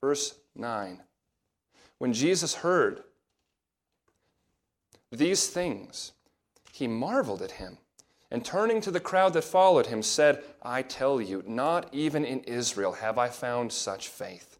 Verse 0.00 0.34
9. 0.54 1.02
When 1.98 2.12
Jesus 2.12 2.56
heard 2.56 3.02
these 5.10 5.48
things, 5.48 6.12
he 6.72 6.86
marveled 6.86 7.42
at 7.42 7.52
him, 7.52 7.78
and 8.30 8.44
turning 8.44 8.80
to 8.82 8.90
the 8.90 9.00
crowd 9.00 9.32
that 9.32 9.42
followed 9.42 9.86
him, 9.86 10.02
said, 10.02 10.44
I 10.62 10.82
tell 10.82 11.20
you, 11.20 11.42
not 11.46 11.88
even 11.92 12.24
in 12.24 12.40
Israel 12.40 12.92
have 12.92 13.18
I 13.18 13.28
found 13.28 13.72
such 13.72 14.08
faith. 14.08 14.58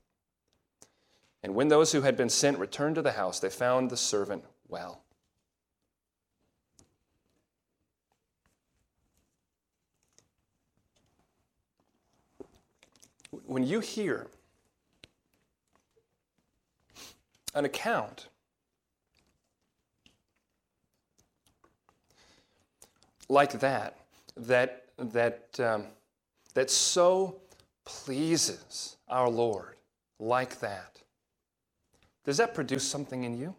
And 1.42 1.54
when 1.54 1.68
those 1.68 1.92
who 1.92 2.00
had 2.00 2.16
been 2.16 2.30
sent 2.30 2.58
returned 2.58 2.96
to 2.96 3.02
the 3.02 3.12
house, 3.12 3.38
they 3.38 3.50
found 3.50 3.90
the 3.90 3.96
servant 3.96 4.44
well. 4.68 5.02
When 13.44 13.62
you 13.62 13.80
hear 13.80 14.26
an 17.58 17.64
account. 17.64 18.28
Like 23.28 23.58
that, 23.60 23.98
that, 24.36 24.84
that, 24.96 25.60
um, 25.60 25.84
that 26.54 26.70
so 26.70 27.40
pleases 27.84 28.96
our 29.08 29.28
Lord, 29.28 29.74
like 30.20 30.60
that. 30.60 31.02
Does 32.24 32.36
that 32.36 32.54
produce 32.54 32.84
something 32.84 33.24
in 33.24 33.36
you? 33.36 33.54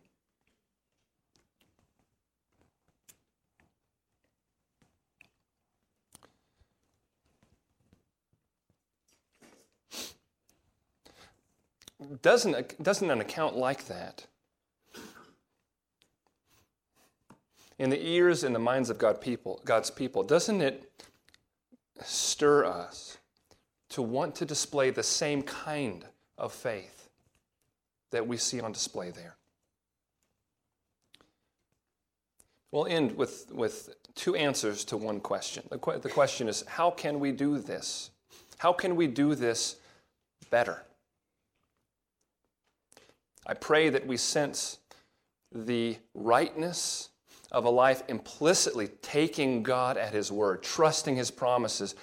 Doesn't, 12.22 12.82
doesn't 12.82 13.10
an 13.10 13.22
account 13.22 13.56
like 13.56 13.88
that, 13.88 14.26
in 17.78 17.90
the 17.90 18.06
ears 18.06 18.44
and 18.44 18.54
the 18.54 18.60
minds 18.60 18.90
of 18.90 18.98
God 18.98 19.22
people, 19.22 19.62
God's 19.64 19.90
people, 19.90 20.22
doesn't 20.24 20.62
it 20.62 20.92
stir 22.04 22.66
us 22.66 23.18
to 23.90 24.02
want 24.02 24.36
to 24.36 24.46
display 24.46 24.90
the 24.90 25.04
same 25.04 25.42
kind 25.42 26.06
of 26.38 26.54
faith 26.54 27.10
that 28.12 28.28
we 28.28 28.38
see 28.38 28.60
on 28.60 28.72
display 28.72 29.12
there? 29.12 29.38
We'll 32.72 32.86
end 32.86 33.18
with, 33.18 33.52
with 33.52 33.96
two 34.14 34.36
answers 34.36 34.84
to 34.86 34.98
one 34.98 35.20
question. 35.22 35.64
The, 35.72 36.00
the 36.00 36.10
question 36.10 36.48
is 36.48 36.64
how 36.68 36.92
can 36.92 37.20
we 37.20 37.32
do 37.32 37.58
this? 37.58 38.12
How 38.58 38.74
can 38.74 38.96
we 38.96 39.08
do 39.08 39.36
this 39.36 39.78
better? 40.50 40.84
I 43.50 43.56
pray 43.56 43.90
that 43.90 44.06
we 44.06 44.16
sense 44.16 44.78
the 45.52 45.98
rightness 46.14 47.10
of 47.52 47.66
a 47.66 47.70
life 47.70 48.04
implicitly 48.08 48.90
taking 49.02 49.64
God 49.64 49.98
at 49.98 50.14
His 50.14 50.32
word, 50.32 50.62
trusting 50.62 51.16
His 51.16 51.32
promises 51.32 51.96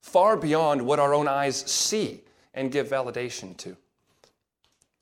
far 0.00 0.36
beyond 0.36 0.82
what 0.82 0.98
our 0.98 1.14
own 1.14 1.28
eyes 1.28 1.58
see 1.58 2.24
and 2.54 2.72
give 2.72 2.88
validation 2.88 3.56
to. 3.58 3.76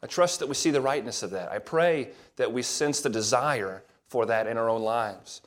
I 0.03 0.07
trust 0.09 0.41
that 0.41 0.47
we 0.47 0.55
see 0.55 0.70
the 0.70 0.82
rightness 0.82 1.22
of 1.22 1.30
that. 1.30 1.51
I 1.51 1.59
pray 1.59 2.11
that 2.36 2.53
we 2.53 2.61
sense 2.61 3.01
the 3.01 3.09
desire 3.09 3.82
for 4.09 4.26
that 4.26 4.47
in 4.47 4.59
our 4.59 4.68
own 4.68 4.82
lives. 4.82 5.41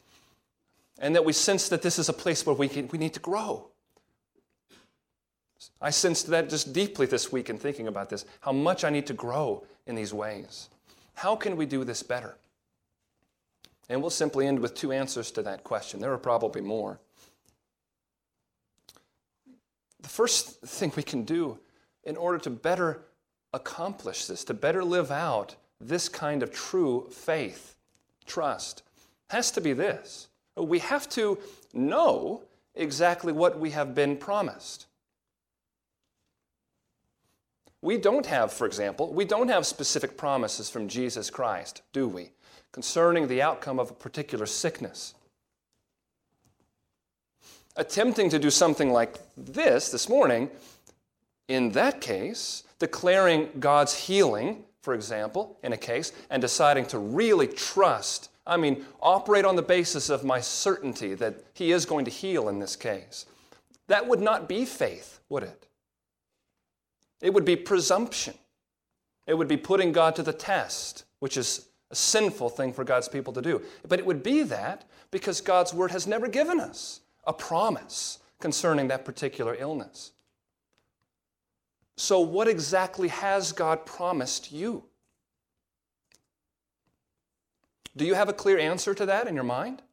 And 0.98 1.14
that 1.14 1.24
we 1.24 1.34
sense 1.34 1.70
that 1.70 1.84
this 1.84 2.00
is 2.00 2.10
a 2.10 2.14
place 2.14 2.44
where 2.48 2.56
we, 2.56 2.68
can, 2.68 2.88
we 2.88 2.98
need 2.98 3.14
to 3.14 3.20
grow. 3.20 3.68
I 5.82 5.90
sensed 5.90 6.28
that 6.28 6.50
just 6.50 6.74
deeply 6.74 7.06
this 7.06 7.32
week 7.32 7.50
in 7.50 7.58
thinking 7.58 7.88
about 7.88 8.10
this, 8.10 8.26
how 8.40 8.52
much 8.52 8.84
I 8.84 8.90
need 8.90 9.08
to 9.08 9.14
grow 9.14 9.64
in 9.86 9.96
these 9.96 10.14
ways. 10.14 10.70
How 11.16 11.36
can 11.36 11.56
we 11.58 11.66
do 11.66 11.84
this 11.84 12.04
better? 12.04 12.36
And 13.90 14.02
we'll 14.02 14.10
simply 14.10 14.48
end 14.48 14.60
with 14.60 14.74
two 14.74 14.92
answers 14.92 15.32
to 15.32 15.44
that 15.44 15.64
question. 15.64 16.00
There 16.00 16.14
are 16.14 16.18
probably 16.18 16.62
more. 16.62 17.00
The 20.02 20.10
first 20.10 20.62
thing 20.62 20.92
we 20.96 21.04
can 21.04 21.24
do 21.24 21.60
in 22.04 22.16
order 22.16 22.38
to 22.40 22.50
better 22.50 23.04
accomplish 23.54 24.26
this, 24.26 24.44
to 24.46 24.54
better 24.54 24.84
live 24.84 25.12
out 25.12 25.56
this 25.80 26.10
kind 26.10 26.42
of 26.42 26.52
true 26.52 27.08
faith, 27.12 27.76
trust, 28.26 28.84
has 29.30 29.52
to 29.52 29.62
be 29.62 29.74
this. 29.74 30.28
We 30.56 30.80
have 30.80 31.10
to 31.10 31.38
know 31.74 32.44
exactly 32.76 33.34
what 33.34 33.60
we 33.60 33.72
have 33.72 33.94
been 33.94 34.18
promised. 34.18 34.88
We 37.82 37.98
don't 37.98 38.26
have, 38.28 38.54
for 38.54 38.68
example, 38.68 39.12
we 39.12 39.26
don't 39.26 39.48
have 39.48 39.66
specific 39.66 40.16
promises 40.16 40.70
from 40.70 40.88
Jesus 40.88 41.30
Christ, 41.30 41.82
do 41.94 42.08
we, 42.08 42.32
concerning 42.72 43.28
the 43.28 43.42
outcome 43.42 43.80
of 43.80 43.90
a 43.90 43.96
particular 43.96 44.46
sickness. 44.46 45.16
Attempting 47.76 48.30
to 48.30 48.38
do 48.38 48.52
something 48.52 48.92
like 48.92 49.18
this 49.36 49.90
this 49.90 50.08
morning, 50.08 50.52
in 51.48 51.72
that 51.72 52.02
case, 52.02 52.64
declaring 52.78 53.50
God's 53.60 53.96
healing, 53.96 54.64
for 54.82 54.94
example, 54.94 55.58
in 55.64 55.74
a 55.74 55.78
case, 55.78 56.12
and 56.30 56.42
deciding 56.42 56.86
to 56.88 57.00
really 57.00 57.48
trust, 57.48 58.30
I 58.46 58.58
mean, 58.58 58.86
operate 59.02 59.46
on 59.46 59.56
the 59.56 59.62
basis 59.64 60.10
of 60.10 60.24
my 60.24 60.40
certainty 60.40 61.16
that 61.16 61.44
He 61.54 61.72
is 61.72 61.86
going 61.86 62.06
to 62.06 62.12
heal 62.12 62.48
in 62.50 62.60
this 62.60 62.76
case, 62.76 63.26
that 63.88 64.08
would 64.08 64.22
not 64.22 64.48
be 64.48 64.66
faith, 64.66 65.20
would 65.30 65.44
it? 65.44 65.68
It 67.22 67.34
would 67.34 67.46
be 67.46 67.56
presumption. 67.56 68.34
It 69.28 69.36
would 69.36 69.48
be 69.48 69.58
putting 69.58 69.92
God 69.92 70.16
to 70.16 70.24
the 70.24 70.34
test, 70.34 71.06
which 71.20 71.38
is 71.38 71.68
a 71.92 71.96
sinful 71.96 72.50
thing 72.50 72.74
for 72.74 72.84
God's 72.84 73.08
people 73.08 73.34
to 73.34 73.42
do. 73.42 73.62
But 73.88 74.00
it 74.00 74.06
would 74.06 74.24
be 74.24 74.44
that 74.44 74.86
because 75.12 75.42
God's 75.42 75.74
word 75.74 75.92
has 75.92 76.08
never 76.08 76.28
given 76.28 76.60
us 76.60 77.02
a 77.26 77.34
promise 77.34 78.20
concerning 78.40 78.88
that 78.88 79.06
particular 79.06 79.56
illness. 79.56 80.12
So, 81.98 82.20
what 82.20 82.48
exactly 82.48 83.10
has 83.10 83.52
God 83.52 83.86
promised 83.86 84.52
you? 84.52 84.86
Do 87.96 88.06
you 88.06 88.16
have 88.16 88.30
a 88.30 88.34
clear 88.34 88.58
answer 88.58 88.94
to 88.96 89.06
that 89.06 89.28
in 89.28 89.36
your 89.36 89.44
mind? 89.44 89.84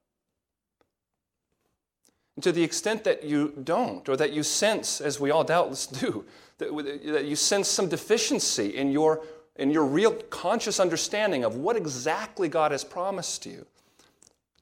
And 2.38 2.42
to 2.44 2.52
the 2.52 2.62
extent 2.62 3.02
that 3.02 3.24
you 3.24 3.52
don't, 3.64 4.08
or 4.08 4.16
that 4.16 4.32
you 4.32 4.44
sense, 4.44 5.00
as 5.00 5.18
we 5.18 5.32
all 5.32 5.42
doubtless 5.42 5.86
do, 6.04 6.24
that, 6.58 6.68
that 7.06 7.24
you 7.24 7.34
sense 7.34 7.66
some 7.66 7.88
deficiency 7.88 8.76
in 8.76 8.92
your, 8.92 9.22
in 9.56 9.72
your 9.72 9.84
real 9.84 10.12
conscious 10.30 10.78
understanding 10.78 11.42
of 11.42 11.56
what 11.56 11.74
exactly 11.74 12.48
God 12.48 12.70
has 12.70 12.84
promised 12.84 13.44
you, 13.44 13.66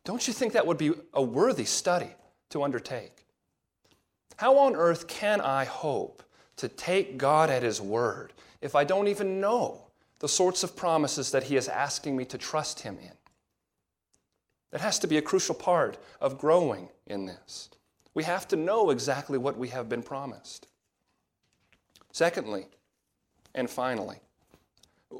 don't 0.04 0.26
you 0.26 0.32
think 0.32 0.54
that 0.54 0.66
would 0.66 0.78
be 0.78 0.94
a 1.12 1.20
worthy 1.20 1.66
study 1.66 2.08
to 2.48 2.62
undertake? 2.62 3.26
How 4.36 4.56
on 4.56 4.74
earth 4.74 5.06
can 5.06 5.42
I 5.42 5.66
hope 5.66 6.22
to 6.56 6.68
take 6.68 7.18
God 7.18 7.50
at 7.50 7.62
His 7.62 7.78
word 7.78 8.32
if 8.62 8.74
I 8.74 8.84
don't 8.84 9.08
even 9.08 9.38
know 9.38 9.82
the 10.20 10.30
sorts 10.30 10.62
of 10.62 10.76
promises 10.76 11.30
that 11.32 11.42
He 11.42 11.56
is 11.56 11.68
asking 11.68 12.16
me 12.16 12.24
to 12.24 12.38
trust 12.38 12.80
Him 12.80 12.96
in? 13.02 13.12
That 14.72 14.80
has 14.80 14.98
to 15.00 15.06
be 15.06 15.16
a 15.16 15.22
crucial 15.22 15.54
part 15.54 15.98
of 16.20 16.38
growing 16.38 16.88
in 17.06 17.26
this. 17.26 17.70
We 18.14 18.24
have 18.24 18.48
to 18.48 18.56
know 18.56 18.90
exactly 18.90 19.38
what 19.38 19.56
we 19.56 19.68
have 19.68 19.88
been 19.88 20.02
promised. 20.02 20.68
Secondly, 22.12 22.66
and 23.54 23.68
finally, 23.68 24.18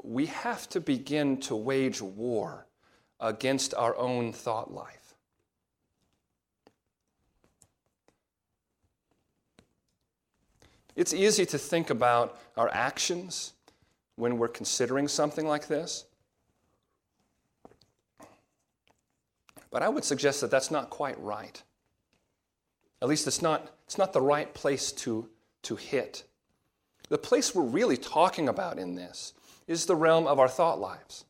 we 0.03 0.25
have 0.27 0.67
to 0.69 0.81
begin 0.81 1.37
to 1.41 1.55
wage 1.55 2.01
war 2.01 2.67
against 3.19 3.73
our 3.73 3.95
own 3.97 4.33
thought 4.33 4.73
life. 4.73 5.15
It's 10.95 11.13
easy 11.13 11.45
to 11.45 11.59
think 11.59 11.91
about 11.91 12.39
our 12.57 12.69
actions 12.73 13.53
when 14.15 14.39
we're 14.39 14.47
considering 14.47 15.07
something 15.07 15.47
like 15.47 15.67
this. 15.67 16.05
But 19.69 19.83
I 19.83 19.89
would 19.89 20.03
suggest 20.03 20.41
that 20.41 20.51
that's 20.51 20.71
not 20.71 20.89
quite 20.89 21.19
right. 21.19 21.61
At 23.01 23.07
least 23.07 23.27
it's 23.27 23.41
not, 23.41 23.69
it's 23.85 23.97
not 23.97 24.13
the 24.13 24.21
right 24.21 24.53
place 24.53 24.91
to, 24.93 25.29
to 25.63 25.75
hit. 25.75 26.23
The 27.09 27.17
place 27.17 27.53
we're 27.53 27.63
really 27.63 27.97
talking 27.97 28.49
about 28.49 28.79
in 28.79 28.95
this 28.95 29.33
is 29.67 29.85
the 29.85 29.95
realm 29.95 30.27
of 30.27 30.39
our 30.39 30.47
thought 30.47 30.79
lives. 30.79 31.25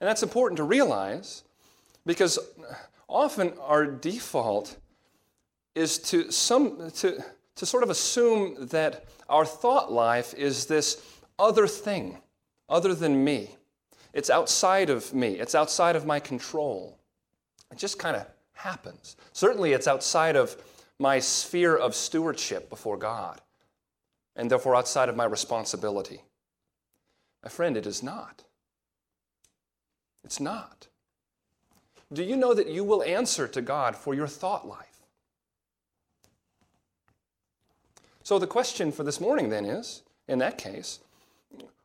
And 0.00 0.08
that's 0.08 0.22
important 0.22 0.56
to 0.58 0.64
realize 0.64 1.42
because 2.06 2.38
often 3.08 3.52
our 3.60 3.86
default 3.86 4.76
is 5.74 5.98
to, 5.98 6.30
some, 6.30 6.90
to, 6.90 7.22
to 7.56 7.66
sort 7.66 7.82
of 7.82 7.90
assume 7.90 8.66
that 8.68 9.04
our 9.28 9.44
thought 9.44 9.92
life 9.92 10.34
is 10.34 10.66
this 10.66 11.02
other 11.38 11.66
thing, 11.66 12.18
other 12.68 12.94
than 12.94 13.24
me. 13.24 13.57
It's 14.18 14.30
outside 14.30 14.90
of 14.90 15.14
me, 15.14 15.34
it's 15.34 15.54
outside 15.54 15.94
of 15.94 16.04
my 16.04 16.18
control. 16.18 16.98
It 17.70 17.78
just 17.78 18.00
kind 18.00 18.16
of 18.16 18.26
happens. 18.52 19.14
Certainly, 19.32 19.74
it's 19.74 19.86
outside 19.86 20.34
of 20.34 20.56
my 20.98 21.20
sphere 21.20 21.76
of 21.76 21.94
stewardship 21.94 22.68
before 22.68 22.96
God 22.96 23.40
and 24.34 24.50
therefore 24.50 24.74
outside 24.74 25.08
of 25.08 25.14
my 25.14 25.24
responsibility. 25.24 26.22
My 27.44 27.48
friend, 27.48 27.76
it 27.76 27.86
is 27.86 28.02
not. 28.02 28.42
It's 30.24 30.40
not. 30.40 30.88
Do 32.12 32.24
you 32.24 32.34
know 32.34 32.54
that 32.54 32.66
you 32.66 32.82
will 32.82 33.04
answer 33.04 33.46
to 33.46 33.62
God 33.62 33.94
for 33.94 34.14
your 34.14 34.26
thought 34.26 34.66
life? 34.66 35.04
So, 38.24 38.40
the 38.40 38.48
question 38.48 38.90
for 38.90 39.04
this 39.04 39.20
morning 39.20 39.48
then 39.48 39.64
is 39.64 40.02
in 40.26 40.40
that 40.40 40.58
case, 40.58 40.98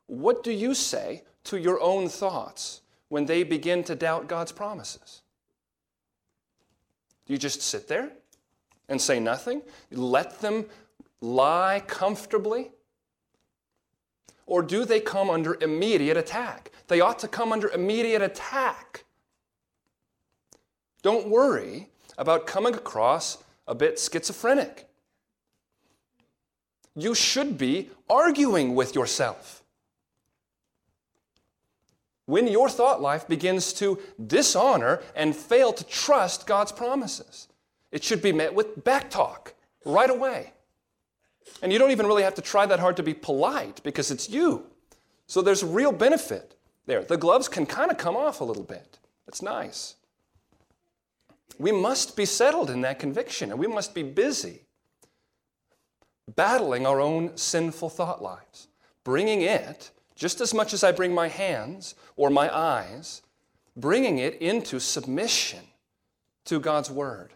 what 0.08 0.42
do 0.42 0.52
you 0.52 0.74
say 0.74 1.22
to 1.46 1.58
your 1.58 1.82
own 1.82 2.10
thoughts 2.10 2.82
when 3.10 3.26
they 3.26 3.44
begin 3.44 3.84
to 3.84 3.96
doubt 3.96 4.28
God's 4.28 4.52
promises? 4.52 5.22
Do 7.26 7.34
you 7.34 7.40
just 7.40 7.62
sit 7.62 7.88
there 7.88 8.12
and 8.90 9.02
say 9.02 9.20
nothing? 9.20 9.62
Let 9.92 10.40
them 10.42 10.66
lie 11.22 11.82
comfortably? 11.88 12.72
Or 14.46 14.62
do 14.62 14.84
they 14.86 15.00
come 15.00 15.30
under 15.30 15.58
immediate 15.62 16.18
attack? 16.18 16.72
They 16.88 17.00
ought 17.00 17.20
to 17.20 17.28
come 17.28 17.54
under 17.54 17.70
immediate 17.70 18.22
attack. 18.22 19.06
Don't 21.02 21.30
worry 21.30 21.90
about 22.18 22.46
coming 22.46 22.74
across 22.74 23.38
a 23.68 23.76
bit 23.76 24.00
schizophrenic. 24.00 24.88
You 26.96 27.16
should 27.16 27.58
be 27.58 27.90
arguing 28.10 28.76
with 28.76 28.96
yourself. 28.96 29.63
When 32.26 32.48
your 32.48 32.70
thought 32.70 33.02
life 33.02 33.28
begins 33.28 33.74
to 33.74 34.00
dishonor 34.26 35.02
and 35.16 35.36
fail 35.36 35.74
to 35.74 35.84
trust 35.84 36.48
God's 36.48 36.72
promises, 36.72 37.48
it 37.92 38.04
should 38.04 38.22
be 38.22 38.32
met 38.32 38.54
with 38.54 38.84
backtalk 38.84 39.54
right 39.86 40.10
away. 40.10 40.54
And 41.62 41.72
you 41.72 41.80
don't 41.80 41.92
even 41.92 42.08
really 42.08 42.24
have 42.24 42.36
to 42.36 42.42
try 42.42 42.66
that 42.66 42.80
hard 42.80 42.98
to 42.98 43.04
be 43.04 43.14
polite 43.14 43.82
because 43.84 44.10
it's 44.12 44.30
you. 44.30 44.66
So 45.28 45.42
there's 45.42 45.64
real 45.64 45.92
benefit 45.92 46.56
there. 46.86 47.04
The 47.04 47.18
gloves 47.18 47.50
can 47.50 47.66
kind 47.66 47.92
of 47.92 47.98
come 47.98 48.16
off 48.16 48.42
a 48.42 48.46
little 48.46 48.64
bit. 48.64 49.00
It's 49.28 49.42
nice. 49.42 49.96
We 51.60 51.72
must 51.72 52.16
be 52.16 52.26
settled 52.26 52.70
in 52.70 52.82
that 52.82 53.00
conviction 53.00 53.52
and 53.52 53.60
we 53.60 53.68
must 53.68 53.94
be 53.94 54.04
busy 54.04 54.62
battling 56.36 56.86
our 56.86 57.02
own 57.02 57.36
sinful 57.38 57.90
thought 57.90 58.22
lives, 58.22 58.68
bringing 59.04 59.42
it, 59.42 59.92
just 60.16 60.42
as 60.42 60.54
much 60.54 60.74
as 60.74 60.84
I 60.84 60.92
bring 60.92 61.14
my 61.14 61.28
hands 61.28 61.96
or 62.16 62.30
my 62.30 62.54
eyes, 62.56 63.22
bringing 63.76 64.20
it 64.20 64.36
into 64.42 64.80
submission 64.80 65.62
to 66.46 66.60
God's 66.60 66.92
Word, 66.92 67.34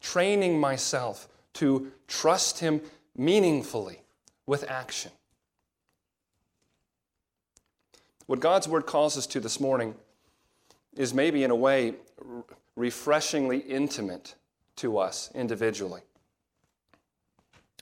training 0.00 0.58
myself 0.58 1.28
to 1.54 1.90
trust 2.06 2.60
Him 2.60 2.80
meaningfully 3.16 4.02
with 4.46 4.68
action. 4.70 5.10
What 8.26 8.40
God's 8.40 8.68
Word 8.68 8.86
calls 8.86 9.16
us 9.16 9.26
to 9.28 9.40
this 9.40 9.58
morning 9.58 9.94
is 10.96 11.14
maybe, 11.14 11.44
in 11.44 11.50
a 11.50 11.56
way, 11.56 11.94
refreshingly 12.76 13.58
intimate 13.58 14.34
to 14.76 14.98
us 14.98 15.30
individually. 15.34 16.02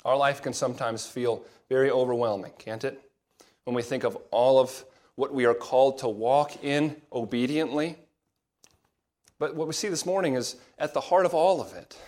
Our 0.05 0.17
life 0.17 0.41
can 0.41 0.53
sometimes 0.53 1.05
feel 1.05 1.45
very 1.69 1.91
overwhelming, 1.91 2.53
can't 2.59 2.85
it? 2.85 3.06
When 3.67 3.75
we 3.75 3.83
think 3.83 4.05
of 4.05 4.17
all 4.31 4.61
of 4.61 4.85
what 5.17 5.35
we 5.35 5.45
are 5.45 5.55
called 5.55 5.99
to 5.99 6.09
walk 6.09 6.63
in 6.63 7.03
obediently. 7.13 7.97
But 9.41 9.57
what 9.57 9.67
we 9.67 9.73
see 9.73 9.89
this 9.89 10.07
morning 10.07 10.35
is 10.35 10.55
at 10.79 10.95
the 10.95 11.01
heart 11.01 11.27
of 11.27 11.35
all 11.35 11.61
of 11.61 11.73
it 11.75 11.99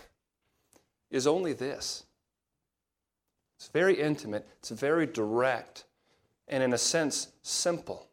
is 1.11 1.26
only 1.26 1.52
this 1.52 2.04
it's 3.59 3.66
very 3.68 4.00
intimate, 4.00 4.46
it's 4.61 4.70
very 4.70 5.04
direct, 5.04 5.84
and 6.46 6.62
in 6.62 6.72
a 6.72 6.78
sense, 6.78 7.32
simple. 7.42 8.09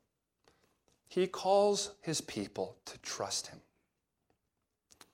He 1.07 1.27
calls 1.27 1.91
his 2.01 2.19
people 2.19 2.77
to 2.85 2.97
trust 2.97 3.47
him. 3.47 3.59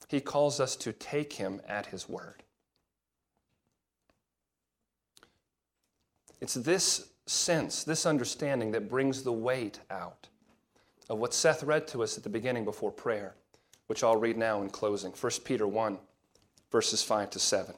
He 0.08 0.22
calls 0.22 0.62
us 0.62 0.78
to 0.78 0.94
take 0.94 1.34
him 1.34 1.60
at 1.68 1.88
his 1.88 2.08
word. 2.08 2.44
It's 6.40 6.54
this 6.54 7.10
sense, 7.32 7.84
this 7.84 8.06
understanding 8.06 8.72
that 8.72 8.90
brings 8.90 9.24
the 9.24 9.32
weight 9.32 9.80
out 9.90 10.28
of 11.10 11.18
what 11.18 11.34
Seth 11.34 11.64
read 11.64 11.88
to 11.90 12.04
us 12.04 12.18
at 12.18 12.24
the 12.24 12.30
beginning 12.30 12.66
before 12.66 12.92
prayer, 12.92 13.36
which 13.88 14.04
I'll 14.04 14.18
read 14.18 14.38
now 14.38 14.62
in 14.62 14.70
closing 14.70 15.12
1 15.12 15.32
Peter 15.44 15.68
1, 15.68 15.98
verses 16.72 17.04
5 17.04 17.30
to 17.32 17.40
7. 17.40 17.76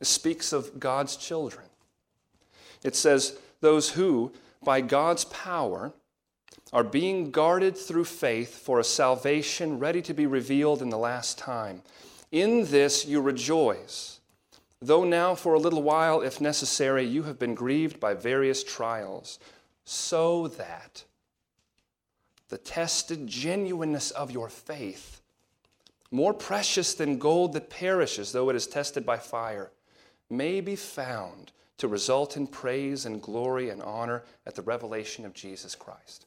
It 0.00 0.06
speaks 0.06 0.52
of 0.52 0.80
God's 0.80 1.16
children. 1.16 1.66
It 2.82 2.96
says, 2.96 3.38
Those 3.60 3.90
who, 3.90 4.32
by 4.62 4.80
God's 4.80 5.24
power, 5.26 5.92
are 6.72 6.84
being 6.84 7.30
guarded 7.30 7.76
through 7.76 8.04
faith 8.04 8.58
for 8.58 8.80
a 8.80 8.84
salvation 8.84 9.78
ready 9.78 10.02
to 10.02 10.12
be 10.12 10.26
revealed 10.26 10.82
in 10.82 10.90
the 10.90 10.98
last 10.98 11.38
time. 11.38 11.82
In 12.32 12.64
this 12.66 13.06
you 13.06 13.20
rejoice 13.20 14.13
though 14.86 15.04
now 15.04 15.34
for 15.34 15.54
a 15.54 15.58
little 15.58 15.82
while, 15.82 16.20
if 16.20 16.40
necessary, 16.40 17.04
you 17.04 17.24
have 17.24 17.38
been 17.38 17.54
grieved 17.54 17.98
by 17.98 18.14
various 18.14 18.62
trials, 18.62 19.38
so 19.84 20.48
that 20.48 21.04
the 22.48 22.58
tested 22.58 23.26
genuineness 23.26 24.10
of 24.10 24.30
your 24.30 24.48
faith, 24.48 25.20
more 26.10 26.34
precious 26.34 26.94
than 26.94 27.18
gold 27.18 27.52
that 27.54 27.70
perishes, 27.70 28.32
though 28.32 28.50
it 28.50 28.56
is 28.56 28.66
tested 28.66 29.04
by 29.04 29.16
fire, 29.16 29.70
may 30.30 30.60
be 30.60 30.76
found 30.76 31.52
to 31.78 31.88
result 31.88 32.36
in 32.36 32.46
praise 32.46 33.06
and 33.06 33.20
glory 33.20 33.70
and 33.70 33.82
honor 33.82 34.22
at 34.46 34.54
the 34.54 34.62
revelation 34.62 35.24
of 35.24 35.34
Jesus 35.34 35.74
Christ. 35.74 36.26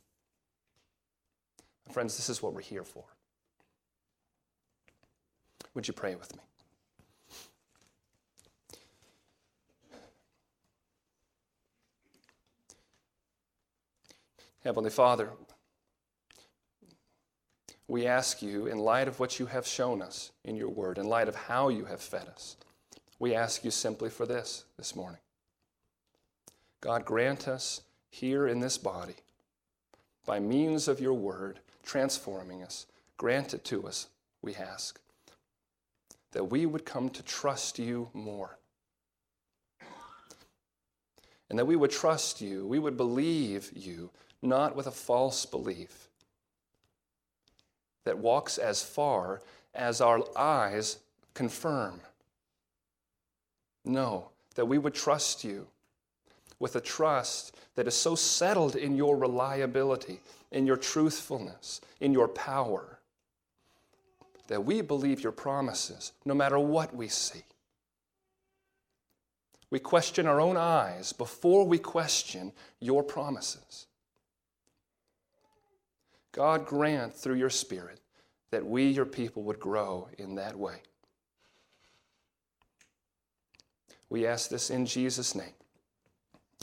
Friends, 1.91 2.18
this 2.18 2.30
is 2.30 2.41
what 2.41 2.53
we're 2.53 2.62
here 2.62 2.84
for. 2.84 3.05
Would 5.74 5.88
you 5.88 5.93
pray 5.93 6.16
with 6.16 6.36
me? 6.36 6.41
Heavenly 14.68 14.89
Father, 14.89 15.30
we 17.88 18.05
ask 18.05 18.41
you, 18.41 18.68
in 18.68 18.80
light 18.80 19.07
of 19.07 19.18
what 19.18 19.39
you 19.39 19.45
have 19.45 19.65
shown 19.65 20.01
us 20.01 20.34
in 20.43 20.57
your 20.57 20.68
word, 20.68 20.97
in 20.97 21.07
light 21.07 21.30
of 21.30 21.36
how 21.36 21.70
you 21.70 21.86
have 21.86 22.01
fed 22.01 22.28
us, 22.28 22.57
we 23.18 23.34
ask 23.34 23.63
you 23.63 23.72
simply 23.72 24.09
for 24.09 24.26
this 24.26 24.65
this 24.76 24.93
morning. 24.93 25.22
God, 26.82 27.05
grant 27.05 27.47
us 27.47 27.80
here 28.09 28.45
in 28.45 28.59
this 28.59 28.78
body, 28.78 29.15
by 30.26 30.38
means 30.41 30.89
of 30.89 30.99
your 30.99 31.13
word, 31.13 31.61
transforming 31.86 32.61
us, 32.61 32.88
grant 33.15 33.53
it 33.53 33.63
to 33.63 33.88
us, 33.88 34.07
we 34.41 34.53
ask, 34.53 34.99
that 36.34 36.51
we 36.51 36.65
would 36.65 36.84
come 36.84 37.09
to 37.11 37.24
trust 37.24 37.80
you 37.80 38.09
more. 38.13 38.57
And 41.49 41.57
that 41.57 41.63
we 41.63 41.78
would 41.78 41.91
trust 41.91 42.41
you, 42.41 42.68
we 42.68 42.80
would 42.80 42.97
believe 42.97 43.72
you 43.74 44.09
not 44.42 44.76
with 44.76 44.88
a 44.88 44.92
false 44.92 45.46
belief 45.46 46.10
that 48.04 48.18
walks 48.18 48.58
as 48.58 48.82
far 48.82 49.42
as 49.74 50.02
our 50.02 50.24
eyes 50.38 51.00
confirm. 51.34 52.02
No, 53.84 54.30
that 54.56 54.66
we 54.66 54.78
would 54.78 54.94
trust 54.94 55.44
you 55.44 55.68
with 56.60 56.76
a 56.76 56.82
trust 56.82 57.56
that 57.76 57.88
is 57.88 57.96
so 57.96 58.16
settled 58.16 58.76
in 58.76 58.96
your 58.96 59.18
reliability, 59.18 60.20
in 60.52 60.66
your 60.66 60.78
truthfulness, 60.78 61.82
in 62.00 62.14
your 62.14 62.28
power, 62.28 63.00
that 64.48 64.64
we 64.64 64.82
believe 64.82 65.22
your 65.22 65.32
promises 65.32 66.14
no 66.26 66.34
matter 66.34 66.58
what 66.58 66.96
we 66.96 67.08
see. 67.08 67.44
We 69.70 69.80
question 69.80 70.26
our 70.26 70.40
own 70.40 70.56
eyes 70.56 71.12
before 71.12 71.66
we 71.66 71.78
question 71.78 72.54
your 72.80 73.04
promises. 73.04 73.88
God 76.38 76.68
grant 76.68 77.16
through 77.16 77.38
your 77.38 77.50
Spirit 77.50 78.00
that 78.52 78.64
we, 78.64 78.88
your 78.90 79.08
people, 79.08 79.42
would 79.42 79.60
grow 79.60 80.08
in 80.20 80.36
that 80.36 80.56
way. 80.56 80.84
We 84.12 84.28
ask 84.28 84.48
this 84.48 84.70
in 84.70 84.86
Jesus' 84.86 85.34
name. 85.34 85.56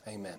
Amen. 0.06 0.38